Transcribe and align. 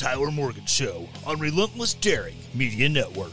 Tyler 0.00 0.30
Morgan 0.30 0.64
Show 0.64 1.06
on 1.26 1.38
Relentless 1.38 1.92
Daring 1.92 2.38
Media 2.54 2.88
Network. 2.88 3.32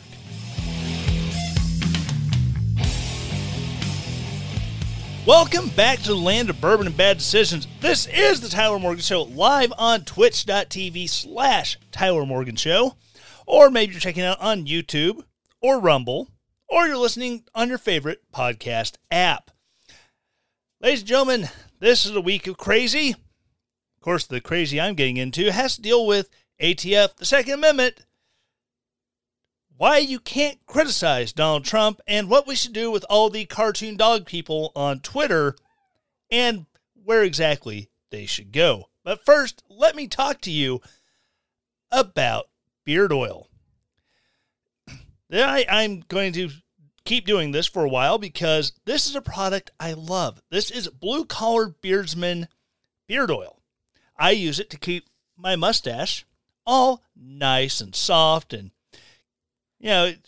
Welcome 5.26 5.70
back 5.70 6.00
to 6.00 6.10
the 6.10 6.16
land 6.16 6.50
of 6.50 6.60
bourbon 6.60 6.88
and 6.88 6.98
bad 6.98 7.20
decisions. 7.20 7.70
This 7.80 8.06
is 8.08 8.42
the 8.42 8.50
Tyler 8.50 8.80
Morgan 8.80 9.02
Show 9.02 9.22
live 9.24 9.72
on 9.78 10.02
twitch.tv 10.02 11.08
slash 11.08 11.78
Tyler 11.94 12.26
Morgan 12.26 12.58
Show. 12.58 12.98
Or 13.46 13.70
maybe 13.70 13.94
you're 13.94 14.02
checking 14.02 14.24
out 14.24 14.42
on 14.42 14.66
YouTube 14.66 15.24
or 15.62 15.80
Rumble, 15.80 16.28
or 16.68 16.86
you're 16.86 16.98
listening 16.98 17.46
on 17.56 17.70
your 17.70 17.78
favorite 17.78 18.24
podcast 18.36 18.98
app. 19.10 19.52
Ladies 20.82 21.00
and 21.00 21.08
gentlemen, 21.08 21.48
this 21.80 22.06
is 22.06 22.14
a 22.14 22.20
week 22.20 22.46
of 22.46 22.58
crazy. 22.58 23.12
Of 23.12 24.02
course, 24.02 24.28
the 24.28 24.42
crazy 24.42 24.82
I'm 24.82 24.96
getting 24.96 25.16
into 25.16 25.50
has 25.54 25.78
to 25.78 25.82
deal 25.82 26.06
with 26.06 26.30
ATF, 26.62 27.16
the 27.16 27.26
Second 27.26 27.54
Amendment, 27.54 28.06
why 29.78 30.00
you 30.00 30.20
can't 30.20 30.66
criticize 30.66 31.32
Donald 31.32 31.64
Trump, 31.64 32.02
and 32.08 32.30
what 32.30 32.48
we 32.48 32.56
should 32.56 32.74
do 32.74 32.90
with 32.90 33.06
all 33.10 33.30
the 33.30 33.46
cartoon 33.46 33.96
dog 33.96 34.26
people 34.26 34.72
on 34.76 35.00
Twitter, 35.00 35.56
and 36.32 36.66
where 37.04 37.24
exactly 37.24 37.90
they 38.10 38.26
should 38.26 38.52
go. 38.52 38.90
But 39.04 39.24
first, 39.24 39.64
let 39.70 39.96
me 39.96 40.08
talk 40.08 40.42
to 40.42 40.52
you 40.52 40.82
about 41.92 42.50
beard 42.84 43.14
oil. 43.14 43.50
I, 45.32 45.66
I'm 45.70 46.04
going 46.08 46.34
to 46.34 46.50
keep 47.06 47.26
doing 47.26 47.52
this 47.52 47.68
for 47.68 47.86
a 47.86 47.90
while 47.90 48.18
because 48.18 48.74
this 48.86 49.08
is 49.08 49.16
a 49.16 49.22
product 49.22 49.72
I 49.80 49.94
love. 49.94 50.42
This 50.50 50.72
is 50.72 50.90
Blue 50.90 51.24
Collar 51.24 51.70
Beardsman 51.70 52.48
Beard 53.08 53.32
Oil. 53.32 53.62
I 54.18 54.32
use 54.32 54.60
it 54.60 54.70
to 54.72 54.78
keep 54.78 55.08
my 55.38 55.56
mustache 55.56 56.26
all 56.68 57.02
nice 57.16 57.80
and 57.80 57.96
soft 57.96 58.54
and 58.54 58.72
you 59.80 59.90
know 59.90 60.06
it, 60.06 60.20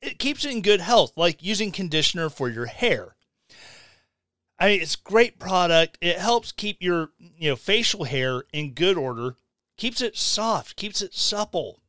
it 0.00 0.18
keeps 0.18 0.44
it 0.44 0.52
in 0.52 0.62
good 0.62 0.80
health 0.80 1.12
like 1.16 1.42
using 1.42 1.72
conditioner 1.72 2.30
for 2.30 2.48
your 2.48 2.66
hair. 2.66 3.16
I 4.58 4.68
mean 4.68 4.80
it's 4.80 4.96
great 4.96 5.38
product. 5.38 5.98
It 6.00 6.18
helps 6.18 6.52
keep 6.52 6.80
your 6.80 7.10
you 7.18 7.50
know 7.50 7.56
facial 7.56 8.04
hair 8.04 8.44
in 8.52 8.72
good 8.72 8.96
order 8.96 9.36
keeps 9.76 10.00
it 10.00 10.16
soft 10.16 10.76
keeps 10.76 11.02
it 11.02 11.12
supple. 11.12 11.80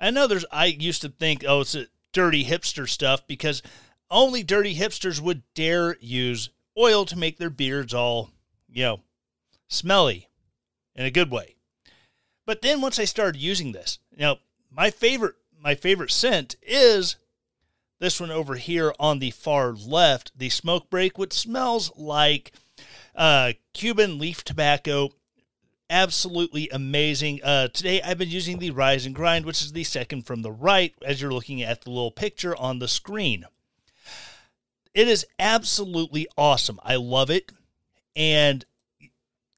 I 0.00 0.10
know 0.10 0.26
there's 0.26 0.46
i 0.50 0.64
used 0.64 1.02
to 1.02 1.10
think 1.10 1.44
oh 1.46 1.60
it's 1.60 1.74
a 1.74 1.86
dirty 2.12 2.44
hipster 2.46 2.88
stuff 2.88 3.26
because 3.26 3.62
only 4.10 4.42
dirty 4.42 4.74
hipsters 4.74 5.20
would 5.20 5.42
dare 5.54 5.96
use 6.00 6.48
oil 6.78 7.04
to 7.04 7.18
make 7.18 7.36
their 7.36 7.50
beards 7.50 7.92
all 7.92 8.30
you 8.68 8.82
know 8.82 9.00
smelly 9.68 10.28
in 10.94 11.04
a 11.04 11.10
good 11.10 11.30
way 11.30 11.56
but 12.46 12.62
then 12.62 12.80
once 12.80 12.98
I 12.98 13.04
started 13.04 13.40
using 13.40 13.72
this, 13.72 13.98
now 14.16 14.38
my 14.70 14.90
favorite 14.90 15.34
my 15.60 15.74
favorite 15.74 16.10
scent 16.10 16.56
is 16.62 17.16
this 18.00 18.20
one 18.20 18.32
over 18.32 18.56
here 18.56 18.92
on 18.98 19.20
the 19.20 19.30
far 19.30 19.72
left, 19.72 20.32
the 20.36 20.48
smoke 20.48 20.90
break, 20.90 21.16
which 21.16 21.32
smells 21.32 21.92
like 21.96 22.52
uh, 23.14 23.52
Cuban 23.74 24.18
leaf 24.18 24.42
tobacco. 24.42 25.10
Absolutely 25.88 26.68
amazing. 26.70 27.40
Uh, 27.44 27.68
today 27.68 28.02
I've 28.02 28.18
been 28.18 28.30
using 28.30 28.58
the 28.58 28.72
Rise 28.72 29.06
and 29.06 29.14
Grind, 29.14 29.44
which 29.44 29.62
is 29.62 29.72
the 29.72 29.84
second 29.84 30.26
from 30.26 30.42
the 30.42 30.50
right, 30.50 30.94
as 31.02 31.22
you're 31.22 31.32
looking 31.32 31.62
at 31.62 31.82
the 31.82 31.90
little 31.90 32.10
picture 32.10 32.56
on 32.56 32.80
the 32.80 32.88
screen. 32.88 33.44
It 34.94 35.06
is 35.06 35.24
absolutely 35.38 36.26
awesome. 36.36 36.80
I 36.82 36.96
love 36.96 37.30
it. 37.30 37.52
And 38.16 38.64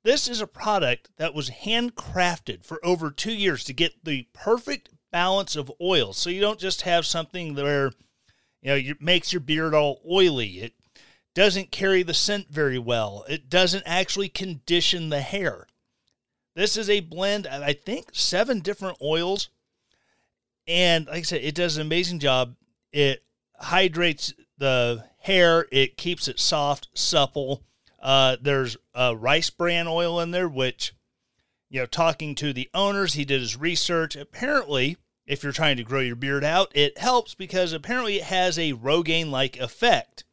this 0.04 0.28
is 0.28 0.40
a 0.40 0.46
product 0.46 1.08
that 1.16 1.34
was 1.34 1.50
handcrafted 1.50 2.64
for 2.64 2.78
over 2.84 3.10
two 3.10 3.32
years 3.32 3.64
to 3.64 3.72
get 3.72 4.04
the 4.04 4.28
perfect 4.34 4.90
balance 5.10 5.56
of 5.56 5.72
oil. 5.80 6.12
So 6.12 6.28
you 6.28 6.40
don't 6.40 6.60
just 6.60 6.82
have 6.82 7.06
something 7.06 7.54
where, 7.54 7.92
you 8.62 8.68
know, 8.68 8.76
it 8.76 9.00
makes 9.00 9.32
your 9.32 9.40
beard 9.40 9.74
all 9.74 10.02
oily. 10.08 10.60
It 10.60 10.74
doesn't 11.34 11.72
carry 11.72 12.02
the 12.02 12.14
scent 12.14 12.48
very 12.50 12.78
well. 12.78 13.24
It 13.28 13.48
doesn't 13.48 13.84
actually 13.86 14.28
condition 14.28 15.08
the 15.08 15.22
hair. 15.22 15.66
This 16.54 16.76
is 16.76 16.90
a 16.90 17.00
blend 17.00 17.46
of, 17.46 17.62
I 17.62 17.72
think, 17.72 18.10
seven 18.12 18.60
different 18.60 18.98
oils. 19.02 19.48
And 20.66 21.06
like 21.06 21.18
I 21.18 21.22
said, 21.22 21.42
it 21.42 21.54
does 21.54 21.76
an 21.76 21.82
amazing 21.82 22.18
job. 22.18 22.54
It 22.92 23.24
hydrates 23.56 24.34
the 24.58 25.04
hair, 25.18 25.66
it 25.72 25.96
keeps 25.96 26.28
it 26.28 26.38
soft, 26.38 26.88
supple 26.94 27.64
uh, 28.04 28.36
there's 28.38 28.76
a 28.94 29.16
rice 29.16 29.48
bran 29.48 29.88
oil 29.88 30.20
in 30.20 30.30
there, 30.30 30.46
which, 30.46 30.92
you 31.70 31.80
know, 31.80 31.86
talking 31.86 32.34
to 32.34 32.52
the 32.52 32.68
owners, 32.74 33.14
he 33.14 33.24
did 33.24 33.40
his 33.40 33.56
research. 33.56 34.14
Apparently, 34.14 34.98
if 35.26 35.42
you're 35.42 35.52
trying 35.52 35.78
to 35.78 35.84
grow 35.84 36.00
your 36.00 36.14
beard 36.14 36.44
out, 36.44 36.70
it 36.74 36.98
helps 36.98 37.34
because 37.34 37.72
apparently 37.72 38.16
it 38.16 38.24
has 38.24 38.58
a 38.58 38.74
Rogaine 38.74 39.30
like 39.30 39.58
effect. 39.58 40.24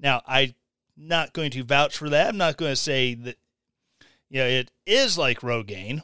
Now, 0.00 0.22
I'm 0.26 0.56
not 0.96 1.32
going 1.32 1.52
to 1.52 1.62
vouch 1.62 1.96
for 1.96 2.08
that. 2.08 2.28
I'm 2.28 2.36
not 2.36 2.56
going 2.56 2.72
to 2.72 2.76
say 2.76 3.14
that, 3.14 3.36
you 4.28 4.40
know, 4.40 4.46
it 4.46 4.72
is 4.84 5.16
like 5.16 5.40
Rogaine. 5.40 6.02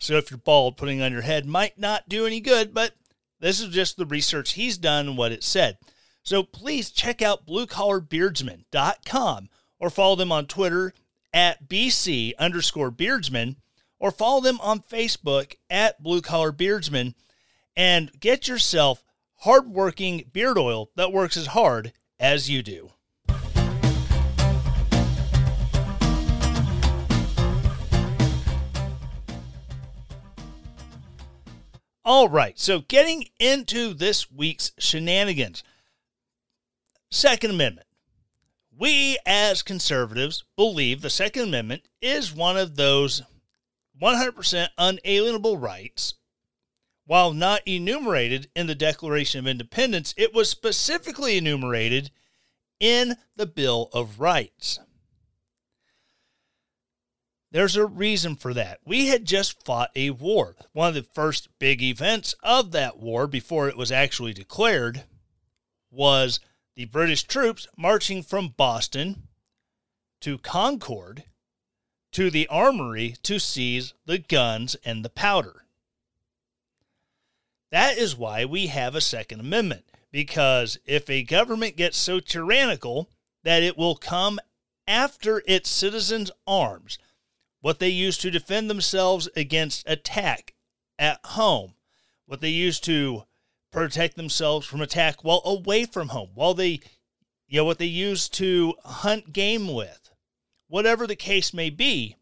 So 0.00 0.16
if 0.16 0.32
you're 0.32 0.38
bald, 0.38 0.76
putting 0.76 1.00
on 1.00 1.12
your 1.12 1.22
head 1.22 1.46
might 1.46 1.78
not 1.78 2.08
do 2.08 2.26
any 2.26 2.40
good, 2.40 2.74
but 2.74 2.94
this 3.38 3.60
is 3.60 3.68
just 3.68 3.96
the 3.96 4.06
research 4.06 4.54
he's 4.54 4.78
done 4.78 5.10
and 5.10 5.16
what 5.16 5.30
it 5.30 5.44
said. 5.44 5.78
So 6.24 6.42
please 6.42 6.90
check 6.90 7.22
out 7.22 7.46
bluecollarbeardsman.com 7.46 9.48
or 9.82 9.90
follow 9.90 10.14
them 10.14 10.30
on 10.30 10.46
Twitter 10.46 10.94
at 11.34 11.68
BC 11.68 12.34
underscore 12.38 12.92
beardsman 12.92 13.56
or 13.98 14.12
follow 14.12 14.40
them 14.40 14.60
on 14.62 14.78
Facebook 14.78 15.56
at 15.68 16.00
Blue 16.00 16.22
Collar 16.22 16.52
Beardsman 16.52 17.16
and 17.76 18.12
get 18.20 18.46
yourself 18.46 19.02
hardworking 19.40 20.30
beard 20.32 20.56
oil 20.56 20.90
that 20.94 21.12
works 21.12 21.36
as 21.36 21.48
hard 21.48 21.92
as 22.20 22.48
you 22.48 22.62
do. 22.62 22.90
All 32.04 32.28
right, 32.28 32.58
so 32.58 32.80
getting 32.80 33.26
into 33.40 33.94
this 33.94 34.30
week's 34.30 34.70
shenanigans. 34.78 35.64
Second 37.10 37.50
Amendment. 37.50 37.86
We, 38.82 39.16
as 39.24 39.62
conservatives, 39.62 40.42
believe 40.56 41.02
the 41.02 41.08
Second 41.08 41.44
Amendment 41.44 41.84
is 42.00 42.34
one 42.34 42.56
of 42.56 42.74
those 42.74 43.22
100% 44.02 44.68
unalienable 44.76 45.56
rights. 45.56 46.14
While 47.06 47.32
not 47.32 47.60
enumerated 47.64 48.50
in 48.56 48.66
the 48.66 48.74
Declaration 48.74 49.38
of 49.38 49.46
Independence, 49.46 50.14
it 50.16 50.34
was 50.34 50.48
specifically 50.48 51.36
enumerated 51.36 52.10
in 52.80 53.14
the 53.36 53.46
Bill 53.46 53.88
of 53.92 54.18
Rights. 54.18 54.80
There's 57.52 57.76
a 57.76 57.86
reason 57.86 58.34
for 58.34 58.52
that. 58.52 58.80
We 58.84 59.06
had 59.06 59.26
just 59.26 59.64
fought 59.64 59.90
a 59.94 60.10
war. 60.10 60.56
One 60.72 60.88
of 60.88 60.94
the 60.94 61.04
first 61.04 61.56
big 61.60 61.84
events 61.84 62.34
of 62.42 62.72
that 62.72 62.98
war, 62.98 63.28
before 63.28 63.68
it 63.68 63.76
was 63.76 63.92
actually 63.92 64.32
declared, 64.32 65.04
was 65.88 66.40
the 66.74 66.86
British 66.86 67.24
troops 67.24 67.66
marching 67.76 68.22
from 68.22 68.54
Boston 68.56 69.28
to 70.20 70.38
Concord 70.38 71.24
to 72.12 72.30
the 72.30 72.46
armory 72.48 73.16
to 73.22 73.38
seize 73.38 73.94
the 74.06 74.18
guns 74.18 74.76
and 74.84 75.04
the 75.04 75.10
powder. 75.10 75.64
That 77.70 77.96
is 77.96 78.16
why 78.16 78.44
we 78.44 78.66
have 78.66 78.94
a 78.94 79.00
Second 79.00 79.40
Amendment, 79.40 79.84
because 80.10 80.78
if 80.84 81.08
a 81.08 81.22
government 81.22 81.76
gets 81.76 81.96
so 81.96 82.20
tyrannical 82.20 83.08
that 83.44 83.62
it 83.62 83.78
will 83.78 83.96
come 83.96 84.38
after 84.86 85.42
its 85.46 85.70
citizens' 85.70 86.30
arms, 86.46 86.98
what 87.60 87.78
they 87.78 87.88
use 87.88 88.18
to 88.18 88.30
defend 88.30 88.68
themselves 88.68 89.28
against 89.34 89.88
attack 89.88 90.54
at 90.98 91.18
home, 91.24 91.74
what 92.26 92.40
they 92.40 92.50
use 92.50 92.78
to 92.80 93.24
protect 93.72 94.16
themselves 94.16 94.66
from 94.66 94.80
attack 94.80 95.24
while 95.24 95.42
away 95.44 95.84
from 95.84 96.08
home, 96.08 96.30
while 96.34 96.54
they, 96.54 96.80
you 97.48 97.58
know, 97.58 97.64
what 97.64 97.78
they 97.78 97.86
use 97.86 98.28
to 98.28 98.74
hunt 98.84 99.32
game 99.32 99.72
with, 99.72 100.10
whatever 100.68 101.06
the 101.06 101.16
case 101.16 101.52
may 101.52 101.70
be, 101.70 102.16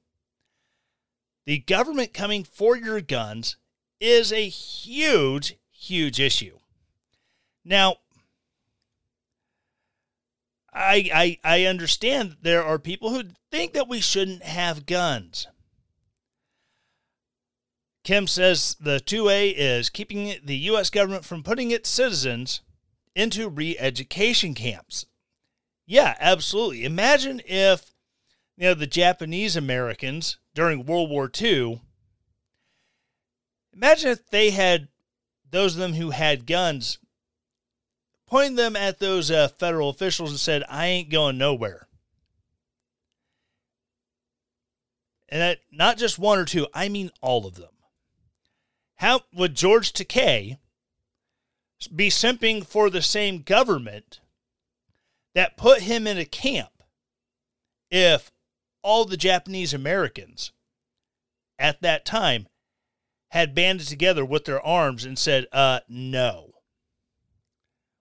the 1.44 1.58
government 1.58 2.14
coming 2.14 2.44
for 2.44 2.76
your 2.76 3.00
guns 3.00 3.56
is 3.99 4.32
a 4.32 4.49
huge, 4.49 5.56
huge 5.73 6.20
issue. 6.20 6.56
Now, 7.64 7.97
I, 10.73 11.11
I, 11.12 11.38
I 11.43 11.64
understand 11.64 12.37
there 12.43 12.64
are 12.64 12.79
people 12.79 13.11
who 13.11 13.31
think 13.50 13.73
that 13.73 13.88
we 13.88 14.00
shouldn't 14.00 14.44
have 14.44 14.87
guns. 14.87 15.49
Kim 18.02 18.26
says 18.26 18.76
the 18.81 19.00
2A 19.00 19.55
is 19.56 19.91
keeping 19.91 20.35
the 20.43 20.56
U.S. 20.56 20.91
government 20.91 21.25
from 21.25 21.43
putting 21.43 21.70
its 21.70 21.88
citizens 21.88 22.62
into 23.14 23.49
re 23.49 23.76
education 23.79 24.55
camps. 24.55 25.06
Yeah, 25.87 26.14
absolutely. 26.20 26.85
Imagine 26.85 27.43
if 27.44 27.93
you 28.56 28.64
know 28.64 28.75
the 28.75 28.87
Japanese 28.87 29.56
Americans 29.56 30.38
during 30.55 30.87
World 30.87 31.11
War 31.11 31.31
II. 31.41 31.82
Imagine 33.75 34.11
if 34.11 34.26
they 34.29 34.50
had 34.50 34.88
those 35.50 35.75
of 35.75 35.81
them 35.81 35.94
who 35.94 36.11
had 36.11 36.47
guns 36.47 36.99
pointing 38.26 38.55
them 38.55 38.76
at 38.76 39.00
those 39.00 39.31
uh, 39.31 39.49
federal 39.49 39.91
officials 39.91 40.31
and 40.31 40.38
said, 40.38 40.62
I 40.69 40.87
ain't 40.87 41.11
going 41.11 41.37
nowhere. 41.37 41.88
And 45.29 45.41
that 45.41 45.58
not 45.70 45.99
just 45.99 46.19
one 46.19 46.38
or 46.38 46.44
two, 46.44 46.67
I 46.73 46.88
mean 46.88 47.11
all 47.20 47.47
of 47.47 47.56
them. 47.56 47.70
How 49.00 49.23
would 49.32 49.55
George 49.55 49.94
Takei 49.94 50.58
be 51.94 52.11
simping 52.11 52.67
for 52.67 52.91
the 52.91 53.00
same 53.00 53.41
government 53.41 54.20
that 55.35 55.56
put 55.56 55.81
him 55.81 56.06
in 56.06 56.19
a 56.19 56.26
camp 56.26 56.82
if 57.91 58.31
all 58.82 59.06
the 59.06 59.17
Japanese 59.17 59.73
Americans 59.73 60.52
at 61.58 61.81
that 61.81 62.05
time 62.05 62.47
had 63.31 63.55
banded 63.55 63.87
together 63.87 64.23
with 64.23 64.44
their 64.44 64.61
arms 64.61 65.06
and 65.06 65.19
said, 65.19 65.47
uh, 65.50 65.81
no. 65.88 66.56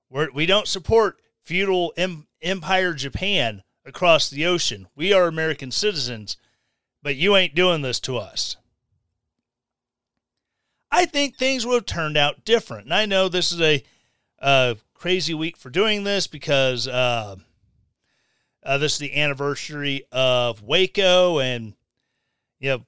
We're, 0.09 0.31
we 0.33 0.45
don't 0.45 0.67
support 0.67 1.21
feudal 1.41 1.93
em, 1.95 2.27
empire 2.41 2.93
Japan 2.93 3.63
across 3.85 4.29
the 4.29 4.45
ocean. 4.45 4.87
We 4.97 5.13
are 5.13 5.27
American 5.27 5.71
citizens, 5.71 6.35
but 7.01 7.15
you 7.15 7.37
ain't 7.37 7.55
doing 7.55 7.83
this 7.83 8.01
to 8.01 8.17
us. 8.17 8.57
I 10.91 11.05
think 11.05 11.35
things 11.35 11.65
would 11.65 11.75
have 11.75 11.85
turned 11.85 12.17
out 12.17 12.45
different. 12.45 12.85
And 12.85 12.93
I 12.93 13.05
know 13.05 13.29
this 13.29 13.51
is 13.51 13.61
a, 13.61 13.83
a 14.39 14.77
crazy 14.93 15.33
week 15.33 15.57
for 15.57 15.69
doing 15.69 16.03
this 16.03 16.27
because 16.27 16.87
uh, 16.87 17.35
uh, 18.63 18.77
this 18.77 18.93
is 18.93 18.99
the 18.99 19.19
anniversary 19.19 20.03
of 20.11 20.61
Waco, 20.61 21.39
and 21.39 21.73
you 22.59 22.69
know 22.69 22.85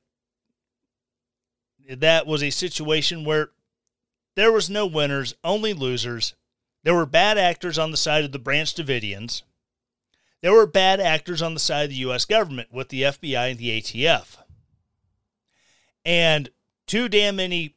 that 1.95 2.27
was 2.27 2.44
a 2.44 2.50
situation 2.50 3.24
where 3.24 3.51
there 4.36 4.51
was 4.51 4.69
no 4.69 4.86
winners, 4.86 5.33
only 5.44 5.74
losers. 5.74 6.36
There 6.83 6.95
were 6.95 7.06
bad 7.06 7.38
actors 7.38 7.77
on 7.77 7.92
the 7.92 7.97
side 7.97 8.24
of 8.24 8.31
the 8.31 8.39
Branch 8.39 8.74
Davidians. 8.74 9.44
There 10.42 10.54
were 10.54 10.65
bad 10.65 11.00
actors 11.00 11.42
on 11.42 11.54
the 11.54 11.59
side 11.59 11.83
of 11.83 11.89
the 11.89 11.95
U.S. 11.97 12.25
government 12.25 12.69
with 12.71 12.89
the 12.89 13.04
FBI 13.04 13.51
and 13.51 13.59
the 13.59 13.80
ATF. 13.80 14.38
And 16.04 16.50
too 16.88 17.07
damn 17.07 17.36
many 17.36 17.75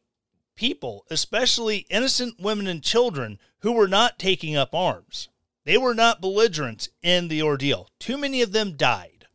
people, 0.56 1.04
especially 1.10 1.86
innocent 1.90 2.40
women 2.40 2.66
and 2.66 2.82
children, 2.82 3.38
who 3.60 3.72
were 3.72 3.88
not 3.88 4.18
taking 4.18 4.56
up 4.56 4.74
arms. 4.74 5.28
They 5.64 5.78
were 5.78 5.94
not 5.94 6.20
belligerents 6.20 6.88
in 7.02 7.28
the 7.28 7.42
ordeal. 7.42 7.88
Too 7.98 8.18
many 8.18 8.42
of 8.42 8.52
them 8.52 8.76
died. 8.76 9.26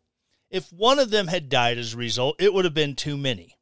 If 0.49 0.71
one 0.71 0.99
of 0.99 1.09
them 1.09 1.27
had 1.27 1.49
died 1.49 1.77
as 1.77 1.93
a 1.93 1.97
result, 1.97 2.35
it 2.39 2.53
would 2.53 2.65
have 2.65 2.73
been 2.73 2.95
too 2.95 3.17
many. 3.17 3.57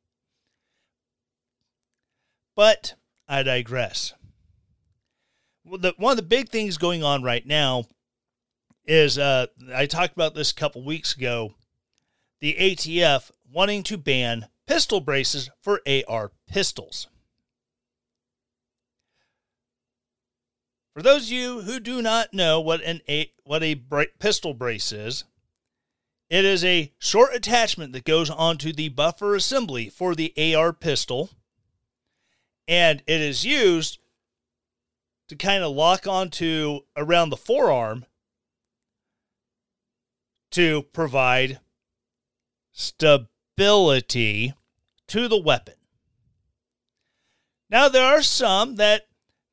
But 2.55 2.95
I 3.27 3.43
digress 3.43 4.13
well, 5.67 5.79
the, 5.79 5.93
one 5.97 6.11
of 6.11 6.17
the 6.17 6.23
big 6.23 6.49
things 6.49 6.77
going 6.77 7.03
on 7.03 7.23
right 7.23 7.45
now 7.45 7.85
is 8.85 9.17
uh, 9.17 9.47
I 9.73 9.85
talked 9.85 10.13
about 10.13 10.33
this 10.33 10.51
a 10.51 10.55
couple 10.55 10.83
weeks 10.83 11.15
ago. 11.15 11.55
The 12.39 12.55
ATF 12.59 13.31
wanting 13.51 13.83
to 13.83 13.97
ban 13.97 14.47
pistol 14.65 15.01
braces 15.01 15.49
for 15.61 15.81
AR 15.87 16.31
pistols. 16.47 17.07
For 20.97 21.03
those 21.03 21.25
of 21.25 21.31
you 21.31 21.61
who 21.61 21.79
do 21.79 22.01
not 22.01 22.33
know 22.33 22.59
what 22.59 22.81
an 22.81 23.01
a, 23.07 23.31
what 23.43 23.61
a 23.61 23.75
bra- 23.75 24.05
pistol 24.17 24.55
brace 24.55 24.91
is, 24.91 25.25
it 26.27 26.43
is 26.43 26.65
a 26.65 26.91
short 26.97 27.35
attachment 27.35 27.93
that 27.93 28.03
goes 28.03 28.31
onto 28.31 28.73
the 28.73 28.89
buffer 28.89 29.35
assembly 29.35 29.89
for 29.89 30.15
the 30.15 30.33
AR 30.55 30.73
pistol, 30.73 31.29
and 32.67 33.03
it 33.05 33.21
is 33.21 33.45
used 33.45 33.99
to 35.27 35.35
kind 35.35 35.63
of 35.63 35.75
lock 35.75 36.07
onto 36.07 36.79
around 36.95 37.29
the 37.29 37.37
forearm 37.37 38.03
to 40.49 40.81
provide 40.93 41.59
stability 42.71 44.55
to 45.05 45.27
the 45.27 45.37
weapon. 45.37 45.75
Now 47.69 47.87
there 47.87 48.03
are 48.03 48.23
some 48.23 48.77
that 48.77 49.07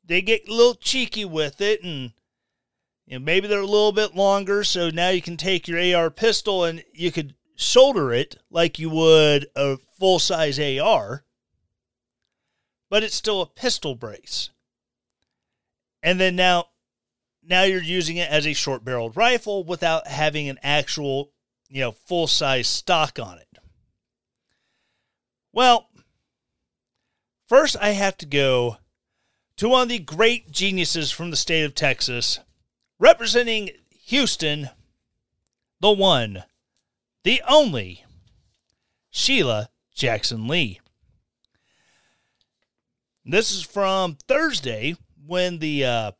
they 0.06 0.22
get 0.22 0.48
a 0.48 0.52
little 0.52 0.74
cheeky 0.74 1.24
with 1.24 1.60
it 1.60 1.82
and 1.82 2.12
you 3.06 3.18
know, 3.18 3.24
maybe 3.24 3.46
they're 3.46 3.60
a 3.60 3.66
little 3.66 3.92
bit 3.92 4.14
longer 4.14 4.64
so 4.64 4.90
now 4.90 5.10
you 5.10 5.22
can 5.22 5.36
take 5.36 5.68
your 5.68 5.96
AR 5.96 6.10
pistol 6.10 6.64
and 6.64 6.82
you 6.92 7.12
could 7.12 7.34
shoulder 7.56 8.12
it 8.12 8.36
like 8.50 8.78
you 8.78 8.90
would 8.90 9.46
a 9.54 9.76
full 9.98 10.18
size 10.18 10.58
AR 10.58 11.24
but 12.90 13.02
it's 13.02 13.14
still 13.14 13.40
a 13.40 13.46
pistol 13.46 13.94
brace 13.94 14.50
and 16.02 16.20
then 16.20 16.36
now 16.36 16.66
now 17.46 17.62
you're 17.62 17.82
using 17.82 18.16
it 18.16 18.30
as 18.30 18.46
a 18.46 18.52
short 18.52 18.84
barreled 18.84 19.16
rifle 19.16 19.64
without 19.64 20.06
having 20.06 20.48
an 20.48 20.58
actual, 20.62 21.32
you 21.68 21.80
know, 21.80 21.92
full 21.92 22.26
size 22.26 22.68
stock 22.68 23.18
on 23.18 23.38
it. 23.38 23.48
Well, 25.52 25.88
first 27.46 27.76
I 27.80 27.90
have 27.90 28.16
to 28.18 28.26
go 28.26 28.78
to 29.56 29.68
one 29.68 29.82
of 29.82 29.88
the 29.88 29.98
great 29.98 30.50
geniuses 30.50 31.10
from 31.10 31.30
the 31.30 31.36
state 31.36 31.64
of 31.64 31.74
Texas, 31.74 32.40
representing 32.98 33.70
Houston, 34.06 34.70
the 35.80 35.92
one, 35.92 36.44
the 37.22 37.42
only, 37.48 38.04
Sheila 39.10 39.68
Jackson 39.94 40.48
Lee. 40.48 40.80
This 43.24 43.52
is 43.52 43.62
from 43.62 44.18
Thursday, 44.28 44.96
when 45.26 45.58
the 45.58 45.84
uh, 45.84 46.12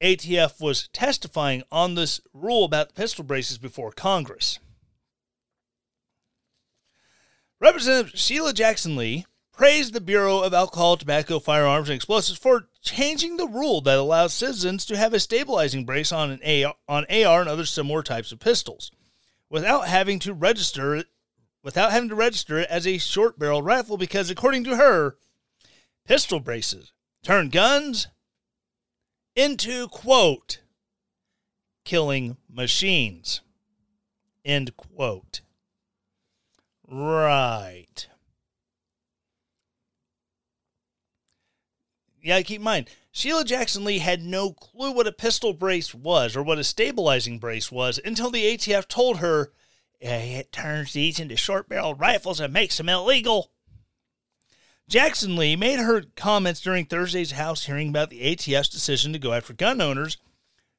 ATF 0.00 0.60
was 0.60 0.88
testifying 0.88 1.62
on 1.72 1.94
this 1.94 2.20
rule 2.32 2.64
about 2.64 2.94
pistol 2.94 3.24
braces 3.24 3.58
before 3.58 3.90
Congress. 3.90 4.58
Representative 7.60 8.18
Sheila 8.18 8.52
Jackson 8.52 8.96
Lee 8.96 9.26
praised 9.60 9.92
the 9.92 10.00
Bureau 10.00 10.40
of 10.40 10.54
Alcohol, 10.54 10.96
Tobacco, 10.96 11.38
Firearms, 11.38 11.90
and 11.90 11.94
Explosives 11.94 12.38
for 12.38 12.70
changing 12.80 13.36
the 13.36 13.46
rule 13.46 13.82
that 13.82 13.98
allows 13.98 14.32
citizens 14.32 14.86
to 14.86 14.96
have 14.96 15.12
a 15.12 15.20
stabilizing 15.20 15.84
brace 15.84 16.12
on 16.12 16.30
an 16.30 16.40
AR, 16.42 16.74
on 16.88 17.04
AR 17.10 17.42
and 17.42 17.50
other 17.50 17.66
similar 17.66 18.02
types 18.02 18.32
of 18.32 18.40
pistols 18.40 18.90
without 19.50 19.86
having 19.86 20.18
to 20.20 20.32
register 20.32 20.96
it 20.96 21.08
without 21.62 21.92
having 21.92 22.08
to 22.08 22.14
register 22.14 22.56
it 22.56 22.70
as 22.70 22.86
a 22.86 22.96
short 22.96 23.38
barrel 23.38 23.60
rifle 23.60 23.98
because 23.98 24.30
according 24.30 24.64
to 24.64 24.76
her, 24.76 25.18
pistol 26.06 26.40
braces 26.40 26.94
turn 27.22 27.50
guns 27.50 28.08
into, 29.36 29.88
quote, 29.88 30.62
killing 31.84 32.38
machines, 32.50 33.42
end 34.42 34.74
quote. 34.78 35.42
Right. 36.90 38.08
Yeah, 42.22 42.40
keep 42.42 42.58
in 42.58 42.64
mind, 42.64 42.90
Sheila 43.12 43.44
Jackson 43.44 43.84
Lee 43.84 43.98
had 43.98 44.22
no 44.22 44.52
clue 44.52 44.92
what 44.92 45.06
a 45.06 45.12
pistol 45.12 45.52
brace 45.52 45.94
was 45.94 46.36
or 46.36 46.42
what 46.42 46.58
a 46.58 46.64
stabilizing 46.64 47.38
brace 47.38 47.72
was 47.72 47.98
until 48.04 48.30
the 48.30 48.44
ATF 48.44 48.86
told 48.88 49.18
her 49.18 49.50
it 50.00 50.52
turns 50.52 50.92
these 50.92 51.20
into 51.20 51.36
short 51.36 51.68
barreled 51.68 52.00
rifles 52.00 52.40
and 52.40 52.52
makes 52.52 52.76
them 52.76 52.88
illegal. 52.88 53.50
Jackson 54.88 55.36
Lee 55.36 55.56
made 55.56 55.78
her 55.78 56.02
comments 56.16 56.60
during 56.60 56.84
Thursday's 56.84 57.32
House 57.32 57.66
hearing 57.66 57.90
about 57.90 58.10
the 58.10 58.22
ATF's 58.22 58.68
decision 58.68 59.12
to 59.12 59.18
go 59.18 59.32
after 59.32 59.52
gun 59.52 59.80
owners 59.80 60.16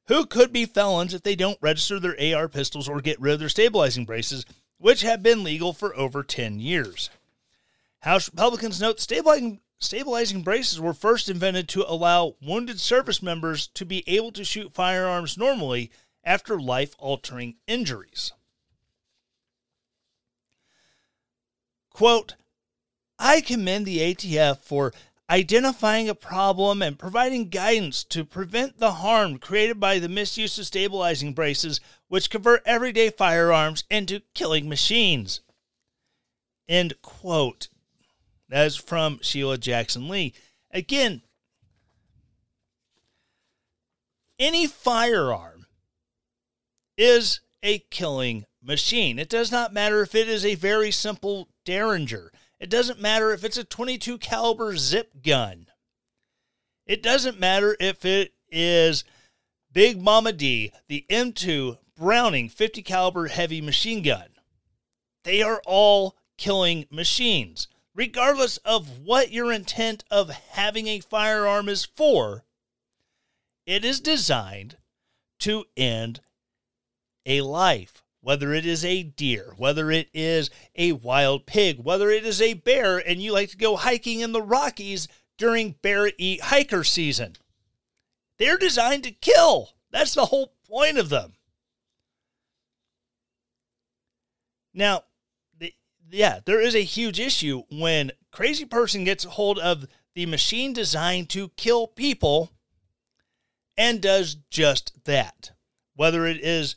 who 0.08 0.26
could 0.26 0.52
be 0.52 0.66
felons 0.66 1.14
if 1.14 1.22
they 1.22 1.36
don't 1.36 1.58
register 1.60 2.00
their 2.00 2.36
AR 2.36 2.48
pistols 2.48 2.88
or 2.88 3.00
get 3.00 3.20
rid 3.20 3.34
of 3.34 3.40
their 3.40 3.48
stabilizing 3.48 4.04
braces, 4.04 4.44
which 4.78 5.02
have 5.02 5.22
been 5.22 5.44
legal 5.44 5.72
for 5.72 5.96
over 5.96 6.22
10 6.22 6.60
years. 6.60 7.08
House 8.00 8.28
Republicans 8.28 8.80
note 8.80 9.00
stabilizing, 9.00 9.60
stabilizing 9.82 10.42
braces 10.42 10.80
were 10.80 10.94
first 10.94 11.28
invented 11.28 11.68
to 11.68 11.90
allow 11.90 12.36
wounded 12.40 12.80
service 12.80 13.22
members 13.22 13.66
to 13.68 13.84
be 13.84 14.04
able 14.06 14.32
to 14.32 14.44
shoot 14.44 14.72
firearms 14.72 15.36
normally 15.36 15.90
after 16.24 16.60
life 16.60 16.94
altering 16.98 17.56
injuries. 17.66 18.32
Quote, 21.90 22.36
I 23.18 23.40
commend 23.40 23.86
the 23.86 23.98
ATF 23.98 24.58
for 24.58 24.92
identifying 25.28 26.08
a 26.08 26.14
problem 26.14 26.82
and 26.82 26.98
providing 26.98 27.48
guidance 27.48 28.04
to 28.04 28.24
prevent 28.24 28.78
the 28.78 28.92
harm 28.92 29.38
created 29.38 29.80
by 29.80 29.98
the 29.98 30.08
misuse 30.08 30.58
of 30.58 30.66
stabilizing 30.66 31.32
braces, 31.32 31.80
which 32.08 32.30
convert 32.30 32.62
everyday 32.66 33.10
firearms 33.10 33.84
into 33.90 34.22
killing 34.34 34.68
machines. 34.68 35.40
End 36.68 36.94
quote. 37.02 37.68
That 38.52 38.66
is 38.66 38.76
from 38.76 39.18
Sheila 39.22 39.56
Jackson 39.56 40.10
Lee. 40.10 40.34
Again, 40.70 41.22
any 44.38 44.66
firearm 44.66 45.64
is 46.98 47.40
a 47.62 47.78
killing 47.90 48.44
machine. 48.62 49.18
It 49.18 49.30
does 49.30 49.50
not 49.50 49.72
matter 49.72 50.02
if 50.02 50.14
it 50.14 50.28
is 50.28 50.44
a 50.44 50.54
very 50.54 50.90
simple 50.90 51.48
Derringer. 51.64 52.30
It 52.60 52.68
doesn't 52.68 53.00
matter 53.00 53.32
if 53.32 53.42
it's 53.42 53.56
a 53.56 53.64
22 53.64 54.18
caliber 54.18 54.76
zip 54.76 55.22
gun. 55.22 55.68
It 56.84 57.02
doesn't 57.02 57.40
matter 57.40 57.74
if 57.80 58.04
it 58.04 58.34
is 58.50 59.02
Big 59.72 59.98
Mama 59.98 60.30
D, 60.30 60.72
the 60.88 61.06
M2 61.08 61.78
Browning 61.96 62.50
50 62.50 62.82
caliber 62.82 63.28
heavy 63.28 63.62
machine 63.62 64.02
gun. 64.02 64.28
They 65.24 65.40
are 65.40 65.62
all 65.64 66.18
killing 66.36 66.84
machines. 66.90 67.66
Regardless 67.94 68.56
of 68.58 69.00
what 69.00 69.32
your 69.32 69.52
intent 69.52 70.04
of 70.10 70.30
having 70.30 70.86
a 70.86 71.00
firearm 71.00 71.68
is 71.68 71.84
for, 71.84 72.44
it 73.66 73.84
is 73.84 74.00
designed 74.00 74.76
to 75.40 75.64
end 75.76 76.20
a 77.26 77.42
life 77.42 78.02
whether 78.22 78.54
it 78.54 78.64
is 78.64 78.84
a 78.84 79.02
deer, 79.02 79.52
whether 79.56 79.90
it 79.90 80.08
is 80.14 80.48
a 80.76 80.92
wild 80.92 81.44
pig, 81.44 81.80
whether 81.80 82.08
it 82.08 82.24
is 82.24 82.40
a 82.40 82.54
bear, 82.54 82.96
and 82.96 83.20
you 83.20 83.32
like 83.32 83.50
to 83.50 83.56
go 83.56 83.76
hiking 83.76 84.20
in 84.20 84.32
the 84.32 84.40
Rockies 84.40 85.08
during 85.36 85.72
bear 85.82 86.12
eat 86.16 86.40
hiker 86.40 86.84
season. 86.84 87.34
They're 88.38 88.58
designed 88.58 89.02
to 89.04 89.10
kill. 89.10 89.70
That's 89.90 90.14
the 90.14 90.26
whole 90.26 90.54
point 90.68 90.98
of 90.98 91.08
them. 91.08 91.34
Now, 94.72 95.02
yeah, 96.12 96.40
there 96.44 96.60
is 96.60 96.74
a 96.74 96.84
huge 96.84 97.18
issue 97.18 97.62
when 97.70 98.12
crazy 98.30 98.64
person 98.64 99.04
gets 99.04 99.24
hold 99.24 99.58
of 99.58 99.86
the 100.14 100.26
machine 100.26 100.72
designed 100.72 101.28
to 101.30 101.48
kill 101.56 101.86
people 101.86 102.52
and 103.76 104.00
does 104.00 104.36
just 104.50 104.92
that. 105.04 105.50
Whether 105.94 106.26
it 106.26 106.38
is 106.38 106.76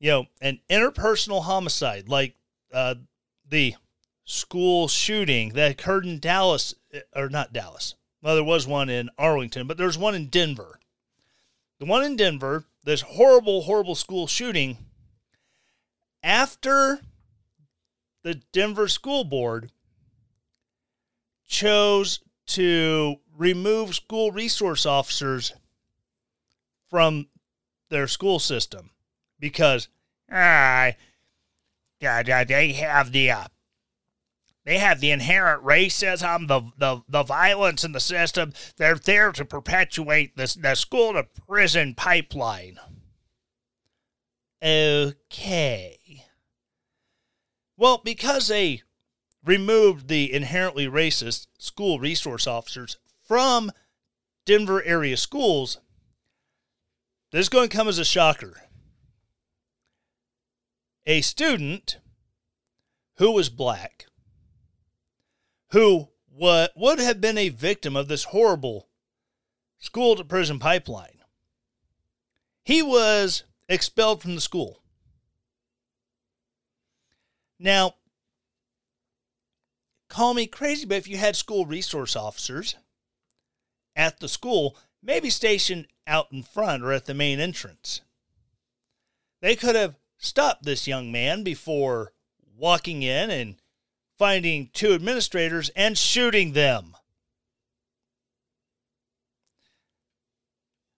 you 0.00 0.10
know, 0.10 0.26
an 0.40 0.60
interpersonal 0.70 1.42
homicide 1.42 2.08
like 2.08 2.34
uh, 2.72 2.94
the 3.48 3.74
school 4.24 4.88
shooting 4.88 5.50
that 5.50 5.72
occurred 5.72 6.04
in 6.06 6.20
Dallas, 6.20 6.74
or 7.14 7.28
not 7.28 7.52
Dallas. 7.52 7.94
Well, 8.22 8.34
there 8.34 8.44
was 8.44 8.66
one 8.66 8.88
in 8.88 9.10
Arlington, 9.18 9.66
but 9.66 9.76
there's 9.76 9.98
one 9.98 10.14
in 10.14 10.26
Denver. 10.26 10.78
The 11.78 11.86
one 11.86 12.04
in 12.04 12.16
Denver, 12.16 12.64
this 12.84 13.02
horrible, 13.02 13.62
horrible 13.62 13.94
school 13.94 14.26
shooting, 14.26 14.78
after 16.22 17.00
the 18.22 18.34
Denver 18.52 18.88
School 18.88 19.24
Board 19.24 19.70
chose 21.46 22.20
to 22.46 23.16
remove 23.36 23.94
school 23.94 24.32
resource 24.32 24.84
officers 24.84 25.52
from 26.88 27.28
their 27.90 28.06
school 28.06 28.38
system 28.38 28.90
because 29.38 29.88
ah, 30.30 30.92
they 32.00 32.72
have 32.72 33.12
the 33.12 33.30
uh, 33.30 33.44
they 34.64 34.78
have 34.78 35.00
the 35.00 35.10
inherent 35.10 35.64
racism, 35.64 36.46
the, 36.46 36.60
the 36.76 37.02
the 37.08 37.22
violence 37.22 37.84
in 37.84 37.92
the 37.92 38.00
system. 38.00 38.52
They're 38.76 38.96
there 38.96 39.32
to 39.32 39.44
perpetuate 39.44 40.36
this 40.36 40.54
the 40.54 40.74
school 40.74 41.14
to 41.14 41.24
prison 41.46 41.94
pipeline. 41.94 42.78
Okay. 44.62 45.97
Well, 47.78 47.98
because 48.04 48.48
they 48.48 48.82
removed 49.44 50.08
the 50.08 50.30
inherently 50.32 50.86
racist 50.86 51.46
school 51.58 52.00
resource 52.00 52.46
officers 52.46 52.98
from 53.22 53.70
Denver 54.44 54.82
area 54.82 55.16
schools, 55.16 55.78
this 57.30 57.42
is 57.42 57.48
going 57.48 57.68
to 57.68 57.76
come 57.76 57.88
as 57.88 57.98
a 57.98 58.04
shocker 58.04 58.62
a 61.06 61.22
student 61.22 61.98
who 63.16 63.32
was 63.32 63.48
black, 63.48 64.06
who 65.70 66.08
what 66.28 66.72
would 66.76 66.98
have 66.98 67.20
been 67.20 67.38
a 67.38 67.48
victim 67.48 67.96
of 67.96 68.08
this 68.08 68.24
horrible 68.24 68.88
school 69.78 70.14
to 70.16 70.24
prison 70.24 70.58
pipeline. 70.58 71.22
He 72.62 72.82
was 72.82 73.44
expelled 73.68 74.20
from 74.20 74.34
the 74.34 74.40
school. 74.42 74.82
Now, 77.58 77.94
call 80.08 80.34
me 80.34 80.46
crazy, 80.46 80.86
but 80.86 80.98
if 80.98 81.08
you 81.08 81.16
had 81.16 81.36
school 81.36 81.66
resource 81.66 82.14
officers 82.14 82.76
at 83.96 84.20
the 84.20 84.28
school, 84.28 84.76
maybe 85.02 85.30
stationed 85.30 85.86
out 86.06 86.32
in 86.32 86.42
front 86.42 86.82
or 86.82 86.92
at 86.92 87.06
the 87.06 87.14
main 87.14 87.40
entrance, 87.40 88.00
they 89.40 89.56
could 89.56 89.74
have 89.74 89.96
stopped 90.18 90.64
this 90.64 90.86
young 90.86 91.10
man 91.10 91.42
before 91.42 92.12
walking 92.56 93.02
in 93.02 93.30
and 93.30 93.56
finding 94.18 94.68
two 94.72 94.92
administrators 94.92 95.70
and 95.70 95.96
shooting 95.96 96.52
them. 96.52 96.96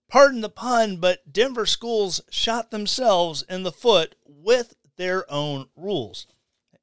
Pardon 0.08 0.40
the 0.40 0.48
pun, 0.48 0.96
but 0.96 1.32
Denver 1.32 1.66
schools 1.66 2.20
shot 2.30 2.70
themselves 2.70 3.42
in 3.48 3.62
the 3.62 3.70
foot 3.70 4.16
with 4.26 4.74
their 4.96 5.30
own 5.30 5.68
rules. 5.76 6.26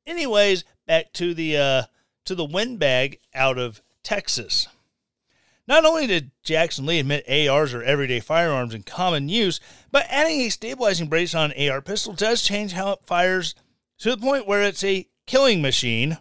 Anyways, 0.08 0.64
back 0.88 1.12
to 1.14 1.34
the 1.34 1.58
uh, 1.58 1.84
to 2.26 2.34
the 2.34 2.46
windbag 2.46 3.20
out 3.36 3.58
of 3.58 3.82
Texas. 4.04 4.68
Not 5.68 5.84
only 5.84 6.08
did 6.08 6.32
Jackson 6.44 6.86
Lee 6.86 7.00
admit 7.00 7.30
ARs 7.30 7.74
are 7.74 7.84
everyday 7.84 8.22
firearms 8.22 8.74
in 8.74 8.84
common 8.84 9.28
use, 9.28 9.60
but 9.92 10.06
adding 10.10 10.40
a 10.40 10.50
stabilizing 10.50 11.10
brace 11.10 11.36
on 11.36 11.52
an 11.52 11.70
AR 11.70 11.82
pistol 11.82 12.14
does 12.14 12.42
change 12.42 12.72
how 12.72 12.94
it 12.94 13.00
fires 13.06 13.54
to 14.00 14.12
the 14.12 14.18
point 14.18 14.48
where 14.48 14.64
it's 14.64 14.84
a 14.84 15.10
killing 15.26 15.62
machine. 15.62 16.20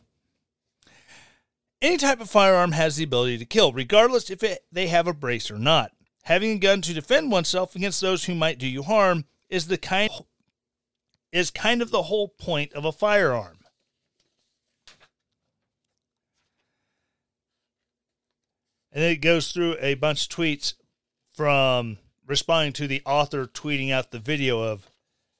Any 1.81 1.97
type 1.97 2.21
of 2.21 2.29
firearm 2.29 2.73
has 2.73 2.97
the 2.97 3.05
ability 3.05 3.39
to 3.39 3.45
kill, 3.45 3.73
regardless 3.73 4.31
if 4.31 4.43
it, 4.43 4.65
they 4.73 4.89
have 4.89 5.07
a 5.07 5.13
brace 5.13 5.49
or 5.49 5.59
not. 5.59 5.93
Having 6.25 6.53
a 6.53 6.59
gun 6.59 6.81
to 6.83 6.95
defend 6.95 7.31
oneself 7.31 7.77
against 7.77 8.01
those 8.01 8.25
who 8.25 8.35
might 8.35 8.59
do 8.59 8.67
you 8.67 8.83
harm 8.83 9.27
is 9.49 9.69
the 9.69 9.79
kind 9.79 10.11
is 11.31 11.51
kind 11.53 11.83
of 11.83 11.91
the 11.91 12.05
whole 12.05 12.29
point 12.29 12.73
of 12.73 12.85
a 12.85 12.91
firearm. 12.91 13.56
And 18.97 19.05
then 19.05 19.13
it 19.13 19.21
goes 19.21 19.53
through 19.53 19.77
a 19.79 19.93
bunch 19.93 20.25
of 20.25 20.31
tweets 20.31 20.73
from 21.35 21.99
responding 22.27 22.73
to 22.73 22.87
the 22.87 23.03
author 23.05 23.45
tweeting 23.45 23.93
out 23.93 24.11
the 24.11 24.19
video 24.19 24.63
of 24.63 24.89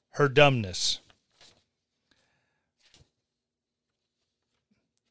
her 0.09 0.29
dumbness. 0.29 0.99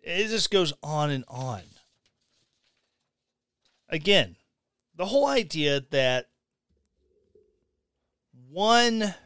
It 0.01 0.29
just 0.29 0.53
goes 0.53 0.73
on 0.81 1.11
and 1.11 1.25
on. 1.27 1.63
Again, 3.89 4.37
the 4.95 5.07
whole 5.07 5.27
idea 5.27 5.83
that 5.91 6.29
one 8.49 9.17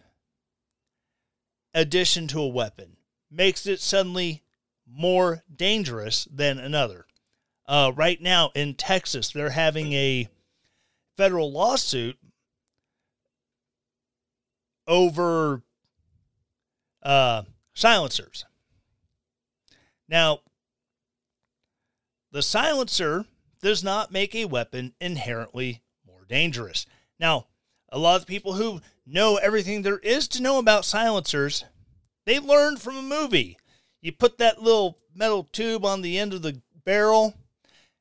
addition 1.74 2.26
to 2.28 2.40
a 2.40 2.48
weapon 2.48 2.96
makes 3.30 3.66
it 3.66 3.80
suddenly 3.80 4.44
more 4.90 5.42
dangerous 5.54 6.26
than 6.32 6.58
another. 6.58 7.04
Uh, 7.70 7.92
right 7.94 8.20
now 8.20 8.50
in 8.56 8.74
Texas, 8.74 9.30
they're 9.30 9.50
having 9.50 9.92
a 9.92 10.26
federal 11.16 11.52
lawsuit 11.52 12.18
over 14.88 15.62
uh, 17.04 17.42
silencers. 17.72 18.44
Now, 20.08 20.40
the 22.32 22.42
silencer 22.42 23.26
does 23.62 23.84
not 23.84 24.10
make 24.10 24.34
a 24.34 24.46
weapon 24.46 24.94
inherently 25.00 25.80
more 26.04 26.24
dangerous. 26.28 26.86
Now, 27.20 27.46
a 27.88 28.00
lot 28.00 28.20
of 28.20 28.26
people 28.26 28.54
who 28.54 28.80
know 29.06 29.36
everything 29.36 29.82
there 29.82 29.98
is 29.98 30.26
to 30.26 30.42
know 30.42 30.58
about 30.58 30.84
silencers, 30.84 31.64
they 32.26 32.40
learned 32.40 32.80
from 32.80 32.96
a 32.96 33.02
movie. 33.02 33.58
You 34.02 34.10
put 34.10 34.38
that 34.38 34.60
little 34.60 34.98
metal 35.14 35.44
tube 35.44 35.84
on 35.84 36.02
the 36.02 36.18
end 36.18 36.34
of 36.34 36.42
the 36.42 36.60
barrel, 36.84 37.36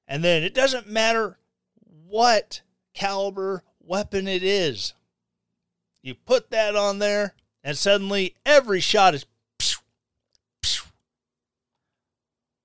and 0.10 0.24
then 0.24 0.44
it 0.44 0.56
doesn't 0.56 0.90
matter 0.90 1.38
what 2.08 2.62
caliber 2.96 3.64
weapon 3.80 4.28
it 4.28 4.44
is. 4.44 4.96
You 6.02 6.16
put 6.16 6.50
that 6.50 6.76
on 6.76 6.98
there, 6.98 7.36
and 7.64 7.78
suddenly 7.78 8.36
every 8.46 8.80
shot 8.80 9.14
is. 9.14 9.26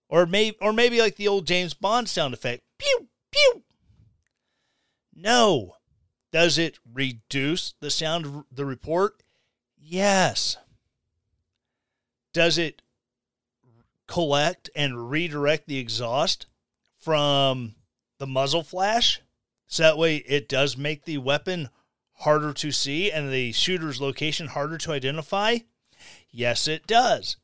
Or 0.08 0.26
maybe, 0.26 0.56
or 0.60 0.72
maybe 0.72 1.00
like 1.00 1.16
the 1.16 1.28
old 1.28 1.46
James 1.46 1.74
Bond 1.74 2.08
sound 2.08 2.32
effect. 2.32 2.62
Pew, 2.78 3.08
pew. 3.30 3.62
No. 5.14 5.76
Does 6.32 6.56
it 6.56 6.78
reduce 6.92 7.74
the 7.80 7.90
sound 7.90 8.26
of 8.26 8.44
the 8.50 8.64
report? 8.64 9.22
Yes. 9.76 10.56
Does 12.32 12.58
it 12.58 12.82
collect 14.06 14.70
and 14.74 15.10
redirect 15.10 15.68
the 15.68 15.78
exhaust 15.78 16.46
from 17.04 17.74
the 18.18 18.26
muzzle 18.26 18.62
flash? 18.62 19.20
So 19.66 19.82
that 19.82 19.98
way 19.98 20.16
it 20.16 20.48
does 20.48 20.76
make 20.76 21.04
the 21.04 21.18
weapon 21.18 21.68
harder 22.18 22.52
to 22.54 22.72
see 22.72 23.12
and 23.12 23.32
the 23.32 23.52
shooter's 23.52 24.00
location 24.00 24.48
harder 24.48 24.78
to 24.78 24.92
identify? 24.92 25.58
Yes, 26.30 26.66
it 26.66 26.86
does. 26.86 27.36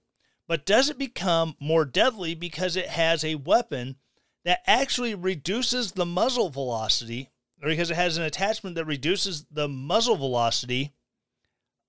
But 0.47 0.67
does 0.67 0.89
it 0.89 0.99
become 0.99 1.55
more 1.61 1.85
deadly 1.85 2.35
because 2.35 2.77
it 2.77 2.89
has 2.89 3.23
a 3.23 3.37
weapon 3.37 3.97
that 4.45 4.61
actually 4.67 5.15
reduces 5.15 5.93
the 5.93 6.07
muzzle 6.07 6.49
velocity, 6.49 7.29
or 7.63 7.69
because 7.69 7.91
it 7.91 7.97
has 7.97 8.17
an 8.17 8.25
attachment 8.25 8.75
that 8.77 8.87
reduces 8.87 9.45
the 9.51 9.69
muzzle 9.69 10.17
velocity 10.17 10.93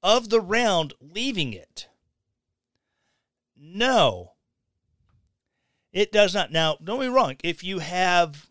of 0.03 0.29
the 0.29 0.41
round 0.41 0.93
leaving 0.99 1.53
it? 1.53 1.87
No, 3.55 4.30
it 5.93 6.11
does 6.11 6.33
not. 6.33 6.51
Now, 6.51 6.77
don't 6.83 6.99
be 6.99 7.07
wrong. 7.07 7.35
If 7.43 7.63
you 7.63 7.79
have 7.79 8.47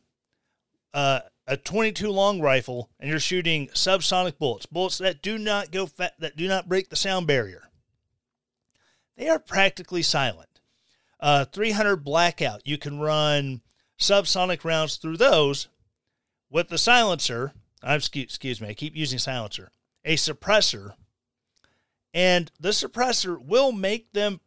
uh, 0.93 1.21
a 1.47 1.57
22 1.57 2.11
long 2.11 2.41
rifle 2.41 2.91
and 2.99 3.09
you're 3.09 3.21
shooting 3.21 3.69
subsonic 3.69 4.39
bullets, 4.39 4.67
bullets 4.67 4.99
that 4.99 5.23
do 5.23 5.39
not 5.39 5.71
go 5.71 5.87
fa- 5.87 6.13
that 6.19 6.37
do 6.37 6.47
not 6.49 6.69
break 6.69 6.91
the 6.91 6.97
sound 6.97 7.27
barrier, 7.27 7.71
they 9.17 9.29
are 9.29 9.39
practically 9.39 10.03
silent. 10.03 10.61
Uh, 11.19 11.45
300 11.45 11.97
blackout, 11.97 12.67
you 12.67 12.79
can 12.79 12.99
run 12.99 13.61
subsonic 13.99 14.65
rounds 14.65 14.97
through 14.97 15.19
those 15.19 15.69
with 16.51 16.69
the 16.69 16.79
silencer. 16.79 17.53
I'm 17.83 17.97
excuse, 17.97 18.25
excuse 18.25 18.61
me, 18.61 18.69
I 18.69 18.75
keep 18.75 18.97
using 18.97 19.19
silencer. 19.19 19.71
A 20.05 20.17
suppressor, 20.17 20.95
and 22.15 22.51
the 22.59 22.71
suppressor 22.71 23.39
will 23.39 23.73
make 23.73 24.13
them 24.13 24.41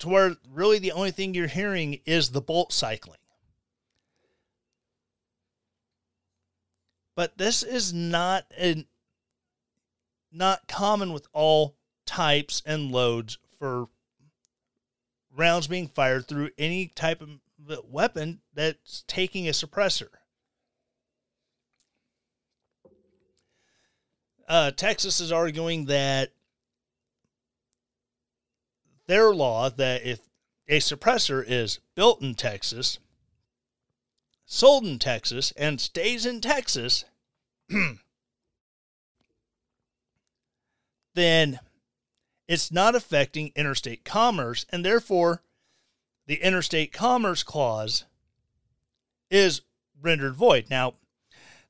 to 0.00 0.08
where 0.08 0.36
really 0.50 0.78
the 0.78 0.92
only 0.92 1.10
thing 1.10 1.34
you're 1.34 1.46
hearing 1.46 2.00
is 2.04 2.30
the 2.30 2.40
bolt 2.40 2.72
cycling. 2.72 3.18
But 7.14 7.38
this 7.38 7.62
is 7.62 7.92
not 7.92 8.44
an 8.56 8.86
not 10.32 10.66
common 10.68 11.12
with 11.12 11.26
all 11.32 11.76
types 12.06 12.62
and 12.64 12.90
loads 12.90 13.38
for 13.58 13.88
rounds 15.36 15.66
being 15.66 15.88
fired 15.88 16.26
through 16.26 16.50
any 16.56 16.86
type 16.88 17.20
of 17.20 17.28
weapon 17.88 18.40
that's 18.54 19.04
taking 19.06 19.48
a 19.48 19.52
suppressor. 19.52 20.08
Uh, 24.48 24.70
Texas 24.70 25.20
is 25.20 25.30
arguing 25.30 25.84
that 25.86 26.32
their 29.10 29.34
law 29.34 29.68
that 29.68 30.06
if 30.06 30.20
a 30.68 30.78
suppressor 30.78 31.44
is 31.44 31.80
built 31.96 32.22
in 32.22 32.36
Texas, 32.36 33.00
sold 34.44 34.84
in 34.84 35.00
Texas, 35.00 35.52
and 35.56 35.80
stays 35.80 36.24
in 36.24 36.40
Texas, 36.40 37.04
then 41.14 41.58
it's 42.46 42.70
not 42.70 42.94
affecting 42.94 43.50
interstate 43.56 44.04
commerce, 44.04 44.64
and 44.70 44.84
therefore 44.84 45.42
the 46.26 46.36
interstate 46.36 46.92
commerce 46.92 47.42
clause 47.42 48.04
is 49.28 49.62
rendered 50.00 50.36
void. 50.36 50.66
Now, 50.70 50.94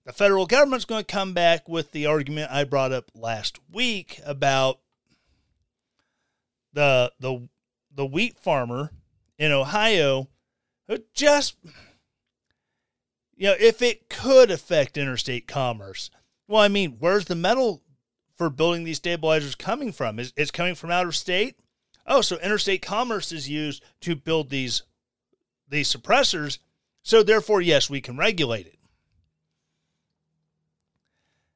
the 0.05 0.13
federal 0.13 0.45
government's 0.45 0.85
going 0.85 1.05
to 1.05 1.13
come 1.13 1.33
back 1.33 1.67
with 1.67 1.93
the 1.93 2.05
argument 2.05 2.51
I 2.51 2.65
brought 2.65 2.93
up 2.93 3.11
last 3.15 3.59
week 3.73 4.21
about 4.27 4.81
the 6.73 7.13
the 7.19 7.49
the 7.95 8.07
wheat 8.07 8.39
farmer 8.39 8.91
in 9.39 9.53
Ohio 9.53 10.29
who 10.89 10.99
just 11.15 11.57
you 13.41 13.47
know, 13.47 13.57
if 13.59 13.81
it 13.81 14.11
could 14.11 14.51
affect 14.51 14.99
interstate 14.99 15.49
commerce, 15.49 16.11
well, 16.47 16.61
I 16.61 16.69
mean, 16.69 16.97
where's 16.99 17.25
the 17.25 17.35
metal 17.35 17.83
for 18.37 18.51
building 18.51 18.85
these 18.85 18.99
stabilizers 18.99 19.55
coming 19.55 19.93
from? 19.93 20.19
Is 20.19 20.35
it's 20.37 20.51
coming 20.51 20.75
from 20.75 20.91
out 20.91 21.07
of 21.07 21.17
state? 21.17 21.57
Oh, 22.07 22.21
so 22.21 22.37
interstate 22.39 22.83
commerce 22.83 23.33
is 23.33 23.49
used 23.49 23.83
to 24.03 24.15
build 24.15 24.51
these 24.51 24.83
these 25.67 25.95
suppressors. 25.95 26.59
So 27.03 27.23
therefore, 27.23 27.63
yes, 27.63 27.89
we 27.89 28.03
can 28.03 28.19
regulate 28.19 28.67
it. 28.67 28.79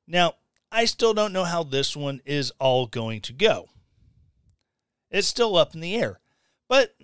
Now, 0.07 0.35
I 0.73 0.87
still 0.87 1.13
don't 1.13 1.33
know 1.33 1.45
how 1.45 1.65
this 1.65 1.95
one 1.95 2.23
is 2.25 2.51
all 2.59 2.87
going 2.87 3.21
to 3.23 3.33
go. 3.35 3.69
It's 5.15 5.29
still 5.29 5.57
up 5.57 5.75
in 5.75 5.81
the 5.81 5.95
air. 5.95 6.19
But 6.69 6.97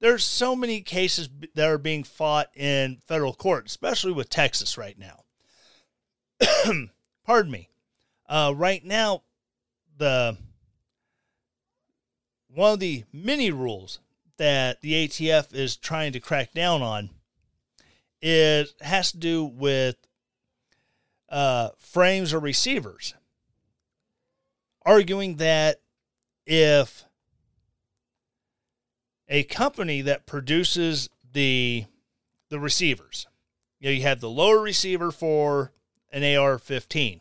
there's 0.00 0.24
so 0.24 0.56
many 0.56 0.80
cases 0.80 1.28
that 1.54 1.68
are 1.68 1.78
being 1.78 2.02
fought 2.02 2.48
in 2.56 2.98
federal 3.06 3.32
court, 3.32 3.66
especially 3.66 4.10
with 4.10 4.28
Texas 4.28 4.76
right 4.76 4.98
now. 4.98 5.22
Pardon 7.24 7.52
me. 7.52 7.68
Uh, 8.28 8.52
right 8.56 8.84
now, 8.84 9.22
the 9.96 10.36
one 12.48 12.72
of 12.72 12.80
the 12.80 13.04
many 13.12 13.52
rules 13.52 14.00
that 14.38 14.80
the 14.80 15.06
ATF 15.06 15.54
is 15.54 15.76
trying 15.76 16.12
to 16.12 16.20
crack 16.20 16.52
down 16.52 16.82
on 16.82 17.10
is 18.20 18.74
has 18.80 19.12
to 19.12 19.18
do 19.18 19.44
with 19.44 19.96
uh, 21.28 21.68
frames 21.78 22.32
or 22.32 22.40
receivers, 22.40 23.14
arguing 24.84 25.36
that 25.36 25.80
if 26.46 27.04
a 29.28 29.44
company 29.44 30.02
that 30.02 30.26
produces 30.26 31.08
the 31.32 31.86
the 32.48 32.60
receivers. 32.60 33.26
You 33.80 33.88
know, 33.88 33.94
you 33.94 34.02
have 34.02 34.20
the 34.20 34.28
lower 34.28 34.60
receiver 34.60 35.10
for 35.10 35.72
an 36.12 36.22
AR-15. 36.22 37.20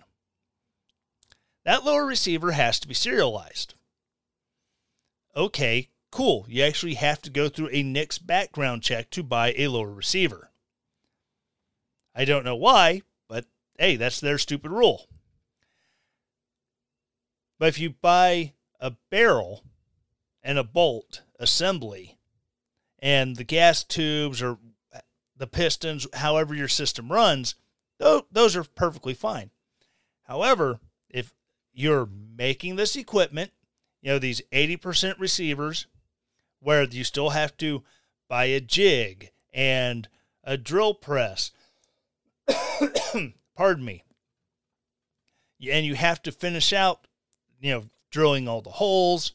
That 1.63 1.85
lower 1.85 2.05
receiver 2.05 2.51
has 2.51 2.79
to 2.81 2.87
be 2.87 2.93
serialized. 2.93 3.75
Okay, 5.35 5.89
cool. 6.11 6.45
You 6.49 6.63
actually 6.63 6.95
have 6.95 7.21
to 7.21 7.29
go 7.29 7.47
through 7.47 7.69
a 7.71 7.81
NICS 7.81 8.17
background 8.17 8.83
check 8.83 9.09
to 9.11 9.23
buy 9.23 9.53
a 9.57 9.69
lower 9.69 9.91
receiver. 9.91 10.51
I 12.13 12.25
don't 12.25 12.43
know 12.43 12.57
why, 12.57 13.03
but 13.29 13.45
hey, 13.79 13.95
that's 13.95 14.19
their 14.19 14.37
stupid 14.37 14.71
rule. 14.71 15.07
But 17.57 17.69
if 17.69 17.79
you 17.79 17.91
buy 17.91 18.53
a 18.79 18.91
barrel 19.09 19.63
and 20.43 20.57
a 20.57 20.63
bolt 20.63 21.21
assembly 21.39 22.17
and 22.99 23.35
the 23.35 23.43
gas 23.43 23.83
tubes 23.83 24.41
or 24.41 24.57
the 25.35 25.47
pistons, 25.47 26.07
however 26.13 26.53
your 26.53 26.67
system 26.67 27.11
runs, 27.11 27.55
those 27.99 28.55
are 28.55 28.63
perfectly 28.63 29.13
fine. 29.13 29.49
However, 30.23 30.79
if 31.09 31.33
you're 31.73 32.07
making 32.35 32.75
this 32.75 32.95
equipment, 32.95 33.51
you 34.01 34.11
know, 34.11 34.19
these 34.19 34.41
80% 34.51 35.19
receivers 35.19 35.87
where 36.59 36.83
you 36.83 37.03
still 37.03 37.31
have 37.31 37.57
to 37.57 37.83
buy 38.27 38.45
a 38.45 38.59
jig 38.59 39.31
and 39.53 40.07
a 40.43 40.57
drill 40.57 40.93
press, 40.93 41.51
pardon 43.55 43.85
me, 43.85 44.03
and 45.69 45.85
you 45.85 45.95
have 45.95 46.21
to 46.23 46.31
finish 46.31 46.73
out, 46.73 47.07
you 47.59 47.71
know, 47.71 47.83
drilling 48.09 48.47
all 48.47 48.61
the 48.61 48.71
holes 48.71 49.33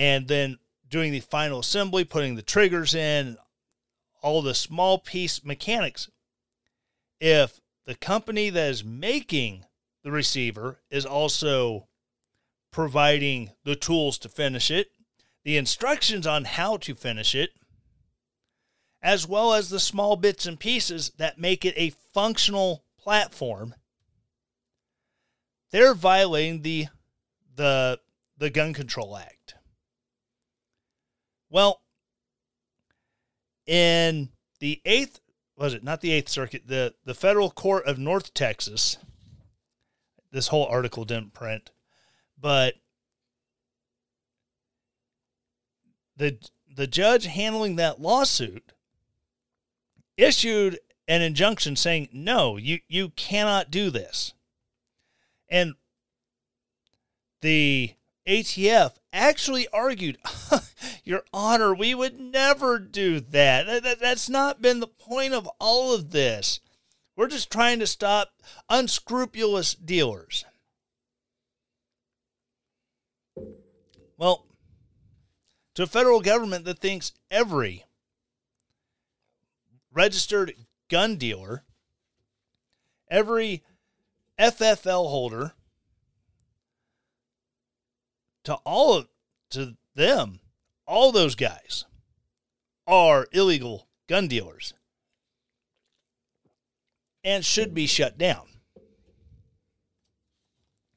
and 0.00 0.28
then 0.28 0.58
doing 0.88 1.12
the 1.12 1.20
final 1.20 1.58
assembly, 1.58 2.04
putting 2.04 2.34
the 2.34 2.42
triggers 2.42 2.94
in, 2.94 3.36
all 4.22 4.40
the 4.40 4.54
small 4.54 4.98
piece 4.98 5.44
mechanics. 5.44 6.08
If 7.20 7.60
the 7.84 7.94
company 7.94 8.48
that 8.48 8.70
is 8.70 8.82
making 8.82 9.66
the 10.02 10.10
receiver 10.10 10.78
is 10.90 11.04
also 11.04 11.86
providing 12.72 13.50
the 13.64 13.76
tools 13.76 14.16
to 14.18 14.30
finish 14.30 14.70
it, 14.70 14.88
the 15.44 15.58
instructions 15.58 16.26
on 16.26 16.46
how 16.46 16.78
to 16.78 16.94
finish 16.94 17.34
it, 17.34 17.50
as 19.02 19.28
well 19.28 19.52
as 19.52 19.68
the 19.68 19.80
small 19.80 20.16
bits 20.16 20.46
and 20.46 20.58
pieces 20.58 21.12
that 21.18 21.38
make 21.38 21.66
it 21.66 21.74
a 21.76 21.92
functional 22.14 22.84
platform, 22.98 23.74
they're 25.72 25.94
violating 25.94 26.62
the 26.62 26.86
the 27.54 28.00
the 28.38 28.48
Gun 28.48 28.72
Control 28.72 29.18
Act. 29.18 29.39
Well, 31.50 31.82
in 33.66 34.30
the 34.60 34.80
eighth 34.84 35.20
was 35.56 35.74
it 35.74 35.84
not 35.84 36.00
the 36.00 36.12
eighth 36.12 36.28
circuit 36.28 36.62
the 36.66 36.94
the 37.04 37.14
federal 37.14 37.50
court 37.50 37.84
of 37.86 37.98
North 37.98 38.32
Texas. 38.32 38.96
This 40.32 40.48
whole 40.48 40.66
article 40.66 41.04
didn't 41.04 41.34
print, 41.34 41.70
but 42.40 42.74
the 46.16 46.38
the 46.72 46.86
judge 46.86 47.26
handling 47.26 47.76
that 47.76 48.00
lawsuit 48.00 48.72
issued 50.16 50.78
an 51.08 51.22
injunction 51.22 51.74
saying 51.74 52.08
no 52.12 52.56
you 52.56 52.78
you 52.86 53.08
cannot 53.10 53.70
do 53.70 53.90
this 53.90 54.34
and 55.48 55.74
the 57.40 57.94
ATF 58.30 58.92
actually 59.12 59.66
argued, 59.72 60.16
Your 61.04 61.24
Honor, 61.32 61.74
we 61.74 61.96
would 61.96 62.20
never 62.20 62.78
do 62.78 63.18
that. 63.18 63.82
that. 63.82 63.98
That's 63.98 64.28
not 64.28 64.62
been 64.62 64.78
the 64.78 64.86
point 64.86 65.34
of 65.34 65.50
all 65.58 65.92
of 65.92 66.12
this. 66.12 66.60
We're 67.16 67.26
just 67.26 67.50
trying 67.50 67.80
to 67.80 67.88
stop 67.88 68.30
unscrupulous 68.68 69.74
dealers. 69.74 70.44
Well, 74.16 74.46
to 75.74 75.82
a 75.82 75.88
federal 75.88 76.20
government 76.20 76.64
that 76.66 76.78
thinks 76.78 77.12
every 77.32 77.84
registered 79.92 80.54
gun 80.88 81.16
dealer, 81.16 81.64
every 83.10 83.64
FFL 84.38 85.10
holder, 85.10 85.54
to 88.44 88.54
all 88.64 88.94
of 88.94 89.08
to 89.50 89.76
them, 89.94 90.40
all 90.86 91.12
those 91.12 91.34
guys 91.34 91.84
are 92.86 93.26
illegal 93.32 93.88
gun 94.08 94.28
dealers 94.28 94.74
and 97.22 97.44
should 97.44 97.74
be 97.74 97.86
shut 97.86 98.18
down. 98.18 98.46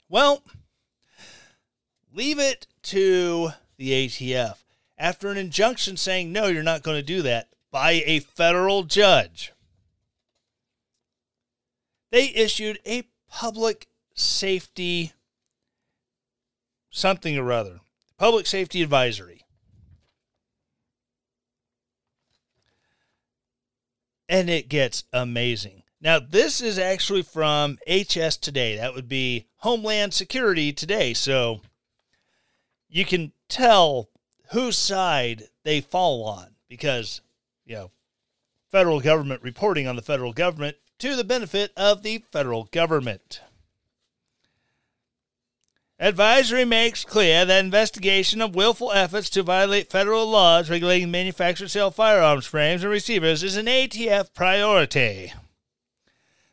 Well, 0.09 0.43
leave 2.13 2.39
it 2.39 2.67
to 2.83 3.49
the 3.77 4.07
ATF 4.07 4.57
after 4.97 5.29
an 5.29 5.37
injunction 5.37 5.97
saying, 5.97 6.31
no, 6.31 6.47
you're 6.47 6.63
not 6.63 6.83
going 6.83 6.97
to 6.97 7.03
do 7.03 7.21
that 7.23 7.49
by 7.71 8.03
a 8.05 8.19
federal 8.19 8.83
judge. 8.83 9.51
They 12.11 12.29
issued 12.29 12.79
a 12.85 13.07
public 13.27 13.87
safety 14.13 15.13
something 16.93 17.37
or 17.37 17.51
other. 17.51 17.81
Public 18.17 18.47
Safety 18.47 18.81
Advisory. 18.81 19.41
And 24.29 24.49
it 24.49 24.69
gets 24.69 25.03
amazing. 25.11 25.83
Now, 25.99 26.19
this 26.19 26.61
is 26.61 26.79
actually 26.79 27.23
from 27.23 27.77
HS 27.87 28.37
Today. 28.37 28.77
That 28.77 28.93
would 28.93 29.09
be 29.09 29.47
Homeland 29.57 30.13
Security 30.13 30.71
Today. 30.71 31.13
So 31.13 31.61
you 32.87 33.03
can 33.03 33.33
tell 33.49 34.09
whose 34.51 34.77
side 34.77 35.43
they 35.63 35.81
fall 35.81 36.23
on 36.23 36.55
because, 36.69 37.21
you 37.65 37.75
know, 37.75 37.91
federal 38.71 39.01
government 39.01 39.41
reporting 39.41 39.87
on 39.87 39.95
the 39.95 40.01
federal 40.01 40.33
government 40.33 40.77
to 40.99 41.15
the 41.15 41.23
benefit 41.23 41.71
of 41.75 42.03
the 42.03 42.23
federal 42.31 42.65
government. 42.65 43.41
Advisory 46.03 46.65
makes 46.65 47.05
clear 47.05 47.45
that 47.45 47.63
investigation 47.63 48.41
of 48.41 48.55
willful 48.55 48.91
efforts 48.91 49.29
to 49.29 49.41
violate 49.41 49.89
federal 49.89 50.27
laws 50.27 50.69
regulating 50.69 51.09
manufacture 51.09 51.69
sale 51.69 51.91
firearms 51.91 52.45
frames 52.45 52.83
and 52.83 52.91
receivers 52.91 53.41
is 53.41 53.55
an 53.55 53.67
ATF 53.67 54.33
priority. 54.33 55.31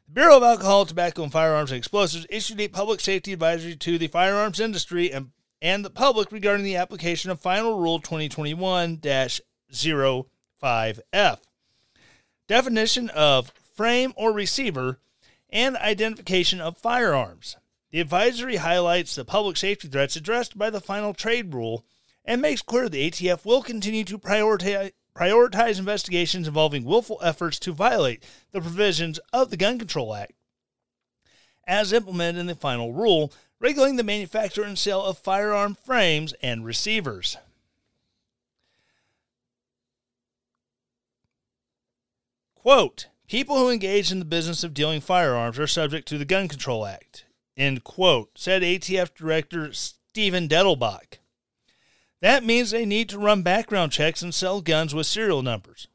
The 0.07 0.13
Bureau 0.13 0.37
of 0.37 0.45
Alcohol, 0.45 0.87
Tobacco, 0.87 1.25
and 1.25 1.33
Firearms 1.33 1.73
and 1.73 1.79
Explosives 1.79 2.29
issued 2.31 2.61
a 2.61 2.69
public 2.69 3.01
safety 3.01 3.33
advisory 3.33 3.75
to 3.75 3.99
the 3.99 4.07
firearms 4.07 4.61
industry 4.61 5.11
and, 5.11 5.33
and 5.61 5.85
the 5.85 5.91
public 5.91 6.31
regarding 6.31 6.65
the 6.65 6.77
application 6.77 7.33
of 7.33 7.41
Final 7.41 7.77
Rule 7.77 7.99
2021 7.99 8.99
05F. 8.99 9.41
Definition 12.47 13.11
of 13.11 13.53
frame 13.75 14.13
or 14.15 14.33
receiver 14.33 15.01
and 15.53 15.77
identification 15.77 16.61
of 16.61 16.79
firearms. 16.79 17.57
The 17.91 18.01
advisory 18.01 18.57
highlights 18.57 19.15
the 19.15 19.25
public 19.25 19.57
safety 19.57 19.89
threats 19.89 20.15
addressed 20.15 20.57
by 20.57 20.71
the 20.71 20.81
final 20.81 21.13
trade 21.13 21.53
rule 21.53 21.85
and 22.25 22.41
makes 22.41 22.63
clear 22.63 22.89
the 22.89 23.11
ATF 23.11 23.45
will 23.45 23.63
continue 23.63 24.05
to 24.05 24.19
prioritize, 24.19 24.93
prioritize 25.15 25.79
investigations 25.79 26.47
involving 26.47 26.85
willful 26.85 27.19
efforts 27.21 27.59
to 27.59 27.73
violate 27.73 28.23
the 28.53 28.61
provisions 28.61 29.19
of 29.33 29.51
the 29.51 29.57
Gun 29.57 29.79
Control 29.79 30.15
Act. 30.15 30.33
As 31.67 31.93
implemented 31.93 32.41
in 32.41 32.47
the 32.47 32.55
final 32.55 32.93
rule, 32.93 33.33
regulating 33.59 33.97
the 33.97 34.05
manufacture 34.05 34.63
and 34.63 34.79
sale 34.79 35.03
of 35.03 35.19
firearm 35.19 35.77
frames 35.85 36.33
and 36.43 36.65
receivers. 36.65 37.37
Quote 42.55 43.09
People 43.27 43.57
who 43.57 43.71
engage 43.71 44.13
in 44.13 44.19
the 44.19 44.25
business 44.25 44.63
of 44.63 44.75
dealing 44.75 45.01
firearms 45.01 45.59
are 45.59 45.67
subject 45.67 46.07
to 46.09 46.19
the 46.19 46.25
Gun 46.25 46.47
Control 46.47 46.87
Act 46.87 47.25
end 47.61 47.85
quote, 47.85 48.31
said 48.37 48.63
ATF 48.63 49.15
Director 49.15 49.73
Steven 49.73 50.49
Dettelbach. 50.49 51.19
That 52.21 52.45
means 52.45 52.71
they 52.71 52.85
need 52.85 53.09
to 53.11 53.19
run 53.19 53.43
background 53.43 53.93
checks 53.93 54.23
and 54.23 54.35
sell 54.35 54.61
guns 54.61 54.95
with 54.95 55.07
serial 55.07 55.43
numbers. 55.43 55.89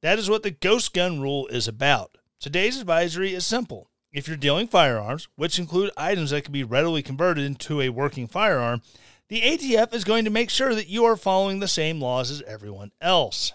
That 0.00 0.18
is 0.18 0.30
what 0.30 0.42
the 0.42 0.50
ghost 0.50 0.94
gun 0.94 1.20
rule 1.20 1.46
is 1.48 1.66
about. 1.66 2.18
Today's 2.40 2.78
advisory 2.78 3.34
is 3.34 3.44
simple. 3.44 3.90
If 4.12 4.28
you're 4.28 4.36
dealing 4.36 4.68
firearms, 4.68 5.28
which 5.36 5.58
include 5.58 5.90
items 5.96 6.30
that 6.30 6.44
can 6.44 6.52
be 6.52 6.64
readily 6.64 7.02
converted 7.02 7.44
into 7.44 7.80
a 7.80 7.88
working 7.90 8.26
firearm, 8.26 8.82
the 9.28 9.42
ATF 9.42 9.92
is 9.92 10.04
going 10.04 10.24
to 10.24 10.30
make 10.30 10.48
sure 10.48 10.74
that 10.74 10.88
you 10.88 11.04
are 11.04 11.16
following 11.16 11.60
the 11.60 11.68
same 11.68 12.00
laws 12.00 12.30
as 12.30 12.42
everyone 12.42 12.92
else. 13.00 13.52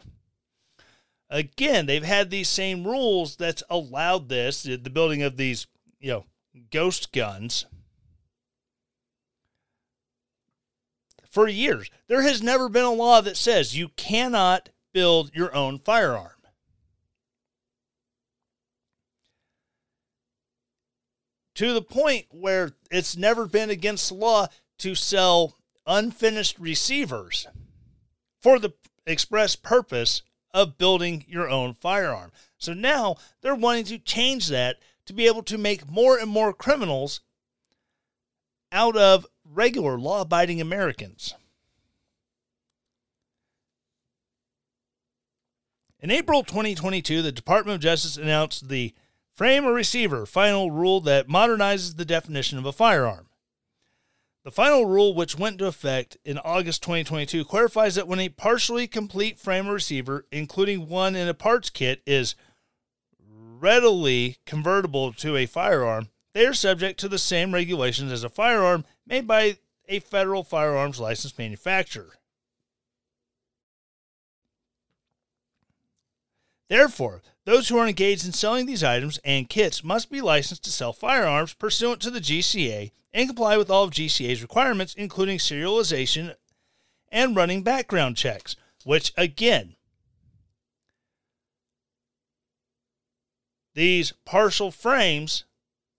Again, 1.30 1.88
they've 1.88 2.04
had 2.04 2.30
these 2.30 2.50
same 2.50 2.86
rules 2.86 3.36
that's 3.36 3.64
allowed 3.70 4.30
this, 4.30 4.64
the 4.64 4.78
building 4.78 5.24
of 5.24 5.38
these, 5.38 5.66
you 6.00 6.12
know, 6.12 6.26
ghost 6.72 7.12
guns 7.12 7.66
for 11.30 11.48
years. 11.48 11.90
There 12.08 12.22
has 12.22 12.44
never 12.44 12.70
been 12.70 12.84
a 12.84 12.92
law 12.92 13.22
that 13.22 13.38
says 13.38 13.76
you 13.76 13.90
cannot 13.90 14.70
build 14.94 15.32
your 15.34 15.54
own 15.56 15.80
firearm. 15.80 16.30
To 21.56 21.74
the 21.74 21.82
point 21.82 22.26
where 22.30 22.74
it's 22.92 23.18
never 23.18 23.48
been 23.48 23.70
against 23.70 24.10
the 24.10 24.16
law 24.16 24.48
to 24.80 24.96
sell 24.96 25.56
unfinished 25.86 26.58
receivers 26.60 27.48
for 28.42 28.60
the 28.60 28.74
express 29.06 29.56
purpose 29.56 30.22
of 30.54 30.78
building 30.78 31.26
your 31.28 31.50
own 31.50 31.74
firearm. 31.74 32.32
So 32.58 32.74
now 32.74 33.18
they're 33.42 33.56
wanting 33.56 33.86
to 33.86 33.98
change 33.98 34.50
that 34.50 34.78
to 35.06 35.14
be 35.14 35.28
able 35.28 35.44
to 35.44 35.58
make 35.58 35.90
more 35.90 36.18
and 36.18 36.30
more 36.30 36.54
criminals 36.54 37.22
out 38.72 38.96
of 38.96 39.28
regular 39.44 39.98
law 39.98 40.22
abiding 40.22 40.60
Americans. 40.60 41.36
In 46.00 46.12
April 46.12 46.44
2022, 46.44 47.22
the 47.22 47.32
Department 47.32 47.76
of 47.76 47.82
Justice 47.82 48.18
announced 48.18 48.68
the 48.68 48.94
Frame 49.34 49.66
or 49.66 49.74
Receiver 49.74 50.26
final 50.26 50.70
rule 50.70 51.00
that 51.02 51.30
modernizes 51.30 51.96
the 51.96 52.06
definition 52.06 52.58
of 52.58 52.66
a 52.66 52.74
firearm. 52.74 53.28
The 54.44 54.52
final 54.52 54.86
rule, 54.86 55.16
which 55.16 55.40
went 55.40 55.54
into 55.54 55.68
effect 55.68 56.18
in 56.26 56.38
August 56.40 56.84
2022, 56.84 57.46
clarifies 57.46 57.96
that 57.96 58.10
when 58.10 58.20
a 58.20 58.28
partially 58.28 58.88
complete 58.88 59.40
frame 59.40 59.70
or 59.70 59.74
receiver, 59.74 60.26
including 60.32 60.90
one 60.90 61.16
in 61.16 61.30
a 61.30 61.34
parts 61.34 61.70
kit, 61.70 62.02
is 62.06 62.36
readily 63.64 64.36
convertible 64.46 65.14
to 65.14 65.38
a 65.38 65.46
firearm, 65.46 66.10
they 66.34 66.46
are 66.46 66.54
subject 66.54 67.00
to 67.00 67.08
the 67.08 67.18
same 67.18 67.54
regulations 67.54 68.12
as 68.12 68.24
a 68.24 68.30
firearm 68.30 68.84
made 69.08 69.26
by 69.26 69.58
a 69.88 70.00
federal 70.00 70.44
firearms 70.44 71.00
licensed 71.00 71.40
manufacturer. 71.40 72.18
Therefore, 76.68 77.22
those 77.46 77.70
who 77.70 77.78
are 77.78 77.88
engaged 77.88 78.26
in 78.26 78.34
selling 78.34 78.66
these 78.66 78.84
items 78.84 79.18
and 79.24 79.50
kits 79.50 79.84
must 79.84 80.12
be 80.12 80.20
licensed 80.20 80.66
to 80.66 80.72
sell 80.72 80.92
firearms 80.92 81.54
pursuant 81.54 82.02
to 82.02 82.12
the 82.12 82.20
GCA 82.20 82.92
and 83.14 83.30
comply 83.30 83.56
with 83.56 83.70
all 83.70 83.86
of 83.86 83.92
GCA's 83.92 84.42
requirements, 84.42 84.94
including 84.96 85.38
serialization 85.38 86.36
and 87.12 87.36
running 87.36 87.64
background 87.64 88.18
checks, 88.18 88.58
which 88.84 89.14
again 89.16 89.76
These 93.74 94.14
partial 94.26 94.72
frames 94.72 95.46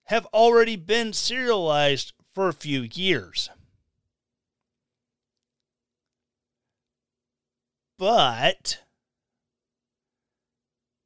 have 0.04 0.26
already 0.26 0.76
been 0.76 1.12
serialized 1.12 2.12
for 2.32 2.48
a 2.48 2.52
few 2.52 2.82
years. 2.82 3.50
But 7.98 8.78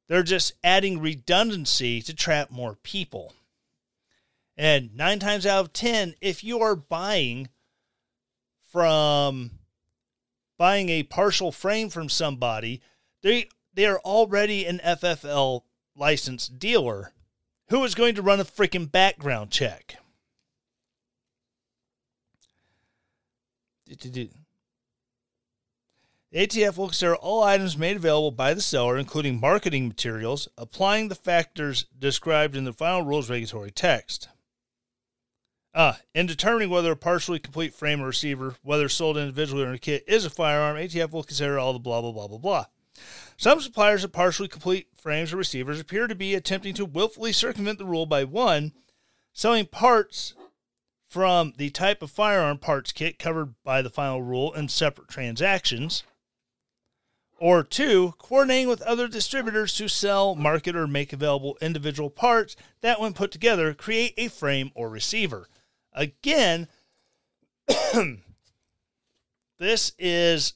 They're 0.09 0.23
just 0.23 0.53
adding 0.63 0.99
redundancy 0.99 2.01
to 2.01 2.15
trap 2.15 2.49
more 2.49 2.75
people. 2.75 3.33
And 4.57 4.93
nine 4.97 5.19
times 5.19 5.45
out 5.45 5.65
of 5.65 5.73
10, 5.73 6.15
if 6.19 6.43
you 6.43 6.59
are 6.59 6.75
buying 6.75 7.49
from 8.71 9.51
buying 10.57 10.89
a 10.89 11.03
partial 11.03 11.51
frame 11.51 11.89
from 11.89 12.09
somebody, 12.09 12.81
they 13.21 13.47
they 13.71 13.85
are 13.85 13.99
already 13.99 14.65
an 14.65 14.81
FFL 14.83 15.61
licensed 15.99 16.57
dealer 16.57 17.13
who 17.69 17.83
is 17.83 17.93
going 17.93 18.15
to 18.15 18.21
run 18.21 18.39
a 18.39 18.45
freaking 18.45 18.91
background 18.91 19.51
check. 19.51 19.97
The 23.85 24.29
ATF 26.33 26.77
will 26.77 26.87
consider 26.87 27.15
all 27.15 27.43
items 27.43 27.75
made 27.75 27.97
available 27.97 28.31
by 28.31 28.53
the 28.53 28.61
seller, 28.61 28.97
including 28.97 29.39
marketing 29.39 29.87
materials, 29.87 30.47
applying 30.57 31.07
the 31.07 31.15
factors 31.15 31.85
described 31.97 32.55
in 32.55 32.65
the 32.65 32.73
final 32.73 33.01
rules 33.01 33.29
regulatory 33.29 33.71
text. 33.71 34.29
Uh, 35.73 35.93
in 36.13 36.25
determining 36.25 36.69
whether 36.69 36.91
a 36.91 36.95
partially 36.95 37.39
complete 37.39 37.73
frame 37.73 38.01
or 38.01 38.07
receiver, 38.07 38.55
whether 38.61 38.89
sold 38.89 39.17
individually 39.17 39.63
or 39.63 39.69
in 39.69 39.75
a 39.75 39.79
kit, 39.79 40.03
is 40.07 40.25
a 40.25 40.29
firearm, 40.29 40.77
ATF 40.77 41.11
will 41.11 41.23
consider 41.23 41.57
all 41.57 41.73
the 41.73 41.79
blah, 41.79 42.01
blah, 42.01 42.11
blah, 42.11 42.27
blah, 42.27 42.37
blah. 42.37 42.65
Some 43.37 43.61
suppliers 43.61 44.03
of 44.03 44.11
partially 44.11 44.47
complete 44.47 44.87
frames 44.95 45.31
or 45.31 45.37
receivers 45.37 45.79
appear 45.79 46.07
to 46.07 46.15
be 46.15 46.35
attempting 46.35 46.73
to 46.75 46.85
willfully 46.85 47.31
circumvent 47.31 47.79
the 47.79 47.85
rule 47.85 48.05
by 48.05 48.23
one, 48.23 48.73
selling 49.33 49.65
parts 49.65 50.33
from 51.07 51.53
the 51.57 51.69
type 51.69 52.01
of 52.03 52.11
firearm 52.11 52.57
parts 52.57 52.91
kit 52.91 53.17
covered 53.17 53.55
by 53.63 53.81
the 53.81 53.89
final 53.89 54.21
rule 54.21 54.53
in 54.53 54.67
separate 54.67 55.07
transactions, 55.07 56.03
or 57.39 57.63
two, 57.63 58.13
coordinating 58.17 58.67
with 58.67 58.81
other 58.81 59.07
distributors 59.07 59.73
to 59.73 59.87
sell, 59.87 60.35
market, 60.35 60.75
or 60.75 60.87
make 60.87 61.13
available 61.13 61.57
individual 61.61 62.09
parts 62.09 62.55
that, 62.81 62.99
when 62.99 63.13
put 63.13 63.31
together, 63.31 63.73
create 63.73 64.13
a 64.17 64.27
frame 64.27 64.71
or 64.75 64.89
receiver. 64.89 65.47
Again, 65.93 66.67
this 69.57 69.93
is 69.97 70.53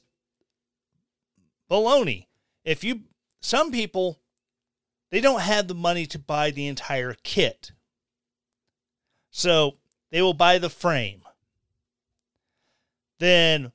baloney. 1.70 2.26
If 2.64 2.82
you, 2.82 3.02
some 3.40 3.70
people, 3.70 4.20
they 5.10 5.20
don't 5.20 5.42
have 5.42 5.68
the 5.68 5.74
money 5.74 6.06
to 6.06 6.18
buy 6.18 6.50
the 6.50 6.66
entire 6.66 7.14
kit. 7.22 7.72
So 9.30 9.76
they 10.10 10.22
will 10.22 10.34
buy 10.34 10.58
the 10.58 10.70
frame. 10.70 11.22
Then, 13.18 13.72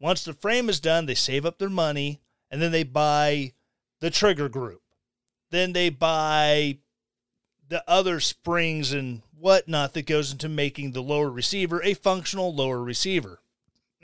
once 0.00 0.24
the 0.24 0.34
frame 0.34 0.68
is 0.68 0.80
done, 0.80 1.06
they 1.06 1.14
save 1.14 1.46
up 1.46 1.58
their 1.58 1.70
money 1.70 2.20
and 2.50 2.60
then 2.60 2.72
they 2.72 2.82
buy 2.82 3.52
the 4.00 4.10
trigger 4.10 4.48
group. 4.48 4.82
Then 5.50 5.72
they 5.72 5.88
buy 5.88 6.78
the 7.68 7.82
other 7.88 8.20
springs 8.20 8.92
and 8.92 9.22
whatnot 9.38 9.94
that 9.94 10.06
goes 10.06 10.32
into 10.32 10.48
making 10.48 10.92
the 10.92 11.02
lower 11.02 11.30
receiver 11.30 11.82
a 11.82 11.94
functional 11.94 12.54
lower 12.54 12.82
receiver. 12.82 13.40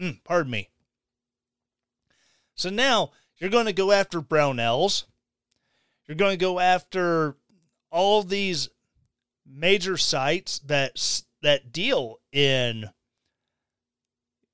Mm, 0.01 0.23
pardon 0.25 0.51
me. 0.51 0.69
So 2.55 2.71
now 2.71 3.11
you're 3.40 3.50
going 3.50 3.66
to 3.66 3.72
go 3.72 3.90
after 3.90 4.20
Brownells. 4.20 5.05
You're 6.07 6.16
going 6.16 6.33
to 6.33 6.44
go 6.44 6.61
after 6.61 7.37
all 7.90 8.22
these 8.22 8.68
major 9.46 9.96
sites 9.96 10.59
that 10.61 11.22
that 11.42 11.72
deal 11.72 12.20
in 12.33 12.90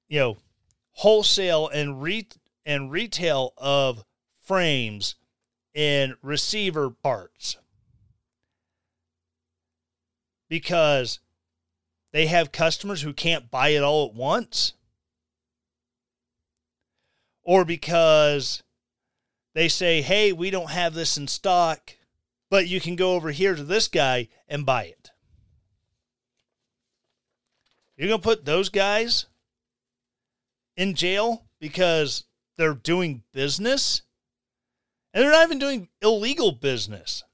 you 0.08 0.18
know 0.18 0.36
wholesale 0.92 1.68
and 1.68 2.00
re- 2.00 2.28
and 2.64 2.90
retail 2.90 3.52
of 3.58 4.04
frames 4.44 5.16
and 5.74 6.14
receiver 6.22 6.88
parts 6.88 7.58
because 10.48 11.20
they 12.12 12.26
have 12.26 12.52
customers 12.52 13.02
who 13.02 13.12
can't 13.12 13.50
buy 13.50 13.68
it 13.68 13.82
all 13.82 14.06
at 14.06 14.14
once 14.14 14.72
or 17.42 17.64
because 17.64 18.62
they 19.56 19.66
say 19.66 20.00
hey 20.00 20.32
we 20.32 20.48
don't 20.48 20.70
have 20.70 20.94
this 20.94 21.18
in 21.18 21.26
stock 21.26 21.96
but 22.48 22.68
you 22.68 22.80
can 22.80 22.94
go 22.94 23.14
over 23.14 23.32
here 23.32 23.56
to 23.56 23.64
this 23.64 23.88
guy 23.88 24.28
and 24.46 24.64
buy 24.64 24.84
it 24.84 25.10
you're 27.96 28.08
going 28.08 28.20
to 28.20 28.24
put 28.24 28.44
those 28.44 28.68
guys 28.68 29.26
in 30.76 30.94
jail 30.94 31.46
because 31.58 32.24
they're 32.56 32.74
doing 32.74 33.22
business? 33.32 34.02
And 35.12 35.22
they're 35.24 35.32
not 35.32 35.46
even 35.46 35.58
doing 35.58 35.88
illegal 36.02 36.52
business. 36.52 37.24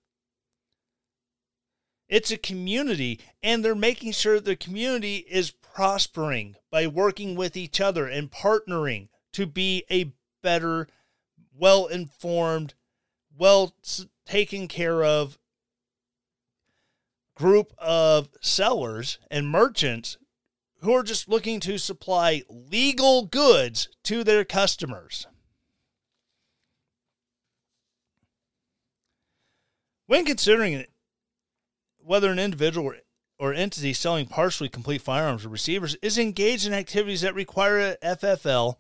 It's 2.08 2.30
a 2.30 2.36
community, 2.36 3.20
and 3.42 3.64
they're 3.64 3.74
making 3.74 4.12
sure 4.12 4.38
the 4.38 4.54
community 4.54 5.16
is 5.28 5.50
prospering 5.50 6.56
by 6.70 6.86
working 6.86 7.34
with 7.34 7.56
each 7.56 7.80
other 7.80 8.06
and 8.06 8.30
partnering 8.30 9.08
to 9.32 9.46
be 9.46 9.84
a 9.90 10.12
better, 10.42 10.88
well 11.56 11.86
informed, 11.86 12.74
well 13.36 13.74
taken 14.26 14.68
care 14.68 15.04
of 15.04 15.38
group 17.34 17.72
of 17.78 18.28
sellers 18.40 19.18
and 19.30 19.48
merchants 19.48 20.16
who 20.80 20.92
are 20.92 21.02
just 21.02 21.28
looking 21.28 21.60
to 21.60 21.78
supply 21.78 22.42
legal 22.48 23.24
goods 23.24 23.88
to 24.04 24.24
their 24.24 24.44
customers. 24.44 25.26
When 30.06 30.24
considering 30.24 30.84
whether 31.98 32.30
an 32.30 32.38
individual 32.38 32.92
or 33.38 33.54
entity 33.54 33.92
selling 33.92 34.26
partially 34.26 34.68
complete 34.68 35.00
firearms 35.00 35.44
or 35.44 35.48
receivers 35.48 35.96
is 36.02 36.18
engaged 36.18 36.66
in 36.66 36.72
activities 36.72 37.22
that 37.22 37.34
require 37.34 37.78
a 37.78 38.16
FFL, 38.16 38.76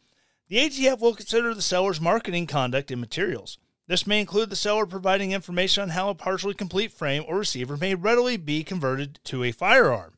the 0.52 0.58
ATF 0.58 1.00
will 1.00 1.14
consider 1.14 1.54
the 1.54 1.62
seller's 1.62 1.98
marketing 1.98 2.46
conduct 2.46 2.90
and 2.90 3.00
materials. 3.00 3.56
This 3.86 4.06
may 4.06 4.20
include 4.20 4.50
the 4.50 4.54
seller 4.54 4.84
providing 4.84 5.32
information 5.32 5.82
on 5.82 5.88
how 5.88 6.10
a 6.10 6.14
partially 6.14 6.52
complete 6.52 6.92
frame 6.92 7.24
or 7.26 7.38
receiver 7.38 7.78
may 7.78 7.94
readily 7.94 8.36
be 8.36 8.62
converted 8.62 9.18
to 9.24 9.44
a 9.44 9.50
firearm. 9.50 10.12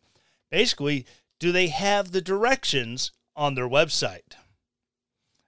Basically, 0.51 1.07
do 1.39 1.53
they 1.53 1.69
have 1.69 2.11
the 2.11 2.21
directions 2.21 3.13
on 3.37 3.55
their 3.55 3.69
website? 3.69 4.35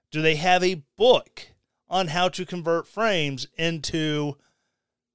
Do 0.09 0.21
they 0.21 0.37
have 0.37 0.63
a 0.63 0.83
book 0.95 1.47
on 1.89 2.07
how 2.07 2.29
to 2.29 2.45
convert 2.45 2.87
frames 2.87 3.45
into, 3.57 4.37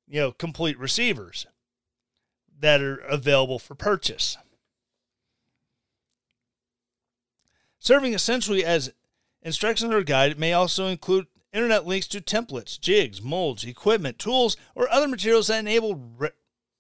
you 0.07 0.21
know, 0.21 0.33
complete 0.33 0.79
receivers 0.79 1.47
that 2.61 2.83
are 2.83 2.97
available 2.97 3.59
for 3.59 3.75
purchase? 3.75 4.37
Serving 7.79 8.13
essentially 8.13 8.67
as 8.67 8.93
instructions 9.42 9.92
or 9.92 10.02
guide, 10.02 10.38
may 10.38 10.52
also 10.52 10.87
include 10.87 11.26
internet 11.52 11.87
links 11.87 12.07
to 12.09 12.20
templates, 12.20 12.81
jigs, 12.81 13.22
molds, 13.22 13.64
equipment, 13.64 14.18
tools, 14.18 14.57
or 14.74 14.88
other 14.90 15.09
materials 15.09 15.48
that 15.48 15.59
enable 15.59 15.94
re- 16.16 16.31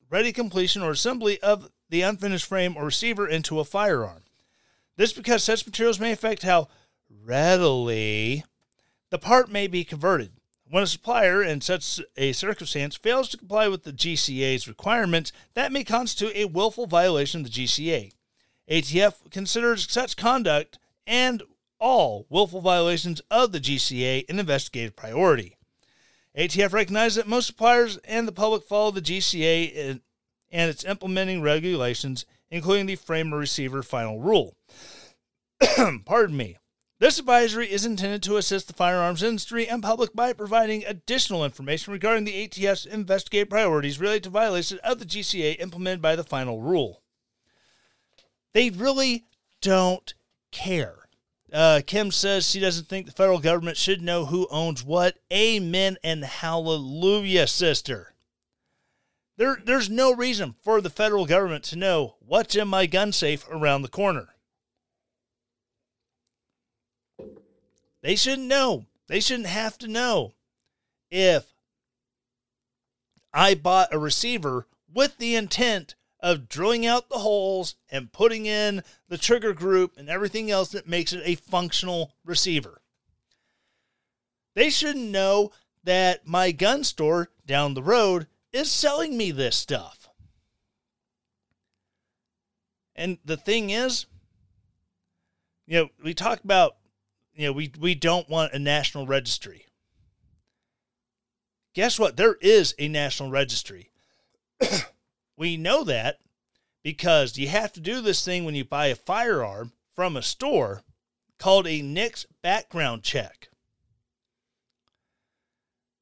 ready 0.08 0.32
completion 0.32 0.82
or 0.82 0.90
assembly 0.90 1.40
of 1.40 1.70
the 1.90 2.02
unfinished 2.02 2.46
frame 2.46 2.76
or 2.76 2.86
receiver 2.86 3.28
into 3.28 3.60
a 3.60 3.64
firearm. 3.64 4.22
This 4.96 5.12
because 5.12 5.42
such 5.44 5.66
materials 5.66 6.00
may 6.00 6.12
affect 6.12 6.42
how 6.42 6.68
readily 7.08 8.44
the 9.10 9.18
part 9.18 9.50
may 9.50 9.66
be 9.66 9.84
converted. 9.84 10.32
When 10.68 10.82
a 10.82 10.86
supplier 10.86 11.42
in 11.42 11.60
such 11.60 12.00
a 12.16 12.32
circumstance 12.32 12.96
fails 12.96 13.28
to 13.28 13.36
comply 13.36 13.68
with 13.68 13.84
the 13.84 13.92
GCA's 13.92 14.66
requirements, 14.66 15.30
that 15.52 15.70
may 15.70 15.84
constitute 15.84 16.34
a 16.34 16.46
willful 16.46 16.86
violation 16.86 17.40
of 17.42 17.52
the 17.52 17.64
GCA. 17.64 18.12
ATF 18.70 19.30
considers 19.30 19.90
such 19.90 20.16
conduct 20.16 20.78
and 21.06 21.42
all 21.82 22.26
willful 22.30 22.60
violations 22.60 23.20
of 23.28 23.50
the 23.50 23.60
GCA 23.60 24.24
an 24.30 24.38
investigative 24.38 24.94
priority. 24.94 25.56
ATF 26.38 26.72
recognizes 26.72 27.16
that 27.16 27.26
most 27.26 27.48
suppliers 27.48 27.98
and 28.04 28.26
the 28.26 28.32
public 28.32 28.62
follow 28.62 28.92
the 28.92 29.02
GCA 29.02 30.00
and 30.52 30.70
its 30.70 30.84
implementing 30.84 31.42
regulations, 31.42 32.24
including 32.50 32.86
the 32.86 32.94
frame 32.94 33.34
or 33.34 33.38
receiver 33.38 33.82
final 33.82 34.20
rule. 34.20 34.56
Pardon 36.04 36.36
me. 36.36 36.56
This 37.00 37.18
advisory 37.18 37.70
is 37.70 37.84
intended 37.84 38.22
to 38.22 38.36
assist 38.36 38.68
the 38.68 38.74
firearms 38.74 39.24
industry 39.24 39.66
and 39.66 39.82
public 39.82 40.14
by 40.14 40.32
providing 40.32 40.84
additional 40.84 41.44
information 41.44 41.92
regarding 41.92 42.24
the 42.24 42.46
ATF's 42.46 42.86
investigative 42.86 43.50
priorities 43.50 43.98
related 43.98 44.22
to 44.22 44.30
violations 44.30 44.80
of 44.84 45.00
the 45.00 45.04
GCA 45.04 45.60
implemented 45.60 46.00
by 46.00 46.14
the 46.14 46.22
final 46.22 46.60
rule. 46.60 47.02
They 48.54 48.70
really 48.70 49.24
don't 49.60 50.14
care. 50.52 51.01
Uh, 51.52 51.82
Kim 51.86 52.10
says 52.10 52.48
she 52.48 52.60
doesn't 52.60 52.88
think 52.88 53.04
the 53.04 53.12
federal 53.12 53.38
government 53.38 53.76
should 53.76 54.00
know 54.00 54.24
who 54.24 54.48
owns 54.50 54.82
what. 54.82 55.18
Amen 55.30 55.98
and 56.02 56.24
hallelujah, 56.24 57.46
sister. 57.46 58.14
There, 59.36 59.58
there's 59.62 59.90
no 59.90 60.14
reason 60.14 60.54
for 60.62 60.80
the 60.80 60.88
federal 60.88 61.26
government 61.26 61.64
to 61.64 61.76
know 61.76 62.16
what's 62.20 62.56
in 62.56 62.68
my 62.68 62.86
gun 62.86 63.12
safe 63.12 63.46
around 63.50 63.82
the 63.82 63.88
corner. 63.88 64.28
They 68.02 68.16
shouldn't 68.16 68.48
know. 68.48 68.86
They 69.08 69.20
shouldn't 69.20 69.48
have 69.48 69.76
to 69.78 69.88
know 69.88 70.32
if 71.10 71.52
I 73.32 73.54
bought 73.54 73.92
a 73.92 73.98
receiver 73.98 74.66
with 74.92 75.18
the 75.18 75.36
intent 75.36 75.96
of 76.22 76.48
drilling 76.48 76.86
out 76.86 77.08
the 77.08 77.18
holes 77.18 77.74
and 77.90 78.12
putting 78.12 78.46
in 78.46 78.82
the 79.08 79.18
trigger 79.18 79.52
group 79.52 79.94
and 79.96 80.08
everything 80.08 80.50
else 80.50 80.68
that 80.70 80.88
makes 80.88 81.12
it 81.12 81.22
a 81.24 81.34
functional 81.34 82.12
receiver. 82.24 82.80
They 84.54 84.70
should 84.70 84.96
know 84.96 85.50
that 85.82 86.26
my 86.26 86.52
gun 86.52 86.84
store 86.84 87.30
down 87.44 87.74
the 87.74 87.82
road 87.82 88.28
is 88.52 88.70
selling 88.70 89.16
me 89.16 89.30
this 89.32 89.56
stuff. 89.56 90.08
And 92.94 93.18
the 93.24 93.36
thing 93.36 93.70
is, 93.70 94.06
you 95.66 95.78
know, 95.78 95.88
we 96.04 96.14
talk 96.14 96.44
about, 96.44 96.76
you 97.34 97.46
know, 97.46 97.52
we, 97.52 97.72
we 97.80 97.94
don't 97.94 98.28
want 98.28 98.52
a 98.52 98.58
national 98.58 99.06
registry. 99.06 99.66
Guess 101.74 101.98
what? 101.98 102.16
There 102.16 102.36
is 102.40 102.74
a 102.78 102.88
national 102.88 103.30
registry. 103.30 103.90
We 105.36 105.56
know 105.56 105.84
that 105.84 106.18
because 106.82 107.38
you 107.38 107.48
have 107.48 107.72
to 107.72 107.80
do 107.80 108.00
this 108.00 108.24
thing 108.24 108.44
when 108.44 108.54
you 108.54 108.64
buy 108.64 108.86
a 108.86 108.94
firearm 108.94 109.72
from 109.94 110.16
a 110.16 110.22
store 110.22 110.82
called 111.38 111.66
a 111.66 111.82
NICS 111.82 112.26
background 112.42 113.02
check. 113.02 113.48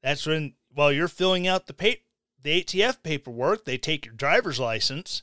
That's 0.02 0.26
when, 0.26 0.54
while 0.72 0.92
you're 0.92 1.08
filling 1.08 1.46
out 1.46 1.66
the 1.66 1.98
the 2.42 2.62
ATF 2.62 3.02
paperwork, 3.02 3.64
they 3.64 3.76
take 3.76 4.06
your 4.06 4.14
driver's 4.14 4.58
license 4.58 5.22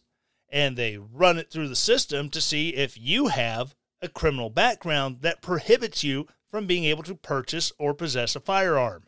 and 0.49 0.77
they 0.77 0.97
run 0.97 1.37
it 1.37 1.51
through 1.51 1.67
the 1.67 1.75
system 1.75 2.29
to 2.29 2.39
see 2.39 2.69
if 2.69 2.97
you 2.97 3.27
have 3.27 3.75
a 4.01 4.07
criminal 4.07 4.49
background 4.49 5.17
that 5.21 5.41
prohibits 5.41 6.03
you 6.03 6.27
from 6.47 6.67
being 6.67 6.83
able 6.85 7.03
to 7.03 7.15
purchase 7.15 7.71
or 7.77 7.93
possess 7.93 8.35
a 8.35 8.39
firearm. 8.39 9.03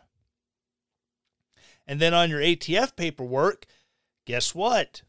And 1.88 2.00
then 2.00 2.14
on 2.14 2.30
your 2.30 2.42
ATF 2.42 2.96
paperwork, 2.96 3.66
guess 4.30 4.54
what? 4.54 5.02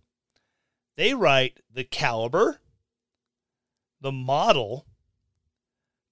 They 0.97 1.13
write 1.13 1.61
the 1.71 1.85
caliber, 1.85 2.63
the 4.01 4.11
model, 4.11 4.87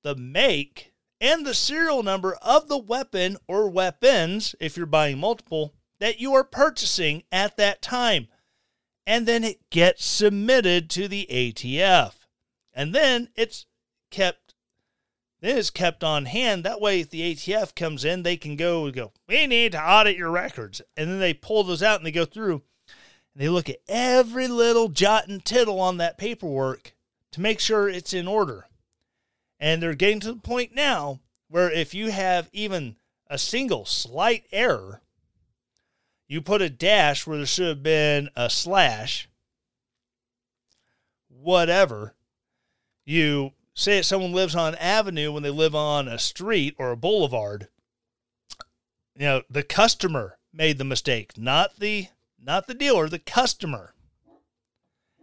the 0.02 0.14
make, 0.14 0.92
and 1.18 1.46
the 1.46 1.54
serial 1.54 2.02
number 2.02 2.34
of 2.42 2.68
the 2.68 2.76
weapon 2.76 3.38
or 3.48 3.70
weapons, 3.70 4.54
if 4.60 4.76
you're 4.76 4.84
buying 4.84 5.18
multiple, 5.18 5.72
that 6.00 6.20
you 6.20 6.34
are 6.34 6.44
purchasing 6.44 7.22
at 7.32 7.56
that 7.56 7.80
time. 7.80 8.28
And 9.06 9.24
then 9.24 9.42
it 9.42 9.70
gets 9.70 10.04
submitted 10.04 10.90
to 10.90 11.08
the 11.08 11.26
ATF. 11.30 12.12
And 12.74 12.94
then 12.94 13.30
it's 13.34 13.64
kept 14.10 14.54
then 15.40 15.56
it's 15.56 15.70
kept 15.70 16.04
on 16.04 16.26
hand. 16.26 16.62
That 16.62 16.80
way 16.80 17.00
if 17.00 17.08
the 17.08 17.34
ATF 17.34 17.74
comes 17.74 18.04
in, 18.04 18.22
they 18.22 18.36
can 18.36 18.54
go 18.54 18.90
go, 18.90 19.12
We 19.26 19.46
need 19.46 19.72
to 19.72 19.82
audit 19.82 20.18
your 20.18 20.30
records. 20.30 20.82
And 20.94 21.08
then 21.08 21.20
they 21.20 21.32
pull 21.32 21.64
those 21.64 21.82
out 21.82 22.00
and 22.00 22.06
they 22.06 22.12
go 22.12 22.26
through 22.26 22.64
and 23.38 23.44
they 23.44 23.48
look 23.48 23.68
at 23.68 23.78
every 23.86 24.48
little 24.48 24.88
jot 24.88 25.28
and 25.28 25.44
tittle 25.44 25.78
on 25.80 25.98
that 25.98 26.18
paperwork 26.18 26.92
to 27.30 27.40
make 27.40 27.60
sure 27.60 27.88
it's 27.88 28.12
in 28.12 28.26
order. 28.26 28.66
And 29.60 29.80
they're 29.80 29.94
getting 29.94 30.18
to 30.20 30.32
the 30.32 30.40
point 30.40 30.74
now 30.74 31.20
where 31.46 31.70
if 31.70 31.94
you 31.94 32.10
have 32.10 32.50
even 32.52 32.96
a 33.28 33.38
single 33.38 33.84
slight 33.84 34.44
error, 34.50 35.02
you 36.26 36.42
put 36.42 36.62
a 36.62 36.68
dash 36.68 37.28
where 37.28 37.36
there 37.36 37.46
should 37.46 37.68
have 37.68 37.82
been 37.82 38.28
a 38.34 38.50
slash, 38.50 39.28
whatever. 41.28 42.14
You 43.04 43.52
say 43.72 44.02
someone 44.02 44.32
lives 44.32 44.56
on 44.56 44.74
an 44.74 44.80
avenue 44.80 45.30
when 45.30 45.44
they 45.44 45.50
live 45.50 45.76
on 45.76 46.08
a 46.08 46.18
street 46.18 46.74
or 46.76 46.90
a 46.90 46.96
boulevard. 46.96 47.68
You 49.14 49.22
know, 49.26 49.42
the 49.48 49.62
customer 49.62 50.38
made 50.52 50.78
the 50.78 50.84
mistake, 50.84 51.38
not 51.38 51.78
the 51.78 52.08
not 52.42 52.66
the 52.66 52.74
dealer, 52.74 53.08
the 53.08 53.18
customer. 53.18 53.94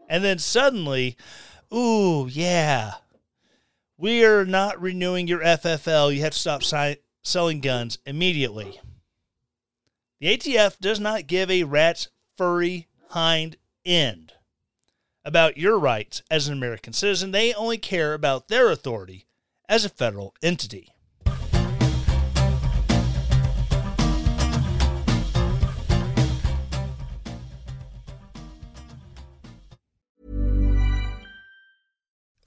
And 0.08 0.23
then 0.23 0.39
suddenly, 0.39 1.17
ooh, 1.73 2.28
yeah, 2.28 2.95
we 3.97 4.23
are 4.23 4.45
not 4.45 4.82
renewing 4.82 5.28
your 5.28 5.39
FFL. 5.39 6.13
You 6.13 6.21
have 6.21 6.34
to 6.34 6.39
stop 6.39 6.63
si- 6.63 6.97
selling 7.23 7.62
guns 7.62 7.97
immediately. 8.06 8.80
The 10.19 10.38
ATF 10.38 10.80
does 10.80 10.99
not 10.99 11.28
give 11.28 11.49
a 11.49 11.63
rat's 11.63 12.10
furry 12.38 12.88
hind 13.10 13.58
end 13.86 14.34
about 15.23 15.58
your 15.58 15.80
rights 15.80 16.21
as 16.30 16.47
an 16.47 16.54
American 16.54 16.93
citizen. 16.93 17.32
They 17.32 17.54
only 17.54 17.78
care 17.78 18.13
about 18.13 18.47
their 18.47 18.69
authority 18.69 19.25
as 19.67 19.84
a 19.84 19.89
federal 19.89 20.36
entity. 20.41 20.89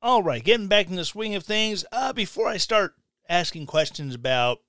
All 0.00 0.22
right, 0.22 0.44
getting 0.44 0.68
back 0.68 0.88
in 0.88 0.94
the 0.94 1.04
swing 1.04 1.34
of 1.34 1.42
things. 1.44 1.84
Uh, 1.90 2.12
before 2.12 2.46
I 2.46 2.56
start 2.56 2.94
asking 3.28 3.66
questions 3.66 4.14
about 4.14 4.60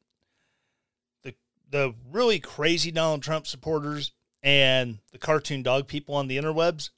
the 1.22 1.36
the 1.70 1.94
really 2.12 2.40
crazy 2.40 2.90
Donald 2.90 3.22
Trump 3.22 3.46
supporters 3.46 4.12
and 4.42 4.98
the 5.12 5.20
cartoon 5.20 5.62
dog 5.62 5.88
people 5.88 6.16
on 6.16 6.28
the 6.28 6.38
interwebs, 6.38 6.90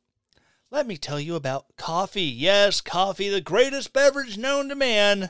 let 0.69 0.87
me 0.87 0.95
tell 0.95 1.19
you 1.19 1.35
about 1.35 1.75
coffee. 1.75 2.21
Yes, 2.21 2.79
coffee, 2.79 3.27
the 3.27 3.41
greatest 3.41 3.91
beverage 3.91 4.37
known 4.37 4.69
to 4.69 4.75
man, 4.75 5.29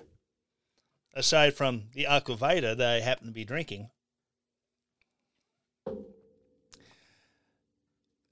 aside 1.15 1.55
from 1.55 1.85
the 1.93 2.05
Aqua 2.05 2.35
Vita 2.35 2.75
that 2.75 2.87
I 2.87 2.99
happen 2.99 3.25
to 3.25 3.33
be 3.33 3.43
drinking. 3.43 3.89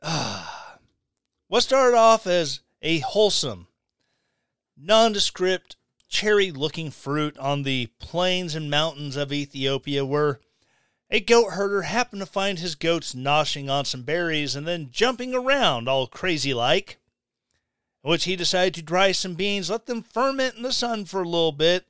Ah, 0.03 0.77
what 1.47 1.63
started 1.63 1.97
off 1.97 2.27
as 2.27 2.59
a 2.83 2.99
wholesome 2.99 3.65
nondescript, 4.79 5.75
cherry 6.07 6.51
looking 6.51 6.89
fruit 6.89 7.37
on 7.37 7.63
the 7.63 7.87
plains 7.99 8.55
and 8.55 8.69
mountains 8.69 9.15
of 9.15 9.33
Ethiopia, 9.33 10.05
where 10.05 10.39
a 11.09 11.19
goat 11.19 11.51
herder 11.51 11.83
happened 11.83 12.21
to 12.21 12.25
find 12.25 12.59
his 12.59 12.75
goats 12.75 13.13
noshing 13.13 13.69
on 13.69 13.85
some 13.85 14.03
berries 14.03 14.55
and 14.55 14.67
then 14.67 14.89
jumping 14.91 15.33
around 15.33 15.87
all 15.87 16.07
crazy 16.07 16.53
like. 16.53 16.97
Which 18.01 18.23
he 18.23 18.35
decided 18.35 18.75
to 18.75 18.81
dry 18.81 19.11
some 19.11 19.33
beans, 19.33 19.69
let 19.69 19.85
them 19.85 20.03
ferment 20.03 20.55
in 20.55 20.61
the 20.61 20.71
sun 20.71 21.03
for 21.05 21.21
a 21.21 21.27
little 21.27 21.51
bit, 21.51 21.85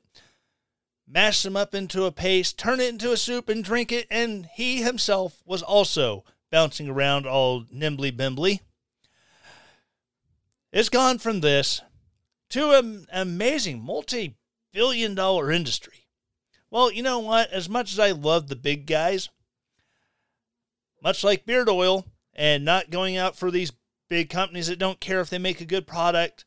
mash 1.07 1.43
them 1.43 1.55
up 1.55 1.75
into 1.75 2.05
a 2.05 2.11
paste, 2.11 2.57
turn 2.57 2.79
it 2.79 2.89
into 2.89 3.11
a 3.11 3.17
soup, 3.17 3.47
and 3.47 3.63
drink 3.63 3.91
it, 3.91 4.07
and 4.09 4.47
he 4.55 4.81
himself 4.81 5.43
was 5.45 5.61
also 5.61 6.23
bouncing 6.51 6.89
around 6.89 7.27
all 7.27 7.65
nimbly 7.71 8.11
bimbly. 8.11 8.61
It's 10.71 10.89
gone 10.89 11.19
from 11.19 11.41
this 11.41 11.81
to 12.49 12.71
an 12.71 13.05
amazing 13.11 13.83
multi 13.83 14.35
billion 14.73 15.15
dollar 15.15 15.51
industry. 15.51 16.07
Well, 16.71 16.91
you 16.91 17.03
know 17.03 17.19
what? 17.19 17.51
As 17.51 17.67
much 17.67 17.91
as 17.91 17.99
I 17.99 18.11
love 18.11 18.47
the 18.47 18.55
big 18.55 18.85
guys, 18.85 19.29
much 21.01 21.23
like 21.23 21.45
beard 21.45 21.69
oil 21.69 22.05
and 22.33 22.63
not 22.63 22.89
going 22.91 23.17
out 23.17 23.35
for 23.35 23.49
these 23.51 23.71
big 24.09 24.29
companies 24.29 24.67
that 24.67 24.79
don't 24.79 24.99
care 24.99 25.21
if 25.21 25.29
they 25.29 25.37
make 25.37 25.61
a 25.61 25.65
good 25.65 25.87
product. 25.87 26.45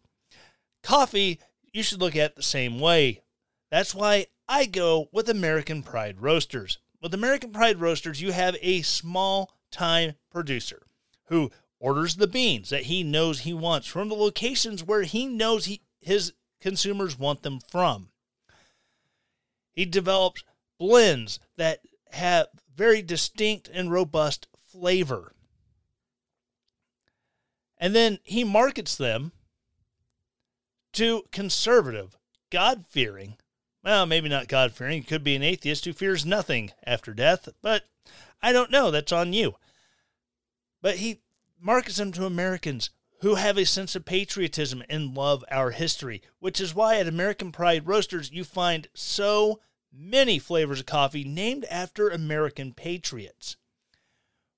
Coffee, 0.82 1.38
you 1.72 1.82
should 1.82 2.00
look 2.00 2.16
at 2.16 2.36
the 2.36 2.42
same 2.42 2.80
way. 2.80 3.22
That's 3.70 3.94
why 3.94 4.26
I 4.48 4.66
go 4.66 5.08
with 5.12 5.28
American 5.28 5.82
Pride 5.82 6.20
Roasters. 6.20 6.78
With 7.00 7.14
American 7.14 7.50
Pride 7.50 7.80
Roasters, 7.80 8.20
you 8.20 8.32
have 8.32 8.56
a 8.60 8.82
small 8.82 9.52
time 9.70 10.14
producer 10.30 10.82
who 11.26 11.50
orders 11.80 12.16
the 12.16 12.26
beans 12.26 12.70
that 12.70 12.84
he 12.84 13.02
knows 13.02 13.40
he 13.40 13.52
wants 13.54 13.86
from 13.86 14.08
the 14.08 14.14
locations 14.14 14.84
where 14.84 15.02
he 15.02 15.26
knows 15.26 15.64
he, 15.64 15.80
his 16.02 16.32
consumers 16.60 17.18
want 17.18 17.42
them 17.42 17.60
from. 17.60 18.08
He 19.72 19.84
develops 19.84 20.44
blends 20.78 21.38
that 21.56 21.80
have 22.10 22.48
very 22.74 23.02
distinct 23.02 23.68
and 23.68 23.90
robust 23.90 24.46
flavor. 24.70 25.32
And 27.78 27.94
then 27.94 28.18
he 28.22 28.44
markets 28.44 28.94
them 28.94 29.32
to 30.92 31.24
conservative, 31.32 32.16
God 32.50 32.84
fearing, 32.86 33.38
well, 33.82 34.06
maybe 34.06 34.28
not 34.28 34.46
God 34.46 34.72
fearing, 34.72 35.02
he 35.02 35.06
could 35.06 35.24
be 35.24 35.34
an 35.34 35.42
atheist 35.42 35.84
who 35.84 35.92
fears 35.92 36.24
nothing 36.24 36.70
after 36.84 37.14
death, 37.14 37.48
but 37.62 37.84
I 38.42 38.52
don't 38.52 38.70
know. 38.70 38.90
That's 38.90 39.12
on 39.12 39.32
you. 39.32 39.54
But 40.80 40.96
he 40.96 41.20
markets 41.60 41.96
them 41.96 42.12
to 42.12 42.26
Americans 42.26 42.90
who 43.22 43.36
have 43.36 43.56
a 43.56 43.64
sense 43.64 43.94
of 43.94 44.04
patriotism 44.04 44.82
and 44.90 45.14
love 45.14 45.44
our 45.48 45.70
history, 45.70 46.20
which 46.40 46.60
is 46.60 46.74
why 46.74 46.96
at 46.96 47.06
American 47.06 47.52
Pride 47.52 47.86
Roasters 47.86 48.32
you 48.32 48.42
find 48.42 48.88
so 48.94 49.60
many 49.92 50.40
flavors 50.40 50.80
of 50.80 50.86
coffee 50.86 51.22
named 51.22 51.64
after 51.70 52.08
American 52.08 52.72
patriots. 52.72 53.56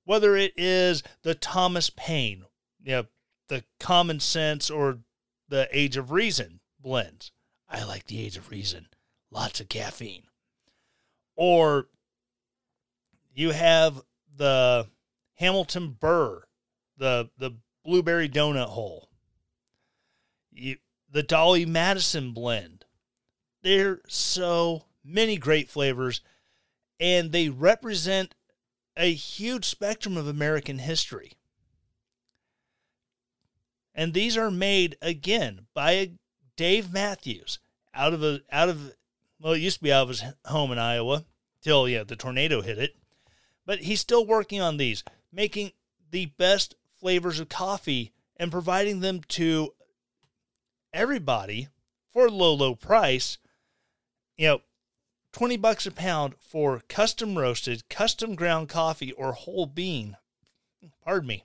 Whether 0.04 0.34
it 0.34 0.54
is 0.56 1.02
the 1.22 1.34
Thomas 1.34 1.90
Paine, 1.90 2.44
you 2.82 2.92
know, 2.92 3.06
the 3.48 3.64
Common 3.78 4.18
Sense, 4.20 4.70
or 4.70 5.00
the 5.48 5.68
Age 5.70 5.98
of 5.98 6.10
Reason 6.10 6.60
blends. 6.80 7.32
I 7.68 7.84
like 7.84 8.06
the 8.06 8.24
Age 8.24 8.38
of 8.38 8.50
Reason. 8.50 8.86
Lots 9.30 9.60
of 9.60 9.68
caffeine. 9.68 10.24
Or 11.36 11.88
you 13.34 13.50
have 13.50 14.00
the 14.34 14.86
Hamilton 15.34 15.96
Burr, 16.00 16.44
the 16.96 17.28
the 17.36 17.56
blueberry 17.84 18.28
donut 18.28 18.68
hole. 18.68 19.08
You, 20.50 20.76
the 21.10 21.22
Dolly 21.22 21.66
Madison 21.66 22.32
blend. 22.32 22.84
There 23.62 23.90
are 23.90 24.00
so 24.08 24.84
many 25.04 25.36
great 25.36 25.68
flavors, 25.68 26.20
and 26.98 27.32
they 27.32 27.48
represent 27.48 28.34
a 28.96 29.12
huge 29.12 29.64
spectrum 29.64 30.16
of 30.16 30.26
American 30.26 30.78
history. 30.78 31.32
And 33.94 34.12
these 34.12 34.36
are 34.36 34.50
made 34.50 34.96
again 35.00 35.66
by 35.72 36.12
Dave 36.56 36.92
Matthews 36.92 37.58
out 37.94 38.12
of 38.12 38.22
a 38.22 38.40
out 38.50 38.68
of 38.68 38.92
well, 39.40 39.52
it 39.52 39.60
used 39.60 39.78
to 39.78 39.82
be 39.84 39.92
out 39.92 40.04
of 40.04 40.08
his 40.08 40.24
home 40.46 40.72
in 40.72 40.78
Iowa 40.78 41.24
till 41.62 41.88
yeah 41.88 42.02
the 42.04 42.16
tornado 42.16 42.60
hit 42.60 42.78
it, 42.78 42.96
but 43.64 43.80
he's 43.80 44.00
still 44.00 44.26
working 44.26 44.60
on 44.60 44.76
these, 44.76 45.04
making 45.32 45.72
the 46.10 46.26
best 46.26 46.74
flavors 47.04 47.38
of 47.38 47.50
coffee 47.50 48.14
and 48.38 48.50
providing 48.50 49.00
them 49.00 49.20
to 49.28 49.74
everybody 50.90 51.68
for 52.10 52.24
a 52.24 52.30
low 52.30 52.54
low 52.54 52.74
price. 52.74 53.36
You 54.38 54.46
know, 54.46 54.60
20 55.32 55.58
bucks 55.58 55.84
a 55.84 55.90
pound 55.90 56.34
for 56.40 56.80
custom 56.88 57.36
roasted, 57.36 57.90
custom 57.90 58.34
ground 58.34 58.70
coffee 58.70 59.12
or 59.12 59.32
whole 59.32 59.66
bean. 59.66 60.16
Pardon 61.04 61.28
me. 61.28 61.44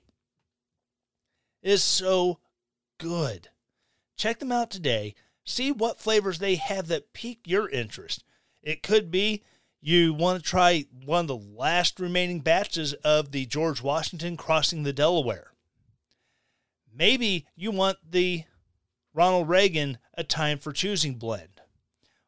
Is 1.62 1.82
so 1.82 2.38
good. 2.96 3.50
Check 4.16 4.38
them 4.38 4.52
out 4.52 4.70
today. 4.70 5.14
See 5.44 5.70
what 5.70 6.00
flavors 6.00 6.38
they 6.38 6.54
have 6.54 6.88
that 6.88 7.12
pique 7.12 7.42
your 7.44 7.68
interest. 7.68 8.24
It 8.62 8.82
could 8.82 9.10
be 9.10 9.42
you 9.80 10.12
want 10.12 10.42
to 10.42 10.48
try 10.48 10.84
one 11.04 11.20
of 11.20 11.28
the 11.28 11.36
last 11.36 11.98
remaining 11.98 12.40
batches 12.40 12.92
of 13.04 13.32
the 13.32 13.46
George 13.46 13.82
Washington 13.82 14.36
crossing 14.36 14.82
the 14.82 14.92
Delaware. 14.92 15.52
Maybe 16.92 17.46
you 17.56 17.70
want 17.70 17.98
the 18.08 18.44
Ronald 19.14 19.48
Reagan 19.48 19.98
A 20.14 20.24
Time 20.24 20.58
for 20.58 20.72
Choosing 20.72 21.14
blend. 21.14 21.60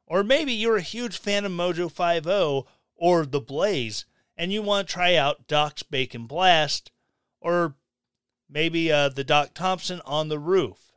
Or 0.07 0.23
maybe 0.23 0.53
you're 0.53 0.77
a 0.77 0.83
huge 0.83 1.19
fan 1.19 1.45
of 1.45 1.53
Mojo 1.53 1.91
50 1.91 2.71
or 2.97 3.27
The 3.27 3.41
Blaze 3.41 4.07
and 4.37 4.53
you 4.53 4.63
want 4.63 4.89
to 4.89 4.93
try 4.93 5.15
out 5.15 5.47
Doc's 5.47 5.83
Bacon 5.83 6.27
Blast 6.27 6.91
or 7.41 7.75
maybe 8.49 8.91
uh, 8.91 9.09
the 9.09 9.25
Doc 9.25 9.51
Thompson 9.55 10.01
on 10.05 10.29
the 10.29 10.39
roof. 10.39 10.93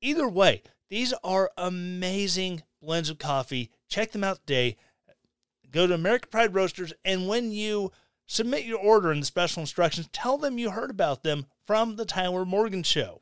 Either 0.00 0.28
way, 0.28 0.62
these 0.90 1.12
are 1.24 1.50
amazing 1.56 2.62
blends 2.80 3.10
of 3.10 3.18
coffee. 3.18 3.70
Check 3.88 4.12
them 4.12 4.24
out 4.24 4.38
today. 4.46 4.76
Go 5.70 5.86
to 5.86 5.94
American 5.94 6.30
Pride 6.30 6.54
Roasters, 6.54 6.94
and 7.04 7.28
when 7.28 7.52
you 7.52 7.92
submit 8.26 8.64
your 8.64 8.78
order 8.78 9.12
in 9.12 9.20
the 9.20 9.26
special 9.26 9.60
instructions, 9.60 10.08
tell 10.12 10.38
them 10.38 10.56
you 10.56 10.70
heard 10.70 10.90
about 10.90 11.22
them 11.22 11.44
from 11.66 11.96
the 11.96 12.06
Tyler 12.06 12.46
Morgan 12.46 12.82
Show. 12.82 13.20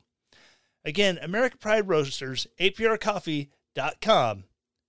Again, 0.85 1.19
American 1.21 1.59
Pride 1.59 1.89
Roasters, 1.89 2.47
APR 2.59 2.97
Coffee, 2.97 3.49
com. 4.01 4.45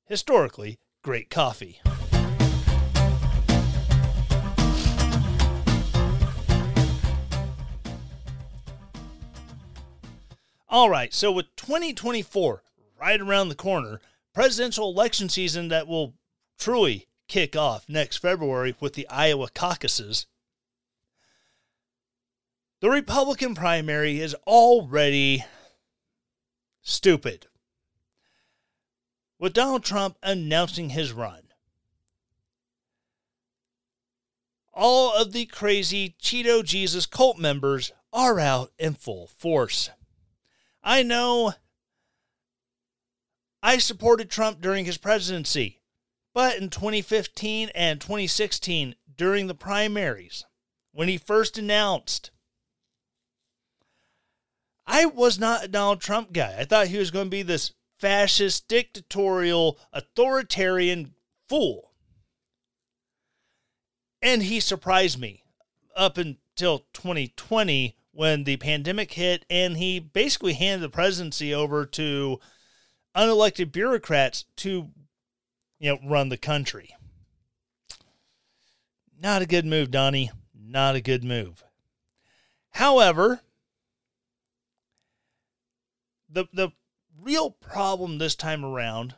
Historically, 0.07 0.79
great 1.03 1.31
coffee. 1.31 1.81
All 10.69 10.91
right, 10.91 11.13
so 11.13 11.33
with 11.33 11.57
2024 11.57 12.63
right 13.01 13.21
around 13.21 13.49
the 13.49 13.55
corner, 13.57 14.01
presidential 14.33 14.91
election 14.91 15.29
season 15.29 15.69
that 15.69 15.89
will 15.89 16.15
truly 16.59 17.09
kick 17.29 17.55
off 17.55 17.89
next 17.89 18.16
February 18.16 18.74
with 18.81 18.95
the 18.95 19.09
Iowa 19.09 19.49
caucuses, 19.55 20.26
the 22.81 22.91
Republican 22.91 23.55
primary 23.55 24.20
is 24.20 24.35
already 24.47 25.45
stupid 26.81 27.47
with 29.39 29.53
Donald 29.53 29.85
Trump 29.85 30.16
announcing 30.22 30.91
his 30.91 31.12
run. 31.12 31.43
All 34.72 35.12
of 35.12 35.33
the 35.33 35.47
crazy 35.47 36.14
Cheeto 36.22 36.64
Jesus 36.64 37.05
cult 37.05 37.39
members 37.39 37.93
are 38.12 38.39
out 38.39 38.72
in 38.79 38.95
full 38.95 39.26
force. 39.26 39.91
I 40.83 41.03
know 41.03 41.55
I 43.61 43.79
supported 43.79 44.31
Trump 44.31 44.61
during 44.61 44.85
his 44.85 44.99
presidency, 44.99 45.78
but 46.35 46.57
in 46.57 46.70
2015 46.70 47.70
and 47.74 48.01
2016, 48.01 48.95
during 49.16 49.47
the 49.47 49.55
primaries, 49.55 50.45
when 50.93 51.09
he 51.09 51.18
first 51.18 51.59
announced, 51.59 52.31
I 54.87 55.05
was 55.07 55.39
not 55.39 55.64
a 55.64 55.68
Donald 55.68 56.01
Trump 56.01 56.33
guy. 56.33 56.57
I 56.59 56.64
thought 56.64 56.89
he 56.89 56.99
was 56.99 57.11
going 57.11 57.26
to 57.26 57.31
be 57.31 57.43
this 57.43 57.72
fascist, 57.99 58.68
dictatorial, 58.68 59.79
authoritarian 59.93 61.14
fool. 61.49 61.93
And 64.22 64.43
he 64.43 64.61
surprised 64.61 65.18
me 65.18 65.45
up 65.97 66.16
until 66.16 66.87
2020 66.93 67.97
when 68.12 68.45
the 68.45 68.57
pandemic 68.57 69.12
hit 69.12 69.45
and 69.49 69.76
he 69.76 70.01
basically 70.01 70.55
handed 70.55 70.83
the 70.83 70.89
presidency 70.93 71.55
over 71.55 71.85
to 71.87 72.41
unelected 73.14 73.70
bureaucrats 73.70 74.45
to 74.57 74.91
you 75.79 75.91
know 75.91 75.99
run 76.05 76.29
the 76.29 76.37
country. 76.37 76.95
Not 79.20 79.43
a 79.43 79.47
good 79.47 79.66
move, 79.66 79.91
Donnie. 79.91 80.31
Not 80.55 80.95
a 80.95 81.01
good 81.01 81.24
move. 81.24 81.64
However, 82.72 83.41
the 86.29 86.47
the 86.53 86.70
real 87.20 87.51
problem 87.51 88.18
this 88.18 88.35
time 88.35 88.64
around, 88.64 89.16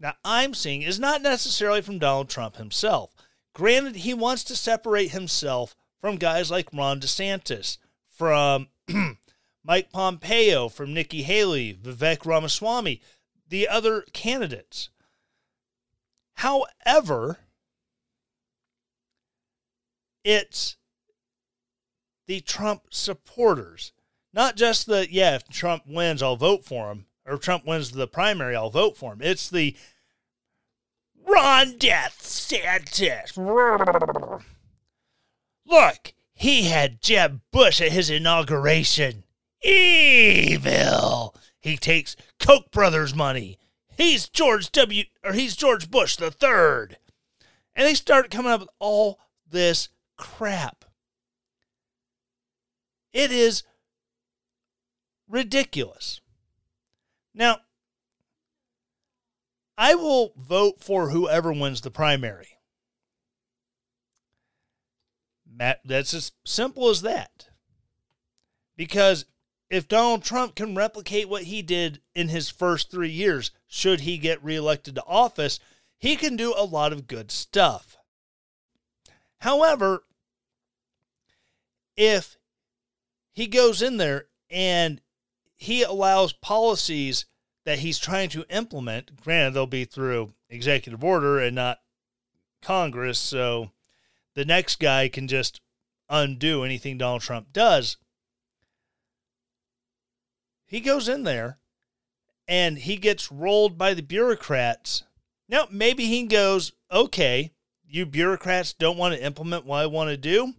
now 0.00 0.14
I'm 0.24 0.54
seeing, 0.54 0.82
is 0.82 0.98
not 0.98 1.22
necessarily 1.22 1.82
from 1.82 1.98
Donald 1.98 2.28
Trump 2.28 2.56
himself. 2.56 3.14
Granted, 3.52 3.96
he 3.96 4.12
wants 4.12 4.42
to 4.44 4.56
separate 4.56 5.12
himself 5.12 5.76
from 6.00 6.16
guys 6.16 6.50
like 6.50 6.72
Ron 6.72 7.00
DeSantis, 7.00 7.78
from 8.08 8.68
Mike 9.64 9.92
Pompeo, 9.92 10.68
from 10.68 10.92
Nikki 10.92 11.22
Haley, 11.22 11.72
Vivek 11.72 12.26
Ramaswamy, 12.26 13.00
the 13.48 13.68
other 13.68 14.02
candidates. 14.12 14.88
However, 16.34 17.38
it's 20.24 20.76
the 22.26 22.40
Trump 22.40 22.82
supporters 22.90 23.92
not 24.34 24.56
just 24.56 24.86
the, 24.86 25.06
yeah, 25.10 25.36
if 25.36 25.48
Trump 25.48 25.84
wins, 25.86 26.20
I'll 26.20 26.36
vote 26.36 26.64
for 26.64 26.90
him, 26.90 27.06
or 27.24 27.38
Trump 27.38 27.64
wins 27.64 27.92
the 27.92 28.08
primary, 28.08 28.56
I'll 28.56 28.68
vote 28.68 28.96
for 28.96 29.12
him. 29.12 29.20
It's 29.22 29.48
the 29.48 29.76
Ron 31.24 31.78
Death 31.78 32.18
Santis. 32.20 33.36
Look, 35.64 36.14
he 36.34 36.64
had 36.64 37.00
Jeb 37.00 37.40
Bush 37.52 37.80
at 37.80 37.92
his 37.92 38.10
inauguration. 38.10 39.22
Evil. 39.62 41.34
He 41.60 41.76
takes 41.76 42.16
Koch 42.38 42.70
brothers 42.72 43.14
money. 43.14 43.58
He's 43.96 44.28
George 44.28 44.72
W. 44.72 45.04
or 45.24 45.32
he's 45.32 45.56
George 45.56 45.90
Bush 45.90 46.16
the 46.16 46.30
third. 46.30 46.98
And 47.76 47.86
they 47.86 47.94
start 47.94 48.30
coming 48.30 48.52
up 48.52 48.60
with 48.60 48.68
all 48.78 49.18
this 49.48 49.88
crap. 50.16 50.84
It 53.12 53.30
is 53.30 53.62
ridiculous. 55.28 56.20
Now, 57.34 57.58
I 59.76 59.94
will 59.94 60.32
vote 60.36 60.80
for 60.80 61.10
whoever 61.10 61.52
wins 61.52 61.80
the 61.80 61.90
primary. 61.90 62.58
That's 65.56 66.14
as 66.14 66.32
simple 66.44 66.88
as 66.88 67.02
that. 67.02 67.48
Because 68.76 69.24
if 69.70 69.88
Donald 69.88 70.22
Trump 70.22 70.54
can 70.54 70.74
replicate 70.74 71.28
what 71.28 71.44
he 71.44 71.62
did 71.62 72.00
in 72.14 72.28
his 72.28 72.50
first 72.50 72.90
three 72.90 73.10
years, 73.10 73.50
should 73.74 74.02
he 74.02 74.18
get 74.18 74.42
reelected 74.44 74.94
to 74.94 75.04
office, 75.04 75.58
he 75.98 76.14
can 76.14 76.36
do 76.36 76.54
a 76.56 76.64
lot 76.64 76.92
of 76.92 77.08
good 77.08 77.32
stuff. 77.32 77.96
However, 79.40 80.04
if 81.96 82.38
he 83.32 83.48
goes 83.48 83.82
in 83.82 83.96
there 83.96 84.26
and 84.48 85.00
he 85.56 85.82
allows 85.82 86.32
policies 86.32 87.26
that 87.64 87.80
he's 87.80 87.98
trying 87.98 88.28
to 88.28 88.46
implement, 88.48 89.20
granted, 89.20 89.54
they'll 89.54 89.66
be 89.66 89.84
through 89.84 90.34
executive 90.48 91.02
order 91.02 91.40
and 91.40 91.56
not 91.56 91.80
Congress, 92.62 93.18
so 93.18 93.72
the 94.34 94.44
next 94.44 94.78
guy 94.78 95.08
can 95.08 95.26
just 95.26 95.60
undo 96.08 96.62
anything 96.62 96.96
Donald 96.96 97.22
Trump 97.22 97.52
does. 97.52 97.96
He 100.64 100.78
goes 100.78 101.08
in 101.08 101.24
there 101.24 101.58
and 102.46 102.78
he 102.78 102.96
gets 102.96 103.32
rolled 103.32 103.78
by 103.78 103.94
the 103.94 104.02
bureaucrats. 104.02 105.04
Now, 105.48 105.66
maybe 105.70 106.06
he 106.06 106.26
goes, 106.26 106.72
okay, 106.90 107.52
you 107.86 108.06
bureaucrats 108.06 108.72
don't 108.72 108.98
want 108.98 109.14
to 109.14 109.24
implement 109.24 109.66
what 109.66 109.80
I 109.80 109.86
want 109.86 110.10
to 110.10 110.16
do. 110.16 110.54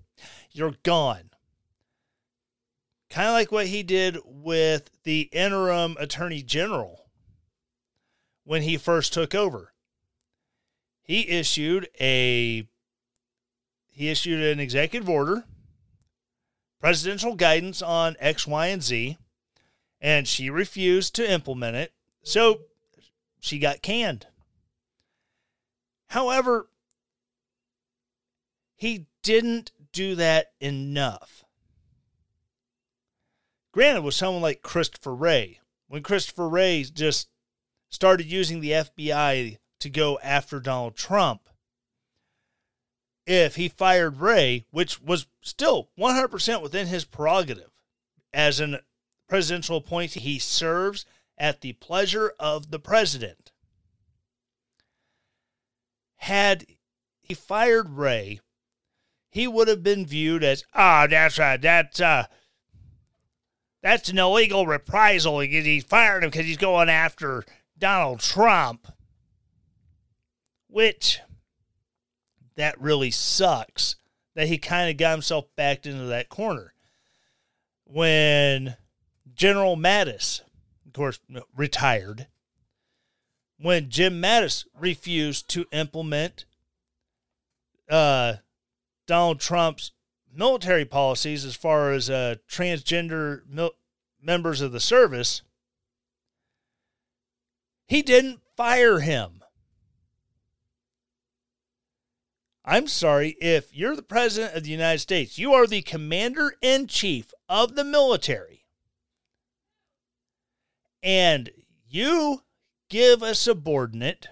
You're 0.51 0.75
gone. 0.83 1.31
Kind 3.09 3.27
of 3.27 3.33
like 3.33 3.51
what 3.51 3.67
he 3.67 3.83
did 3.83 4.17
with 4.25 4.89
the 5.03 5.29
interim 5.31 5.95
attorney 5.99 6.41
general 6.41 7.05
when 8.43 8.61
he 8.61 8.77
first 8.77 9.13
took 9.13 9.35
over. 9.35 9.73
He 11.01 11.29
issued 11.29 11.87
a 11.99 12.67
he 13.87 14.09
issued 14.09 14.41
an 14.41 14.59
executive 14.59 15.07
order, 15.07 15.45
presidential 16.81 17.35
guidance 17.35 17.81
on 17.81 18.17
X, 18.19 18.45
Y, 18.45 18.67
and 18.67 18.83
Z, 18.83 19.17
and 20.05 20.27
she 20.27 20.51
refused 20.51 21.15
to 21.15 21.27
implement 21.27 21.75
it. 21.75 21.91
So 22.21 22.59
she 23.39 23.57
got 23.57 23.81
canned. 23.81 24.27
However, 26.09 26.69
he 28.75 29.07
didn't 29.23 29.71
do 29.91 30.13
that 30.13 30.51
enough. 30.59 31.43
Granted, 33.71 34.03
with 34.03 34.13
someone 34.13 34.43
like 34.43 34.61
Christopher 34.61 35.15
Wray, 35.15 35.59
when 35.87 36.03
Christopher 36.03 36.47
Wray 36.47 36.83
just 36.83 37.27
started 37.89 38.27
using 38.27 38.61
the 38.61 38.71
FBI 38.71 39.57
to 39.79 39.89
go 39.89 40.19
after 40.21 40.59
Donald 40.59 40.95
Trump, 40.95 41.49
if 43.25 43.55
he 43.55 43.67
fired 43.67 44.19
Wray, 44.19 44.67
which 44.69 45.01
was 45.01 45.25
still 45.41 45.89
100% 45.97 46.61
within 46.61 46.85
his 46.85 47.05
prerogative 47.05 47.71
as 48.31 48.59
a 48.59 48.81
presidential 49.27 49.77
appointee, 49.77 50.19
he 50.19 50.39
serves 50.39 51.05
at 51.37 51.61
the 51.61 51.73
pleasure 51.73 52.33
of 52.39 52.71
the 52.71 52.79
president. 52.79 53.51
Had 56.17 56.65
he 57.21 57.33
fired 57.33 57.89
Wray, 57.89 58.39
he 59.29 59.47
would 59.47 59.67
have 59.67 59.83
been 59.83 60.05
viewed 60.05 60.43
as, 60.43 60.63
ah, 60.73 61.03
oh, 61.03 61.07
that's 61.07 61.37
right, 61.37 61.61
that's 61.61 61.99
uh, 61.99 62.25
that's 63.81 64.09
an 64.09 64.17
illegal 64.17 64.65
reprisal. 64.65 65.41
He 65.41 65.79
fired 65.79 66.23
him 66.23 66.31
because 66.31 66.45
he's 66.45 66.57
going 66.57 66.89
after 66.89 67.43
Donald 67.77 68.19
Trump, 68.19 68.87
which 70.67 71.19
that 72.55 72.79
really 72.81 73.11
sucks 73.11 73.95
that 74.33 74.47
he 74.47 74.57
kind 74.57 74.89
of 74.89 74.97
got 74.97 75.11
himself 75.11 75.45
backed 75.55 75.85
into 75.85 76.05
that 76.05 76.29
corner. 76.29 76.73
When 77.83 78.75
General 79.35 79.75
Mattis, 79.75 80.41
of 80.85 80.93
course, 80.93 81.19
retired, 81.55 82.27
when 83.57 83.89
Jim 83.89 84.21
Mattis 84.21 84.65
refused 84.79 85.49
to 85.49 85.65
implement 85.71 86.45
uh, 87.89 88.35
Donald 89.05 89.39
Trump's 89.39 89.91
military 90.33 90.85
policies 90.85 91.45
as 91.45 91.55
far 91.55 91.91
as 91.91 92.09
uh, 92.09 92.35
transgender 92.49 93.41
mil- 93.47 93.75
members 94.21 94.61
of 94.61 94.71
the 94.71 94.79
service, 94.79 95.41
he 97.87 98.01
didn't 98.01 98.41
fire 98.55 98.99
him. 98.99 99.43
I'm 102.67 102.87
sorry, 102.87 103.37
if 103.39 103.75
you're 103.75 103.95
the 103.95 104.01
president 104.01 104.55
of 104.55 104.63
the 104.63 104.71
United 104.71 104.99
States, 104.99 105.37
you 105.37 105.53
are 105.53 105.67
the 105.67 105.83
commander 105.83 106.55
in 106.61 106.87
chief 106.87 107.31
of 107.47 107.75
the 107.75 107.83
military, 107.83 108.64
and 111.05 111.49
you 111.87 112.41
give 112.89 113.21
a 113.21 113.33
subordinate, 113.33 114.27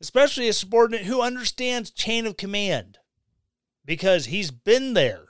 especially 0.00 0.48
a 0.48 0.52
subordinate 0.52 1.04
who 1.04 1.22
understands 1.22 1.92
chain 1.92 2.26
of 2.26 2.36
command 2.36 2.98
because 3.84 4.26
he's 4.26 4.50
been 4.50 4.94
there. 4.94 5.26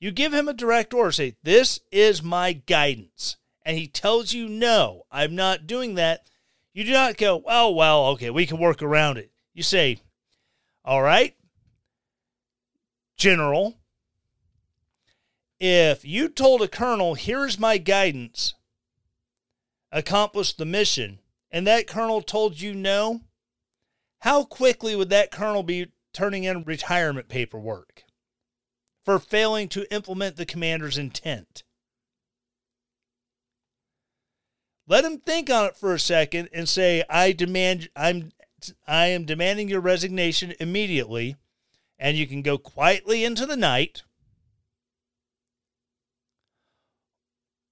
You 0.00 0.10
give 0.10 0.32
him 0.32 0.48
a 0.48 0.54
direct 0.54 0.94
order, 0.94 1.12
say, 1.12 1.36
This 1.42 1.80
is 1.92 2.22
my 2.22 2.54
guidance. 2.54 3.36
And 3.66 3.76
he 3.76 3.88
tells 3.88 4.32
you, 4.32 4.48
No, 4.48 5.02
I'm 5.10 5.34
not 5.34 5.66
doing 5.66 5.96
that 5.96 6.26
you 6.74 6.82
do 6.82 6.92
not 6.92 7.16
go, 7.16 7.42
oh, 7.46 7.70
well, 7.70 8.06
okay, 8.08 8.30
we 8.30 8.46
can 8.46 8.58
work 8.58 8.82
around 8.82 9.16
it. 9.16 9.30
You 9.54 9.62
say, 9.62 10.00
all 10.84 11.00
right, 11.00 11.34
General, 13.16 13.74
if 15.60 16.04
you 16.04 16.28
told 16.28 16.62
a 16.62 16.68
colonel, 16.68 17.14
here's 17.14 17.58
my 17.58 17.78
guidance, 17.78 18.54
accomplish 19.92 20.52
the 20.52 20.64
mission, 20.64 21.20
and 21.50 21.66
that 21.66 21.86
colonel 21.86 22.22
told 22.22 22.60
you 22.60 22.74
no, 22.74 23.20
how 24.20 24.44
quickly 24.44 24.96
would 24.96 25.10
that 25.10 25.30
colonel 25.30 25.62
be 25.62 25.88
turning 26.12 26.44
in 26.44 26.64
retirement 26.64 27.28
paperwork 27.28 28.04
for 29.04 29.18
failing 29.18 29.68
to 29.68 29.92
implement 29.94 30.36
the 30.36 30.46
commander's 30.46 30.98
intent? 30.98 31.62
Let 34.86 35.04
him 35.04 35.18
think 35.18 35.50
on 35.50 35.66
it 35.66 35.76
for 35.76 35.94
a 35.94 35.98
second 35.98 36.50
and 36.52 36.68
say, 36.68 37.04
I 37.08 37.32
demand 37.32 37.88
I'm 37.96 38.32
I 38.86 39.06
am 39.06 39.24
demanding 39.24 39.68
your 39.68 39.80
resignation 39.80 40.54
immediately, 40.58 41.36
and 41.98 42.16
you 42.16 42.26
can 42.26 42.42
go 42.42 42.56
quietly 42.56 43.24
into 43.24 43.44
the 43.44 43.56
night. 43.56 44.02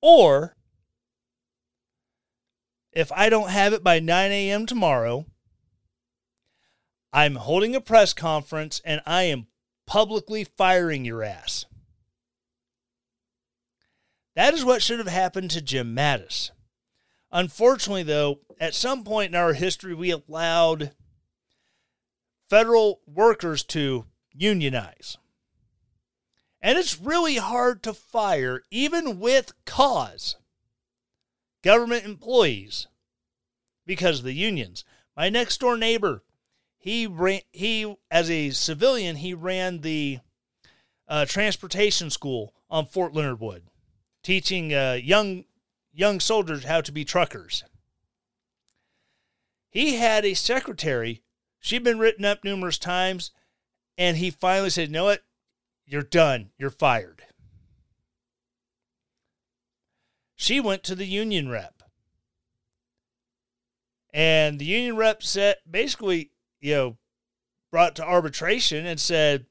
Or 0.02 0.56
if 2.92 3.10
I 3.12 3.28
don't 3.28 3.50
have 3.50 3.72
it 3.72 3.82
by 3.82 4.00
9 4.00 4.30
a.m. 4.30 4.66
tomorrow, 4.66 5.24
I'm 7.12 7.36
holding 7.36 7.74
a 7.74 7.80
press 7.80 8.12
conference 8.12 8.80
and 8.84 9.00
I 9.06 9.22
am 9.24 9.46
publicly 9.86 10.44
firing 10.44 11.04
your 11.04 11.22
ass. 11.22 11.64
That 14.34 14.54
is 14.54 14.64
what 14.64 14.82
should 14.82 14.98
have 14.98 15.08
happened 15.08 15.50
to 15.52 15.60
Jim 15.60 15.94
Mattis. 15.94 16.50
Unfortunately, 17.30 18.02
though, 18.02 18.40
at 18.58 18.74
some 18.74 19.04
point 19.04 19.30
in 19.30 19.34
our 19.34 19.52
history, 19.52 19.94
we 19.94 20.10
allowed 20.10 20.92
federal 22.48 23.00
workers 23.06 23.62
to 23.64 24.06
unionize. 24.32 25.16
And 26.62 26.78
it's 26.78 27.00
really 27.00 27.36
hard 27.36 27.82
to 27.82 27.92
fire, 27.92 28.62
even 28.70 29.18
with 29.18 29.52
cause, 29.66 30.36
government 31.64 32.04
employees 32.04 32.86
because 33.84 34.20
of 34.20 34.24
the 34.24 34.32
unions. 34.32 34.84
My 35.16 35.28
next 35.28 35.58
door 35.58 35.76
neighbor, 35.76 36.22
he 36.78 37.06
ran, 37.06 37.40
he 37.50 37.96
as 38.10 38.30
a 38.30 38.50
civilian, 38.50 39.16
he 39.16 39.34
ran 39.34 39.80
the 39.80 40.20
uh, 41.08 41.24
transportation 41.26 42.10
school 42.10 42.54
on 42.70 42.86
Fort 42.86 43.12
Leonard 43.12 43.40
Wood, 43.40 43.64
teaching 44.22 44.72
uh, 44.72 44.98
young 45.02 45.44
young 45.92 46.20
soldiers 46.20 46.64
how 46.64 46.80
to 46.80 46.92
be 46.92 47.04
truckers. 47.04 47.64
He 49.68 49.96
had 49.96 50.24
a 50.24 50.34
secretary. 50.34 51.22
She'd 51.58 51.84
been 51.84 51.98
written 51.98 52.24
up 52.24 52.44
numerous 52.44 52.78
times, 52.78 53.30
And 53.98 54.16
he 54.16 54.30
finally 54.30 54.70
said, 54.70 54.88
You 54.88 54.92
know 54.92 55.04
what? 55.04 55.22
You're 55.86 56.02
done. 56.02 56.50
You're 56.58 56.70
fired. 56.70 57.24
She 60.36 60.60
went 60.60 60.82
to 60.84 60.94
the 60.94 61.06
union 61.06 61.48
rep. 61.48 61.82
And 64.12 64.58
the 64.58 64.64
union 64.64 64.96
rep 64.96 65.22
said, 65.22 65.56
basically, 65.70 66.32
you 66.60 66.74
know, 66.74 66.96
brought 67.70 67.96
to 67.96 68.04
arbitration 68.04 68.84
and 68.84 69.00
said, 69.00 69.46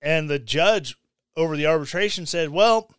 and 0.00 0.28
the 0.28 0.38
judge 0.38 0.96
over 1.36 1.56
the 1.56 1.66
arbitration 1.66 2.26
said, 2.26 2.50
Well, 2.50 2.90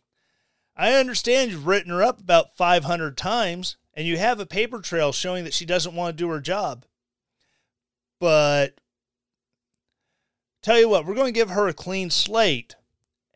I 0.76 0.94
understand 0.94 1.50
you've 1.50 1.66
written 1.66 1.90
her 1.90 2.02
up 2.02 2.20
about 2.20 2.56
500 2.56 3.16
times 3.16 3.76
and 3.92 4.06
you 4.06 4.16
have 4.18 4.40
a 4.40 4.46
paper 4.46 4.80
trail 4.80 5.12
showing 5.12 5.44
that 5.44 5.54
she 5.54 5.64
doesn't 5.64 5.94
want 5.94 6.16
to 6.16 6.22
do 6.22 6.30
her 6.30 6.40
job. 6.40 6.84
But 8.18 8.80
tell 10.64 10.80
you 10.80 10.88
what, 10.88 11.04
we're 11.04 11.14
going 11.14 11.32
to 11.32 11.38
give 11.38 11.50
her 11.50 11.68
a 11.68 11.74
clean 11.74 12.10
slate 12.10 12.74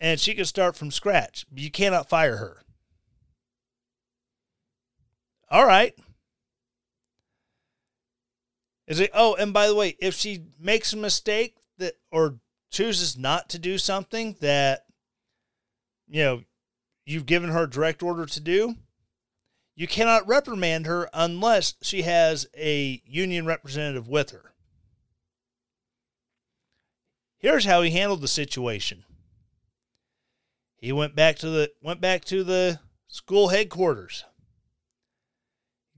and 0.00 0.18
she 0.18 0.34
can 0.34 0.46
start 0.46 0.76
from 0.76 0.90
scratch. 0.90 1.44
You 1.54 1.70
cannot 1.70 2.08
fire 2.08 2.38
her. 2.38 2.62
All 5.50 5.66
right. 5.66 5.94
Is 8.86 9.00
it? 9.00 9.10
Oh, 9.12 9.34
and 9.34 9.52
by 9.52 9.66
the 9.66 9.74
way, 9.74 9.96
if 10.00 10.14
she 10.14 10.44
makes 10.58 10.92
a 10.92 10.96
mistake 10.96 11.56
that 11.76 11.94
or 12.10 12.36
chooses 12.70 13.18
not 13.18 13.50
to 13.50 13.58
do 13.58 13.76
something 13.76 14.36
that 14.40 14.84
you 16.06 16.22
know 16.22 16.42
you've 17.04 17.26
given 17.26 17.50
her 17.50 17.66
direct 17.66 18.02
order 18.02 18.24
to 18.24 18.40
do, 18.40 18.76
you 19.74 19.86
cannot 19.86 20.26
reprimand 20.26 20.86
her 20.86 21.10
unless 21.12 21.74
she 21.82 22.02
has 22.02 22.46
a 22.56 23.02
union 23.04 23.44
representative 23.44 24.08
with 24.08 24.30
her. 24.30 24.54
Here's 27.38 27.64
how 27.64 27.82
he 27.82 27.90
handled 27.90 28.20
the 28.20 28.28
situation. 28.28 29.04
He 30.76 30.92
went 30.92 31.14
back 31.14 31.36
to 31.38 31.48
the 31.50 31.72
went 31.82 32.00
back 32.00 32.24
to 32.26 32.44
the 32.44 32.80
school 33.08 33.48
headquarters. 33.48 34.24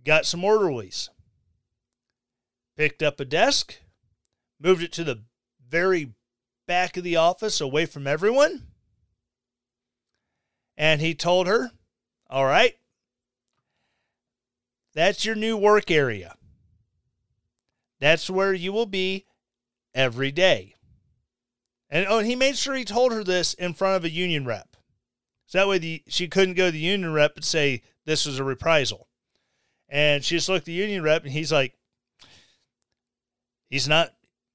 Got 0.05 0.27
some 0.27 0.45
orderlies 0.45 1.11
picked 2.81 3.03
up 3.03 3.21
a 3.21 3.27
desk, 3.27 3.77
moved 4.59 4.83
it 4.83 4.91
to 4.91 5.05
the 5.05 5.23
very 5.69 6.15
back 6.67 6.97
of 6.97 7.05
the 7.05 7.15
office 7.15 7.61
away 7.61 7.85
from 7.85 8.07
everyone. 8.07 8.69
And 10.79 11.03
he 11.03 11.15
told 11.15 11.47
her, 11.47 11.73
All 12.31 12.47
right, 12.47 12.77
that's 14.95 15.27
your 15.27 15.35
new 15.35 15.59
work 15.59 15.91
area. 15.91 16.37
That's 17.99 18.31
where 18.31 18.55
you 18.55 18.73
will 18.73 18.87
be 18.87 19.27
every 19.95 20.33
day. 20.33 20.77
And 21.91 22.07
oh, 22.09 22.21
he 22.21 22.37
made 22.37 22.57
sure 22.57 22.75
he 22.75 22.85
told 22.85 23.13
her 23.13 23.25
this 23.25 23.55
in 23.55 23.75
front 23.75 23.97
of 23.97 24.05
a 24.05 24.11
union 24.11 24.47
rep. 24.47 24.77
So 25.47 25.59
that 25.59 25.69
way 25.69 25.79
the, 25.79 26.03
she 26.07 26.29
couldn't 26.29 26.55
go 26.55 26.67
to 26.67 26.71
the 26.71 26.79
union 26.79 27.13
rep 27.13 27.35
and 27.37 27.45
say 27.45 27.83
this 28.05 28.25
was 28.25 28.39
a 28.39 28.45
reprisal. 28.45 29.09
And 29.89 30.25
she 30.25 30.37
just 30.37 30.49
looked 30.49 30.61
at 30.61 30.65
the 30.67 30.73
union 30.73 31.03
rep 31.03 31.25
and 31.25 31.33
he's 31.33 31.51
like, 31.51 31.75
He's 33.71 33.87
not 33.87 34.13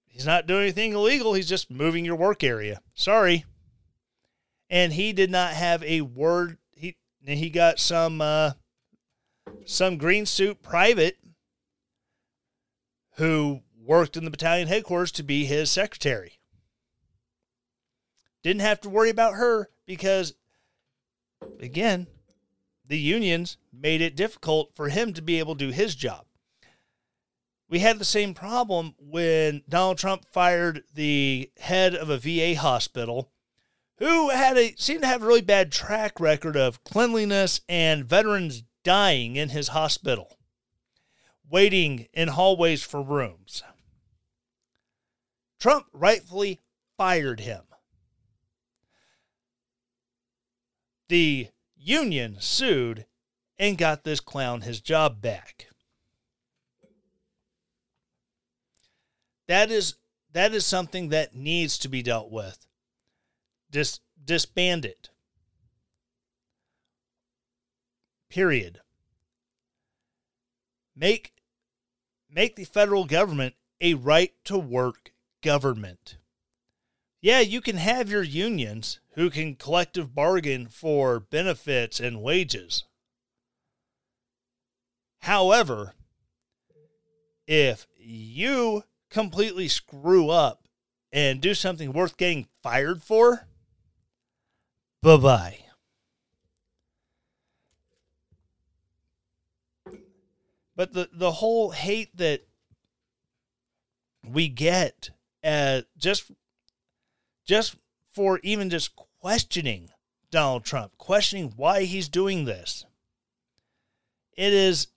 he's 0.07 0.25
not 0.25 0.45
doing 0.45 0.63
anything 0.63 0.91
illegal. 0.91 1.33
He's 1.33 1.47
just 1.47 1.71
moving 1.71 2.03
your 2.05 2.17
work 2.17 2.43
area. 2.43 2.81
Sorry. 2.93 3.45
And 4.69 4.93
he 4.93 5.13
did 5.13 5.31
not 5.31 5.53
have 5.53 5.81
a 5.83 6.01
word. 6.01 6.57
He 6.71 6.97
he 7.25 7.49
got 7.49 7.79
some 7.79 8.19
uh, 8.19 8.51
some 9.65 9.97
green 9.97 10.25
suit 10.25 10.61
private 10.61 11.17
who 13.15 13.61
worked 13.77 14.17
in 14.17 14.25
the 14.25 14.31
battalion 14.31 14.67
headquarters 14.67 15.13
to 15.13 15.23
be 15.23 15.45
his 15.45 15.71
secretary. 15.71 16.39
Didn't 18.45 18.61
have 18.61 18.79
to 18.81 18.89
worry 18.89 19.09
about 19.09 19.33
her 19.33 19.69
because, 19.85 20.35
again, 21.59 22.07
the 22.87 22.97
unions 22.97 23.57
made 23.73 23.99
it 23.99 24.15
difficult 24.15 24.73
for 24.73 24.87
him 24.87 25.11
to 25.13 25.21
be 25.21 25.39
able 25.39 25.55
to 25.55 25.65
do 25.65 25.71
his 25.71 25.95
job 25.95 26.25
we 27.69 27.79
had 27.79 27.99
the 27.99 28.05
same 28.05 28.33
problem 28.33 28.95
when 28.99 29.63
Donald 29.67 29.97
Trump 29.97 30.25
fired 30.31 30.83
the 30.93 31.51
head 31.57 31.95
of 31.95 32.09
a 32.09 32.17
VA 32.17 32.59
hospital 32.59 33.31
who 33.97 34.29
had 34.29 34.57
a 34.57 34.75
seemed 34.77 35.01
to 35.01 35.07
have 35.07 35.23
a 35.23 35.25
really 35.25 35.41
bad 35.41 35.71
track 35.71 36.19
record 36.19 36.55
of 36.55 36.83
cleanliness 36.83 37.61
and 37.67 38.05
veterans 38.05 38.63
dying 38.83 39.35
in 39.35 39.49
his 39.49 39.69
hospital, 39.69 40.37
waiting 41.49 42.07
in 42.13 42.29
hallways 42.29 42.83
for 42.83 43.01
rooms. 43.01 43.63
Trump 45.59 45.87
rightfully 45.91 46.59
fired 46.97 47.39
him. 47.39 47.63
The 51.08 51.49
union 51.76 52.38
sued 52.39 53.06
and 53.60 53.78
got 53.78 54.03
this 54.03 54.20
clown 54.20 54.62
his 54.62 54.82
job 54.82 55.22
back. 55.22 55.68
that 59.47 59.72
is 59.72 59.95
that 60.32 60.53
is 60.53 60.66
something 60.66 61.10
that 61.10 61.36
needs 61.36 61.78
to 61.78 61.88
be 61.88 62.01
dealt 62.01 62.30
with. 62.30 62.66
Dis, 63.72 63.99
disband 64.24 64.86
it. 64.86 65.10
Period. 68.30 68.82
Make 70.95 71.34
make 72.30 72.56
the 72.56 72.66
federal 72.66 73.06
government 73.06 73.56
a 73.80 73.93
right 73.93 74.34
to 74.45 74.58
work 74.58 75.12
government. 75.41 76.18
Yeah, 77.26 77.39
you 77.39 77.59
can 77.59 77.78
have 77.78 78.11
your 78.11 78.21
unions 78.21 78.99
who 79.15 79.32
can 79.32 79.55
collective 79.55 80.13
bargain 80.13 80.67
for 80.67 81.19
benefits 81.19 81.99
and 81.99 82.21
wages. 82.21 82.84
However, 85.21 85.93
if 87.47 87.88
you 87.97 88.84
completely 89.09 89.67
screw 89.67 90.30
up 90.30 90.67
and 91.11 91.41
do 91.41 91.55
something 91.55 91.93
worth 91.93 92.15
getting 92.15 92.47
fired 92.61 93.01
for, 93.01 93.47
bye 95.01 95.17
bye. 95.17 95.57
But 100.76 100.93
the, 100.93 101.09
the 101.11 101.32
whole 101.32 101.71
hate 101.71 102.15
that 102.17 102.41
we 104.23 104.47
get 104.47 105.09
at 105.41 105.86
just 105.97 106.30
just 107.45 107.75
for 108.11 108.39
even 108.43 108.69
just 108.69 108.95
questioning 109.21 109.89
Donald 110.31 110.65
Trump, 110.65 110.97
questioning 110.97 111.53
why 111.55 111.83
he's 111.83 112.09
doing 112.09 112.45
this. 112.45 112.85
It 114.35 114.53
is 114.53 114.87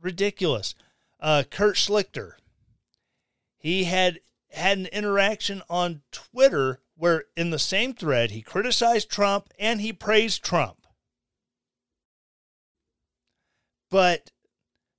ridiculous. 0.00 0.74
Uh, 1.18 1.42
Kurt 1.50 1.76
Schlichter, 1.76 2.32
he 3.58 3.84
had 3.84 4.20
had 4.52 4.78
an 4.78 4.86
interaction 4.86 5.62
on 5.68 6.02
Twitter 6.10 6.80
where 6.96 7.24
in 7.36 7.50
the 7.50 7.58
same 7.58 7.94
thread 7.94 8.30
he 8.30 8.42
criticized 8.42 9.10
Trump 9.10 9.48
and 9.58 9.80
he 9.80 9.92
praised 9.92 10.44
Trump. 10.44 10.86
But 13.90 14.30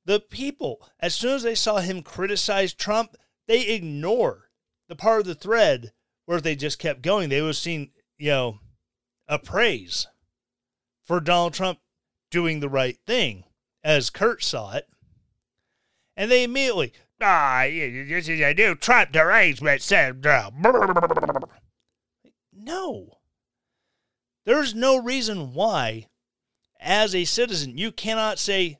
the 0.05 0.19
people, 0.19 0.87
as 0.99 1.13
soon 1.15 1.35
as 1.35 1.43
they 1.43 1.55
saw 1.55 1.77
him 1.77 2.01
criticize 2.01 2.73
Trump, 2.73 3.15
they 3.47 3.67
ignore 3.67 4.49
the 4.87 4.95
part 4.95 5.21
of 5.21 5.27
the 5.27 5.35
thread 5.35 5.93
where 6.25 6.37
if 6.37 6.43
they 6.43 6.55
just 6.55 6.79
kept 6.79 7.01
going. 7.01 7.29
They 7.29 7.41
would 7.41 7.47
have 7.47 7.55
seen, 7.57 7.91
you 8.17 8.29
know, 8.29 8.59
a 9.27 9.39
praise 9.39 10.07
for 11.03 11.19
Donald 11.19 11.53
Trump 11.53 11.79
doing 12.29 12.59
the 12.59 12.69
right 12.69 12.97
thing, 13.05 13.43
as 13.83 14.09
Kurt 14.09 14.43
saw 14.43 14.73
it. 14.73 14.87
And 16.15 16.29
they 16.29 16.43
immediately, 16.43 16.93
Ah, 17.21 17.65
this 17.65 18.27
is 18.27 18.41
a 18.41 18.53
new 18.53 18.75
Trump 18.75 19.11
derangement 19.11 19.81
syndrome. 19.81 20.63
No. 22.51 23.19
There's 24.45 24.73
no 24.73 24.97
reason 24.97 25.53
why, 25.53 26.07
as 26.79 27.13
a 27.13 27.25
citizen, 27.25 27.77
you 27.77 27.91
cannot 27.91 28.39
say, 28.39 28.79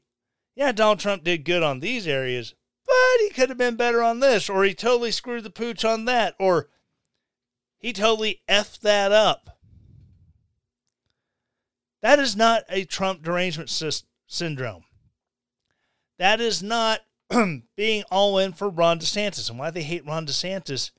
yeah, 0.56 0.72
Donald 0.72 1.00
Trump 1.00 1.24
did 1.24 1.46
good 1.46 1.62
on 1.62 1.80
these 1.80 2.08
areas, 2.08 2.56
but 2.86 3.20
he 3.20 3.30
could 3.30 3.50
have 3.50 3.60
been 3.60 3.76
better 3.76 4.02
on 4.02 4.22
this, 4.22 4.50
or 4.50 4.64
he 4.64 4.74
totally 4.74 5.12
screwed 5.12 5.44
the 5.44 5.52
pooch 5.52 5.86
on 5.86 6.06
that, 6.06 6.36
or 6.40 6.68
he 7.82 7.92
totally 7.92 8.42
effed 8.48 8.82
that 8.82 9.12
up. 9.12 9.58
That 12.02 12.20
is 12.20 12.36
not 12.36 12.64
a 12.70 12.86
Trump 12.86 13.24
derangement 13.24 13.70
sy- 13.70 14.06
syndrome. 14.28 14.84
That 16.20 16.40
is 16.40 16.62
not 16.62 17.02
being 17.76 18.04
all 18.12 18.38
in 18.38 18.54
for 18.54 18.70
Ron 18.70 19.00
DeSantis. 19.00 19.50
And 19.50 19.58
why 19.58 19.72
they 19.72 19.84
hate 19.84 20.06
Ron 20.06 20.26
DeSantis, 20.26 20.92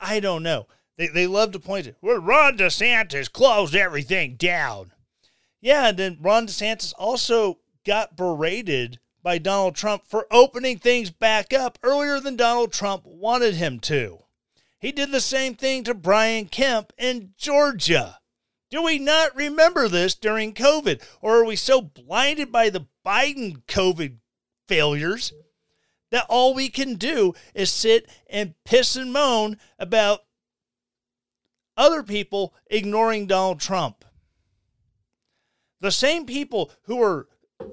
I 0.00 0.20
don't 0.20 0.42
know. 0.42 0.66
They, 0.96 1.06
they 1.06 1.26
love 1.28 1.52
to 1.52 1.60
point 1.60 1.84
to, 1.84 1.94
well, 2.02 2.18
Ron 2.18 2.58
DeSantis 2.58 3.30
closed 3.30 3.76
everything 3.76 4.34
down. 4.34 4.92
Yeah, 5.60 5.88
and 5.88 5.96
then 5.96 6.18
Ron 6.20 6.46
DeSantis 6.48 6.92
also 6.98 7.58
got 7.86 8.16
berated 8.16 8.98
by 9.22 9.38
Donald 9.38 9.74
Trump 9.74 10.04
for 10.06 10.26
opening 10.30 10.78
things 10.78 11.10
back 11.10 11.52
up 11.52 11.78
earlier 11.82 12.20
than 12.20 12.36
Donald 12.36 12.72
Trump 12.72 13.04
wanted 13.04 13.54
him 13.54 13.78
to. 13.80 14.24
He 14.80 14.92
did 14.92 15.10
the 15.10 15.20
same 15.20 15.54
thing 15.54 15.84
to 15.84 15.94
Brian 15.94 16.46
Kemp 16.46 16.92
in 16.96 17.32
Georgia. 17.36 18.18
Do 18.70 18.82
we 18.82 18.98
not 18.98 19.34
remember 19.34 19.88
this 19.88 20.14
during 20.14 20.52
COVID? 20.54 21.02
Or 21.20 21.38
are 21.38 21.44
we 21.44 21.56
so 21.56 21.80
blinded 21.80 22.52
by 22.52 22.70
the 22.70 22.86
Biden 23.04 23.62
COVID 23.66 24.18
failures 24.68 25.32
that 26.10 26.26
all 26.28 26.54
we 26.54 26.68
can 26.68 26.94
do 26.94 27.34
is 27.54 27.70
sit 27.70 28.08
and 28.28 28.54
piss 28.64 28.94
and 28.94 29.12
moan 29.12 29.56
about 29.78 30.20
other 31.76 32.02
people 32.02 32.54
ignoring 32.70 33.26
Donald 33.26 33.60
Trump? 33.60 34.04
The 35.80 35.92
same 35.92 36.26
people 36.26 36.70
who 36.82 37.02
are 37.02 37.26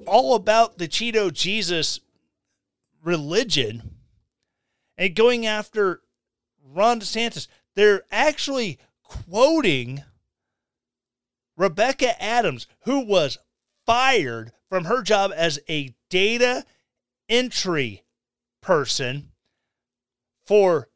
all 0.06 0.34
about 0.34 0.78
the 0.78 0.88
Cheeto 0.88 1.32
Jesus 1.32 2.00
religion 3.02 3.96
and 4.96 5.14
going 5.14 5.46
after 5.46 6.00
Ron 6.76 7.00
DeSantis, 7.00 7.48
they're 7.74 8.02
actually 8.12 8.78
quoting 9.02 10.04
Rebecca 11.56 12.22
Adams, 12.22 12.66
who 12.80 13.04
was 13.04 13.38
fired 13.86 14.52
from 14.68 14.84
her 14.84 15.02
job 15.02 15.32
as 15.34 15.58
a 15.68 15.94
data 16.10 16.64
entry 17.28 18.02
person 18.60 19.30
for 20.44 20.88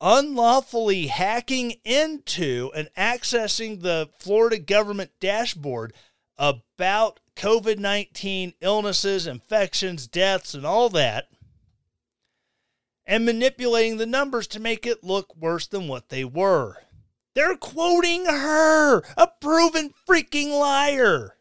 unlawfully 0.00 1.08
hacking 1.08 1.74
into 1.84 2.70
and 2.74 2.88
accessing 2.96 3.82
the 3.82 4.08
Florida 4.18 4.58
government 4.58 5.10
dashboard 5.20 5.92
about 6.38 7.20
COVID 7.36 7.78
19 7.78 8.54
illnesses, 8.60 9.26
infections, 9.26 10.06
deaths, 10.06 10.54
and 10.54 10.64
all 10.66 10.88
that, 10.90 11.28
and 13.06 13.24
manipulating 13.24 13.96
the 13.96 14.06
numbers 14.06 14.46
to 14.48 14.60
make 14.60 14.86
it 14.86 15.04
look 15.04 15.36
worse 15.36 15.66
than 15.66 15.88
what 15.88 16.08
they 16.08 16.24
were. 16.24 16.76
They're 17.34 17.56
quoting 17.56 18.26
her, 18.26 19.02
a 19.16 19.28
proven 19.40 19.92
freaking 20.08 20.58
liar. 20.58 21.36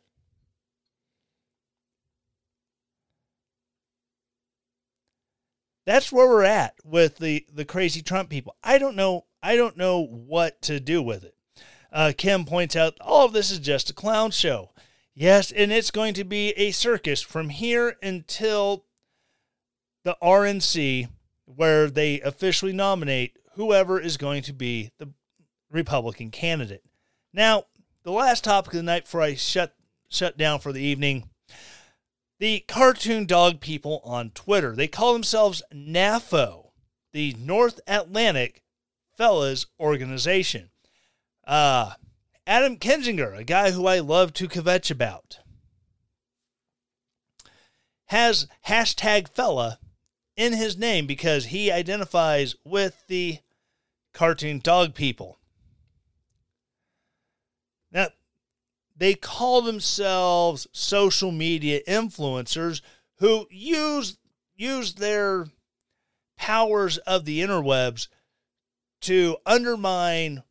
That's 5.85 6.11
where 6.11 6.27
we're 6.27 6.43
at 6.43 6.75
with 6.83 7.17
the, 7.17 7.45
the 7.51 7.65
crazy 7.65 8.01
Trump 8.01 8.29
people. 8.29 8.55
I 8.63 8.77
don't 8.77 8.95
know. 8.95 9.25
I 9.43 9.55
don't 9.55 9.77
know 9.77 10.05
what 10.05 10.61
to 10.63 10.79
do 10.79 11.01
with 11.01 11.23
it. 11.23 11.35
Uh, 11.91 12.13
Kim 12.15 12.45
points 12.45 12.75
out 12.75 12.97
all 13.01 13.25
of 13.25 13.33
this 13.33 13.51
is 13.51 13.59
just 13.59 13.89
a 13.89 13.93
clown 13.93 14.31
show. 14.31 14.71
Yes, 15.13 15.51
and 15.51 15.71
it's 15.71 15.91
going 15.91 16.13
to 16.13 16.23
be 16.23 16.51
a 16.51 16.71
circus 16.71 17.21
from 17.21 17.49
here 17.49 17.97
until 18.01 18.85
the 20.03 20.15
RNC, 20.23 21.09
where 21.55 21.89
they 21.89 22.21
officially 22.21 22.73
nominate 22.73 23.37
whoever 23.55 23.99
is 23.99 24.17
going 24.17 24.43
to 24.43 24.53
be 24.53 24.91
the 24.97 25.09
Republican 25.69 26.31
candidate. 26.31 26.83
Now, 27.33 27.65
the 28.03 28.11
last 28.11 28.43
topic 28.43 28.73
of 28.73 28.77
the 28.77 28.83
night 28.83 29.03
before 29.03 29.21
I 29.21 29.35
shut 29.35 29.75
shut 30.09 30.37
down 30.37 30.59
for 30.59 30.73
the 30.73 30.81
evening, 30.81 31.29
the 32.39 32.65
cartoon 32.67 33.25
dog 33.25 33.61
people 33.61 34.01
on 34.03 34.31
Twitter. 34.31 34.75
They 34.75 34.87
call 34.87 35.13
themselves 35.13 35.63
NAFO, 35.73 36.71
the 37.13 37.35
North 37.39 37.79
Atlantic 37.87 38.63
Fellas 39.15 39.67
Organization. 39.79 40.69
Uh, 41.45 41.91
Adam 42.45 42.77
Kinzinger, 42.77 43.37
a 43.37 43.43
guy 43.43 43.71
who 43.71 43.87
I 43.87 43.99
love 43.99 44.33
to 44.33 44.47
kvetch 44.47 44.91
about, 44.91 45.39
has 48.07 48.47
hashtag 48.67 49.29
fella 49.29 49.79
in 50.41 50.53
his 50.53 50.75
name 50.75 51.05
because 51.05 51.45
he 51.45 51.71
identifies 51.71 52.55
with 52.65 53.05
the 53.05 53.37
cartoon 54.11 54.57
dog 54.57 54.95
people. 54.95 55.37
Now, 57.91 58.07
they 58.97 59.13
call 59.13 59.61
themselves 59.61 60.65
social 60.71 61.31
media 61.31 61.81
influencers 61.87 62.81
who 63.19 63.45
use 63.51 64.17
use 64.55 64.95
their 64.95 65.45
powers 66.37 66.97
of 66.97 67.25
the 67.25 67.41
interwebs 67.41 68.07
to 69.01 69.37
undermine 69.45 70.41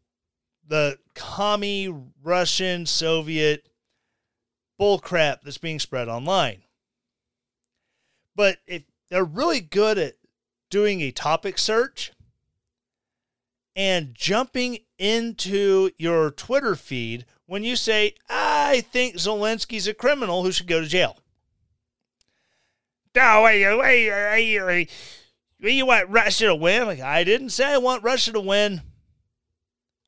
the 0.65 0.99
commie 1.15 1.93
Russian 2.23 2.87
Soviet 2.87 3.69
bullcrap 4.81 5.41
that's 5.43 5.59
being 5.59 5.81
spread 5.81 6.09
online. 6.09 6.63
But 8.37 8.59
if 8.69 8.85
they're 9.11 9.25
really 9.25 9.61
good 9.61 9.99
at 9.99 10.15
doing 10.71 11.01
a 11.01 11.11
topic 11.11 11.59
search 11.59 12.13
and 13.77 14.15
jumping 14.15 14.79
into 14.99 15.91
your 15.97 16.31
Twitter 16.31 16.75
feed 16.77 17.27
when 17.47 17.65
you 17.65 17.77
say, 17.77 18.15
I 18.29 18.83
think 18.93 19.17
Zelensky's 19.17 19.89
a 19.89 19.95
criminal 19.95 20.43
who 20.43 20.53
should 20.53 20.67
go 20.67 20.81
to 20.81 20.87
jail. 20.87 21.19
No, 23.15 23.43
wait, 23.43 23.65
wait, 23.77 24.61
wait. 24.63 24.91
You 25.59 25.87
want 25.87 26.09
Russia 26.09 26.47
to 26.47 26.55
win? 26.55 26.87
Like, 26.87 27.01
I 27.01 27.25
didn't 27.25 27.51
say 27.51 27.73
I 27.73 27.79
want 27.79 28.05
Russia 28.05 28.33
to 28.33 28.41
win. 28.41 28.83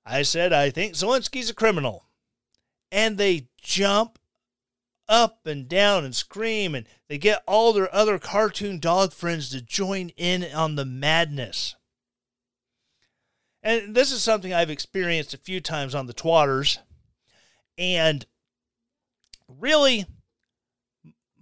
I 0.07 0.23
said, 0.23 0.53
I 0.53 0.71
think 0.71 0.95
Zelensky's 0.95 1.51
a 1.51 1.55
criminal. 1.55 2.07
And 2.91 3.19
they 3.19 3.49
jump 3.61 4.19
up 5.13 5.47
and 5.47 5.69
down 5.69 6.07
and 6.07 6.17
scream, 6.17 6.75
and 6.75 6.87
they 7.07 7.19
get 7.19 7.43
all 7.47 7.75
their 7.75 7.95
other 7.95 8.19
cartoon 8.19 8.81
dog 8.81 9.13
friends 9.13 9.51
to 9.51 9.61
join 9.61 10.09
in 10.17 10.43
on 10.55 10.75
the 10.75 10.87
madness. 10.87 11.77
And 13.63 13.95
this 13.95 14.11
is 14.11 14.23
something 14.23 14.55
I've 14.55 14.71
experienced 14.71 15.35
a 15.35 15.39
few 15.39 15.61
times 15.61 15.95
on 15.95 16.07
the 16.07 16.15
twatters. 16.15 16.79
And 17.77 18.25
really, 19.47 20.07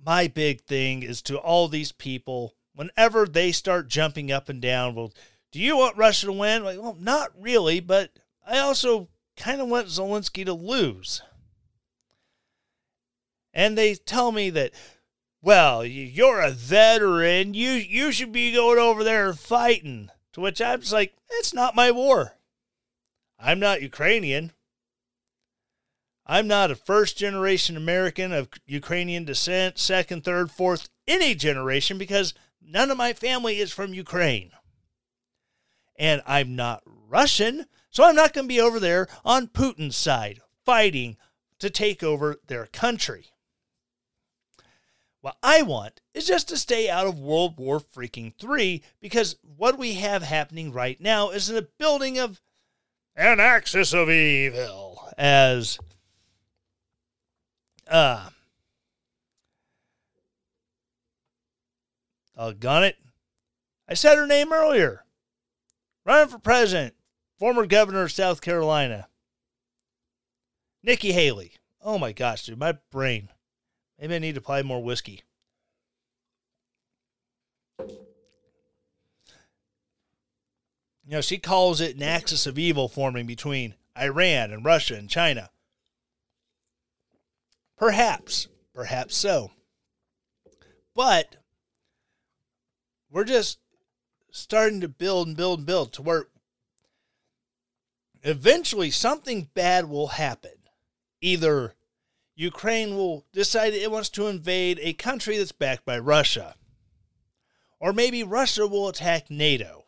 my 0.05 0.27
big 0.27 0.63
thing 0.63 1.05
is 1.05 1.23
to 1.23 1.39
all 1.39 1.69
these 1.69 1.93
people, 1.93 2.57
whenever 2.75 3.25
they 3.25 3.53
start 3.53 3.89
jumping 3.89 4.33
up 4.33 4.49
and 4.49 4.61
down, 4.61 4.97
well, 4.97 5.13
do 5.53 5.61
you 5.61 5.77
want 5.77 5.97
Russia 5.97 6.27
to 6.27 6.33
win? 6.33 6.65
Like, 6.65 6.79
well, 6.81 6.97
not 6.99 7.31
really, 7.39 7.79
but 7.79 8.11
I 8.45 8.59
also 8.59 9.09
kind 9.37 9.61
of 9.61 9.69
want 9.69 9.87
Zelensky 9.87 10.45
to 10.45 10.53
lose. 10.53 11.23
And 13.53 13.77
they 13.77 13.95
tell 13.95 14.33
me 14.33 14.51
that, 14.51 14.73
well, 15.43 15.85
you're 15.85 16.41
a 16.41 16.51
veteran. 16.51 17.55
You 17.55 17.71
you 17.71 18.13
should 18.13 18.33
be 18.33 18.53
going 18.53 18.79
over 18.79 19.03
there 19.03 19.33
fighting. 19.33 20.11
To 20.35 20.41
which 20.41 20.61
I'm 20.61 20.81
just 20.81 20.93
like, 20.93 21.15
it's 21.31 21.53
not 21.53 21.75
my 21.75 21.91
war. 21.91 22.37
I'm 23.39 23.59
not 23.59 23.83
Ukrainian. 23.83 24.53
I'm 26.27 26.47
not 26.47 26.71
a 26.71 26.77
first 26.77 27.17
generation 27.17 27.77
American 27.77 28.33
of 28.33 28.49
Ukrainian 28.67 29.25
descent, 29.25 29.79
second, 29.79 30.23
third, 30.23 30.51
fourth, 30.51 30.89
any 31.09 31.35
generation, 31.35 31.99
because 31.99 32.35
none 32.63 32.91
of 32.91 32.97
my 32.97 33.13
family 33.13 33.59
is 33.59 33.73
from 33.73 33.95
Ukraine. 33.95 34.53
And 35.99 36.23
I'm 36.27 36.55
not 36.55 36.83
Russian, 36.87 37.67
so 37.91 38.05
I'm 38.05 38.15
not 38.15 38.33
going 38.33 38.45
to 38.45 38.55
be 38.55 38.61
over 38.61 38.79
there 38.79 39.09
on 39.25 39.49
Putin's 39.49 39.97
side 39.97 40.41
fighting 40.65 41.17
to 41.59 41.69
take 41.69 42.05
over 42.05 42.37
their 42.47 42.67
country. 42.67 43.27
What 45.21 45.37
I 45.43 45.63
want 45.63 46.01
is 46.15 46.27
just 46.27 46.49
to 46.49 46.57
stay 46.57 46.89
out 46.89 47.07
of 47.07 47.19
World 47.19 47.59
War 47.59 47.79
freaking 47.79 48.35
3 48.39 48.83
because 49.01 49.37
what 49.43 49.79
we 49.79 49.95
have 49.95 50.23
happening 50.23 50.73
right 50.73 50.99
now 51.01 51.31
is 51.31 51.51
a 51.51 51.63
building 51.63 52.19
of 52.19 52.41
an 53.15 53.39
axis 53.39 53.93
of 53.93 54.09
evil 54.09 55.09
as 55.19 55.79
uh 57.87 58.31
gun 62.59 62.85
it. 62.85 62.97
I 63.87 63.95
said 63.95 64.17
her 64.17 64.27
name 64.27 64.53
earlier. 64.53 65.05
Running 66.07 66.29
for 66.29 66.39
president, 66.39 66.95
former 67.39 67.67
governor 67.67 68.03
of 68.03 68.13
South 68.13 68.41
Carolina. 68.41 69.09
Nikki 70.83 71.13
Haley. 71.13 71.53
Oh 71.83 71.99
my 71.99 72.13
gosh, 72.13 72.47
dude, 72.47 72.59
my 72.59 72.79
brain. 72.91 73.29
Maybe 74.01 74.15
I 74.15 74.19
need 74.19 74.37
to 74.37 74.41
apply 74.41 74.63
more 74.63 74.83
whiskey. 74.83 75.23
You 77.79 77.97
know, 81.17 81.21
she 81.21 81.39
calls 81.39 81.81
it 81.81 81.97
an 81.97 82.03
axis 82.03 82.47
of 82.47 82.59
evil 82.59 82.89
forming 82.89 83.27
between 83.27 83.75
Iran 83.99 84.53
and 84.53 84.65
Russia 84.65 84.95
and 84.95 85.11
China. 85.11 85.51
Perhaps, 87.77 88.49
perhaps 88.73 89.17
so. 89.17 89.51
But 90.95 91.37
we're 93.11 93.25
just 93.25 93.59
starting 94.31 94.81
to 94.81 94.89
build 94.89 95.27
and 95.27 95.37
build 95.37 95.61
and 95.61 95.67
build 95.67 95.93
to 95.95 96.03
where 96.03 96.27
eventually 98.23 98.91
something 98.91 99.49
bad 99.53 99.89
will 99.89 100.09
happen. 100.09 100.53
Either 101.21 101.75
Ukraine 102.35 102.97
will 102.97 103.27
decide 103.33 103.75
it 103.75 103.91
wants 103.91 104.09
to 104.11 104.27
invade 104.27 104.79
a 104.81 104.93
country 104.95 105.37
that's 105.37 105.53
backed 105.53 105.85
by 105.85 105.99
Russia, 105.99 106.55
or 107.79 107.93
maybe 107.93 108.23
Russia 108.23 108.67
will 108.67 108.89
attack 108.89 109.31
NATO. 109.31 109.85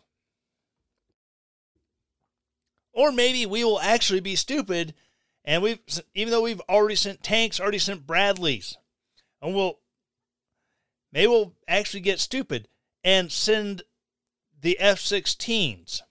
Or 2.94 3.10
maybe 3.10 3.46
we 3.46 3.64
will 3.64 3.80
actually 3.80 4.20
be 4.20 4.36
stupid 4.36 4.94
and 5.44 5.62
we've 5.62 5.80
even 6.14 6.30
though 6.30 6.42
we've 6.42 6.60
already 6.68 6.94
sent 6.94 7.22
tanks, 7.22 7.60
already 7.60 7.78
sent 7.78 8.06
Bradleys. 8.06 8.76
And 9.40 9.54
we'll 9.54 9.78
maybe 11.12 11.26
we'll 11.28 11.54
actually 11.66 12.00
get 12.00 12.20
stupid 12.20 12.68
and 13.02 13.32
send 13.32 13.82
the 14.60 14.78
F-16s. 14.78 16.02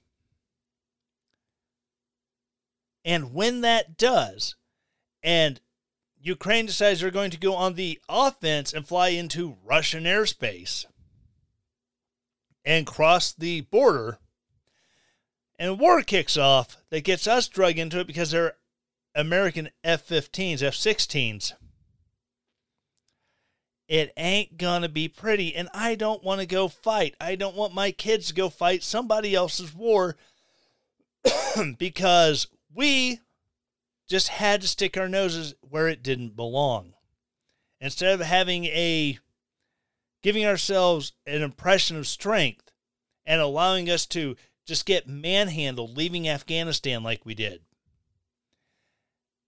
And 3.05 3.33
when 3.33 3.61
that 3.61 3.97
does, 3.97 4.55
and 5.23 5.59
Ukraine 6.23 6.67
decides 6.67 7.01
they're 7.01 7.09
going 7.09 7.31
to 7.31 7.39
go 7.39 7.55
on 7.55 7.73
the 7.73 7.99
offense 8.07 8.73
and 8.73 8.87
fly 8.87 9.09
into 9.09 9.57
Russian 9.65 10.03
airspace 10.03 10.85
and 12.63 12.85
cross 12.85 13.33
the 13.33 13.61
border, 13.61 14.19
and 15.57 15.79
war 15.79 16.03
kicks 16.03 16.37
off 16.37 16.77
that 16.91 17.03
gets 17.03 17.25
us 17.25 17.47
drug 17.47 17.79
into 17.79 17.99
it 17.99 18.07
because 18.07 18.31
they're 18.31 18.53
American 19.15 19.69
F 19.83 20.07
15s, 20.07 20.61
F 20.61 20.75
16s. 20.75 21.53
It 23.87 24.13
ain't 24.15 24.57
gonna 24.57 24.89
be 24.89 25.07
pretty, 25.07 25.55
and 25.55 25.69
I 25.73 25.95
don't 25.95 26.23
want 26.23 26.39
to 26.39 26.45
go 26.45 26.67
fight. 26.67 27.15
I 27.19 27.35
don't 27.35 27.55
want 27.55 27.73
my 27.73 27.91
kids 27.91 28.27
to 28.27 28.33
go 28.33 28.49
fight 28.49 28.83
somebody 28.83 29.33
else's 29.33 29.73
war 29.73 30.15
because 31.77 32.47
we 32.73 33.19
just 34.11 34.27
had 34.27 34.59
to 34.59 34.67
stick 34.67 34.97
our 34.97 35.07
noses 35.07 35.53
where 35.61 35.87
it 35.87 36.03
didn't 36.03 36.35
belong. 36.35 36.93
Instead 37.79 38.19
of 38.19 38.27
having 38.27 38.65
a 38.65 39.17
giving 40.21 40.45
ourselves 40.45 41.13
an 41.25 41.41
impression 41.41 41.95
of 41.95 42.05
strength 42.05 42.73
and 43.25 43.39
allowing 43.39 43.89
us 43.89 44.05
to 44.05 44.35
just 44.65 44.85
get 44.85 45.07
manhandled 45.07 45.95
leaving 45.95 46.27
Afghanistan 46.27 47.03
like 47.03 47.25
we 47.25 47.33
did. 47.33 47.61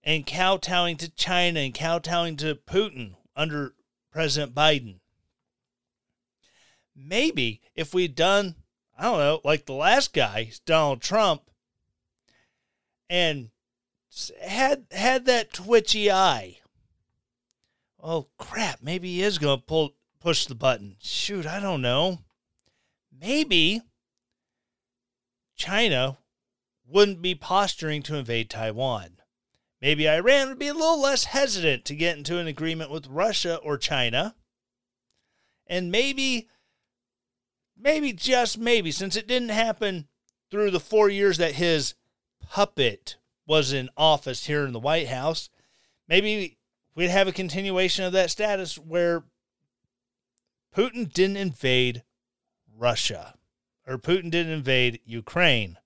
And 0.02 0.26
kowtowing 0.26 0.96
to 0.96 1.10
China 1.10 1.60
and 1.60 1.74
kowtowing 1.74 2.36
to 2.38 2.54
Putin 2.54 3.16
under 3.36 3.74
President 4.10 4.54
Biden. 4.54 5.00
Maybe 6.96 7.60
if 7.74 7.92
we'd 7.92 8.14
done, 8.14 8.54
I 8.98 9.02
don't 9.02 9.18
know, 9.18 9.40
like 9.44 9.66
the 9.66 9.74
last 9.74 10.14
guy, 10.14 10.52
Donald 10.64 11.02
Trump, 11.02 11.50
and 13.10 13.50
had 14.42 14.86
had 14.90 15.26
that 15.26 15.52
twitchy 15.52 16.10
eye. 16.10 16.58
Oh 18.02 18.28
crap, 18.38 18.82
maybe 18.82 19.08
he 19.08 19.22
is 19.22 19.38
going 19.38 19.58
to 19.58 19.64
pull 19.64 19.94
push 20.20 20.46
the 20.46 20.54
button. 20.54 20.96
Shoot, 21.00 21.46
I 21.46 21.60
don't 21.60 21.82
know. 21.82 22.20
Maybe 23.12 23.82
China 25.56 26.18
wouldn't 26.86 27.22
be 27.22 27.34
posturing 27.34 28.02
to 28.02 28.16
invade 28.16 28.50
Taiwan. 28.50 29.18
Maybe 29.80 30.08
Iran 30.08 30.48
would 30.48 30.58
be 30.58 30.68
a 30.68 30.74
little 30.74 31.00
less 31.00 31.24
hesitant 31.24 31.84
to 31.84 31.94
get 31.94 32.16
into 32.16 32.38
an 32.38 32.46
agreement 32.46 32.90
with 32.90 33.06
Russia 33.06 33.56
or 33.56 33.76
China. 33.76 34.34
And 35.66 35.90
maybe, 35.90 36.48
maybe, 37.78 38.12
just 38.12 38.58
maybe, 38.58 38.90
since 38.90 39.16
it 39.16 39.26
didn't 39.26 39.50
happen 39.50 40.08
through 40.50 40.70
the 40.70 40.80
four 40.80 41.10
years 41.10 41.38
that 41.38 41.54
his 41.54 41.94
puppet 42.48 43.16
was 43.46 43.72
in 43.72 43.88
office 43.96 44.46
here 44.46 44.64
in 44.64 44.72
the 44.72 44.80
White 44.80 45.08
House, 45.08 45.50
maybe 46.08 46.58
we'd 46.94 47.10
have 47.10 47.28
a 47.28 47.32
continuation 47.32 48.04
of 48.04 48.12
that 48.12 48.30
status 48.30 48.78
where 48.78 49.24
Putin 50.74 51.12
didn't 51.12 51.36
invade 51.36 52.02
Russia 52.76 53.34
or 53.86 53.98
Putin 53.98 54.30
didn't 54.30 54.52
invade 54.52 55.00
Ukraine. 55.04 55.78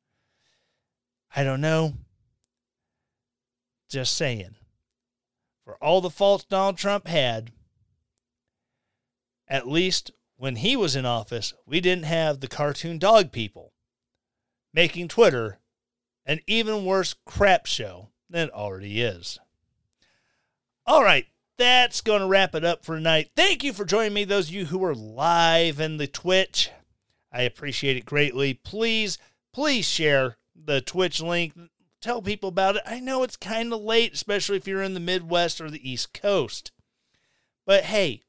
I 1.34 1.44
don't 1.44 1.60
know. 1.60 1.94
Just 3.88 4.16
saying. 4.16 4.54
For 5.64 5.76
all 5.82 6.00
the 6.00 6.10
faults 6.10 6.44
Donald 6.44 6.78
Trump 6.78 7.06
had, 7.06 7.52
at 9.46 9.68
least 9.68 10.10
when 10.36 10.56
he 10.56 10.76
was 10.76 10.94
in 10.94 11.04
office, 11.04 11.52
we 11.66 11.80
didn't 11.80 12.04
have 12.04 12.40
the 12.40 12.48
cartoon 12.48 12.98
dog 12.98 13.32
people 13.32 13.72
making 14.72 15.08
Twitter 15.08 15.58
an 16.28 16.40
even 16.46 16.84
worse 16.84 17.14
crap 17.24 17.66
show 17.66 18.10
than 18.30 18.48
it 18.48 18.54
already 18.54 19.00
is. 19.00 19.40
All 20.86 21.02
right, 21.02 21.26
that's 21.56 22.02
going 22.02 22.20
to 22.20 22.28
wrap 22.28 22.54
it 22.54 22.64
up 22.64 22.84
for 22.84 22.94
tonight. 22.94 23.30
Thank 23.34 23.64
you 23.64 23.72
for 23.72 23.84
joining 23.84 24.12
me, 24.12 24.24
those 24.24 24.48
of 24.48 24.54
you 24.54 24.66
who 24.66 24.84
are 24.84 24.94
live 24.94 25.80
in 25.80 25.96
the 25.96 26.06
Twitch. 26.06 26.70
I 27.32 27.42
appreciate 27.42 27.96
it 27.96 28.06
greatly. 28.06 28.54
Please, 28.54 29.18
please 29.52 29.86
share 29.86 30.36
the 30.54 30.80
Twitch 30.82 31.20
link. 31.20 31.54
Tell 32.00 32.22
people 32.22 32.50
about 32.50 32.76
it. 32.76 32.82
I 32.86 33.00
know 33.00 33.22
it's 33.22 33.36
kind 33.36 33.72
of 33.72 33.80
late, 33.80 34.14
especially 34.14 34.58
if 34.58 34.68
you're 34.68 34.82
in 34.82 34.94
the 34.94 35.00
Midwest 35.00 35.60
or 35.60 35.70
the 35.70 35.90
East 35.90 36.12
Coast. 36.12 36.72
But 37.66 37.84
hey, 37.84 38.22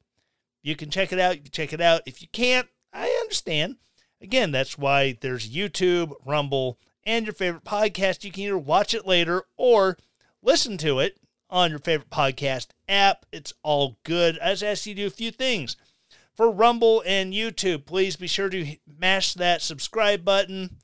you 0.63 0.75
can 0.75 0.89
check 0.89 1.13
it 1.13 1.19
out. 1.19 1.35
You 1.35 1.43
can 1.43 1.51
check 1.51 1.73
it 1.73 1.81
out. 1.81 2.01
If 2.05 2.21
you 2.21 2.29
can't, 2.31 2.67
I 2.93 3.07
understand. 3.21 3.75
Again, 4.21 4.51
that's 4.51 4.77
why 4.77 5.17
there's 5.21 5.49
YouTube, 5.49 6.13
Rumble, 6.25 6.77
and 7.09 7.25
your 7.25 7.33
favorite 7.33 7.63
podcast. 7.63 8.23
You 8.23 8.31
can 8.31 8.43
either 8.43 8.57
watch 8.57 8.93
it 8.93 9.07
later 9.07 9.43
or 9.57 9.97
listen 10.43 10.77
to 10.77 10.99
it 10.99 11.17
on 11.49 11.71
your 11.71 11.79
favorite 11.79 12.11
podcast 12.11 12.67
app. 12.87 13.25
It's 13.31 13.51
all 13.63 13.97
good. 14.03 14.37
I 14.39 14.51
just 14.51 14.63
ask 14.63 14.85
you 14.85 14.93
to 14.93 15.01
do 15.01 15.07
a 15.07 15.09
few 15.09 15.31
things. 15.31 15.75
For 16.35 16.51
Rumble 16.51 17.01
and 17.07 17.33
YouTube, 17.33 17.87
please 17.87 18.15
be 18.15 18.27
sure 18.27 18.47
to 18.49 18.75
mash 18.87 19.33
that 19.33 19.63
subscribe 19.63 20.23
button. 20.23 20.77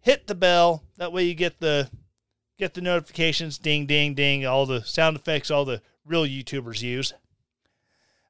Hit 0.00 0.26
the 0.26 0.34
bell. 0.34 0.82
That 0.96 1.12
way 1.12 1.22
you 1.22 1.34
get 1.34 1.60
the 1.60 1.90
get 2.58 2.74
the 2.74 2.80
notifications. 2.80 3.56
Ding, 3.56 3.86
ding, 3.86 4.14
ding. 4.14 4.44
All 4.44 4.66
the 4.66 4.82
sound 4.82 5.16
effects 5.16 5.48
all 5.48 5.64
the 5.64 5.80
real 6.04 6.26
YouTubers 6.26 6.82
use. 6.82 7.14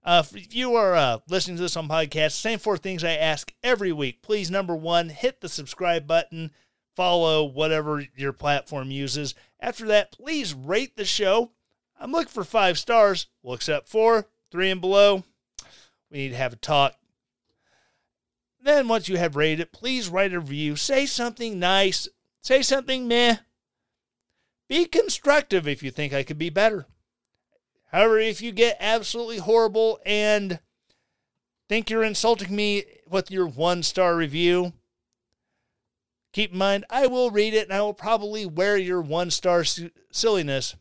Uh, 0.04 0.22
if 0.34 0.54
you 0.54 0.74
are 0.74 0.94
uh, 0.94 1.18
listening 1.30 1.56
to 1.56 1.62
this 1.62 1.78
on 1.78 1.88
podcast, 1.88 2.32
same 2.32 2.58
four 2.58 2.76
things 2.76 3.02
I 3.02 3.12
ask 3.12 3.54
every 3.62 3.90
week. 3.90 4.20
Please, 4.20 4.50
number 4.50 4.76
one, 4.76 5.08
hit 5.08 5.40
the 5.40 5.48
subscribe 5.48 6.06
button 6.06 6.50
follow 6.94 7.44
whatever 7.44 8.04
your 8.16 8.32
platform 8.32 8.90
uses. 8.90 9.34
After 9.60 9.86
that, 9.86 10.12
please 10.12 10.54
rate 10.54 10.96
the 10.96 11.04
show. 11.04 11.52
I'm 11.98 12.12
looking 12.12 12.28
for 12.28 12.44
five 12.44 12.78
stars. 12.78 13.28
We'll 13.42 13.54
accept 13.54 13.88
four, 13.88 14.26
three 14.50 14.70
and 14.70 14.80
below. 14.80 15.24
We 16.10 16.18
need 16.18 16.30
to 16.30 16.36
have 16.36 16.52
a 16.52 16.56
talk. 16.56 16.94
Then, 18.62 18.88
once 18.88 19.08
you 19.08 19.18
have 19.18 19.36
rated 19.36 19.60
it, 19.60 19.72
please 19.72 20.08
write 20.08 20.32
a 20.32 20.40
review. 20.40 20.76
Say 20.76 21.06
something 21.06 21.58
nice. 21.58 22.08
Say 22.40 22.62
something 22.62 23.06
meh. 23.06 23.36
Be 24.68 24.86
constructive 24.86 25.68
if 25.68 25.82
you 25.82 25.90
think 25.90 26.12
I 26.12 26.22
could 26.22 26.38
be 26.38 26.50
better. 26.50 26.86
However, 27.92 28.18
if 28.18 28.40
you 28.40 28.52
get 28.52 28.76
absolutely 28.80 29.38
horrible 29.38 30.00
and 30.04 30.60
think 31.68 31.90
you're 31.90 32.02
insulting 32.02 32.54
me 32.54 32.84
with 33.08 33.30
your 33.30 33.46
one 33.46 33.82
star 33.82 34.16
review, 34.16 34.72
Keep 36.34 36.52
in 36.52 36.58
mind, 36.58 36.84
I 36.90 37.06
will 37.06 37.30
read 37.30 37.54
it 37.54 37.68
and 37.68 37.72
I 37.72 37.80
will 37.80 37.94
probably 37.94 38.44
wear 38.44 38.76
your 38.76 39.00
one 39.00 39.30
star 39.30 39.64
silliness 40.10 40.74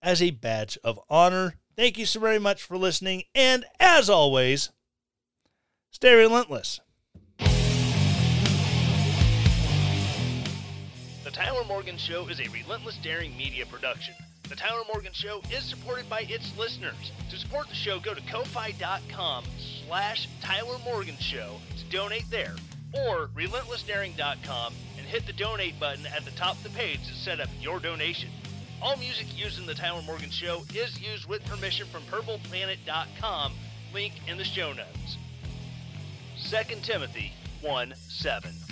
as 0.00 0.22
a 0.22 0.30
badge 0.30 0.78
of 0.84 1.00
honor. 1.10 1.56
Thank 1.76 1.98
you 1.98 2.06
so 2.06 2.20
very 2.20 2.38
much 2.38 2.62
for 2.62 2.78
listening. 2.78 3.24
And 3.34 3.64
as 3.80 4.08
always, 4.08 4.70
stay 5.90 6.14
relentless. 6.14 6.78
The 7.40 7.48
Tyler 11.32 11.64
Morgan 11.64 11.98
Show 11.98 12.28
is 12.28 12.38
a 12.38 12.48
relentless 12.50 12.98
daring 13.02 13.36
media 13.36 13.66
production. 13.66 14.14
The 14.48 14.54
Tyler 14.54 14.84
Morgan 14.92 15.12
Show 15.12 15.42
is 15.50 15.64
supported 15.64 16.08
by 16.08 16.20
its 16.28 16.56
listeners. 16.56 17.10
To 17.30 17.36
support 17.36 17.68
the 17.68 17.74
show, 17.74 17.98
go 17.98 18.14
to 18.14 18.22
ko-fi.com 18.30 19.44
slash 19.88 20.28
Tyler 20.40 20.78
Morgan 20.84 21.16
Show 21.18 21.56
to 21.78 21.84
donate 21.86 22.30
there 22.30 22.54
or 22.92 23.28
relentlessdaring.com 23.28 24.74
and 24.98 25.06
hit 25.06 25.26
the 25.26 25.32
donate 25.32 25.78
button 25.80 26.06
at 26.06 26.24
the 26.24 26.30
top 26.32 26.56
of 26.56 26.62
the 26.62 26.70
page 26.70 27.00
to 27.08 27.14
set 27.14 27.40
up 27.40 27.48
your 27.60 27.80
donation. 27.80 28.28
All 28.80 28.96
music 28.96 29.26
used 29.36 29.58
in 29.58 29.66
the 29.66 29.74
Tyler 29.74 30.02
Morgan 30.02 30.30
Show 30.30 30.64
is 30.74 31.00
used 31.00 31.26
with 31.26 31.44
permission 31.44 31.86
from 31.86 32.02
purpleplanet.com, 32.02 33.52
link 33.94 34.14
in 34.26 34.36
the 34.36 34.44
show 34.44 34.72
notes. 34.72 35.16
2 36.50 36.76
Timothy 36.82 37.32
1 37.60 37.94
7. 37.96 38.71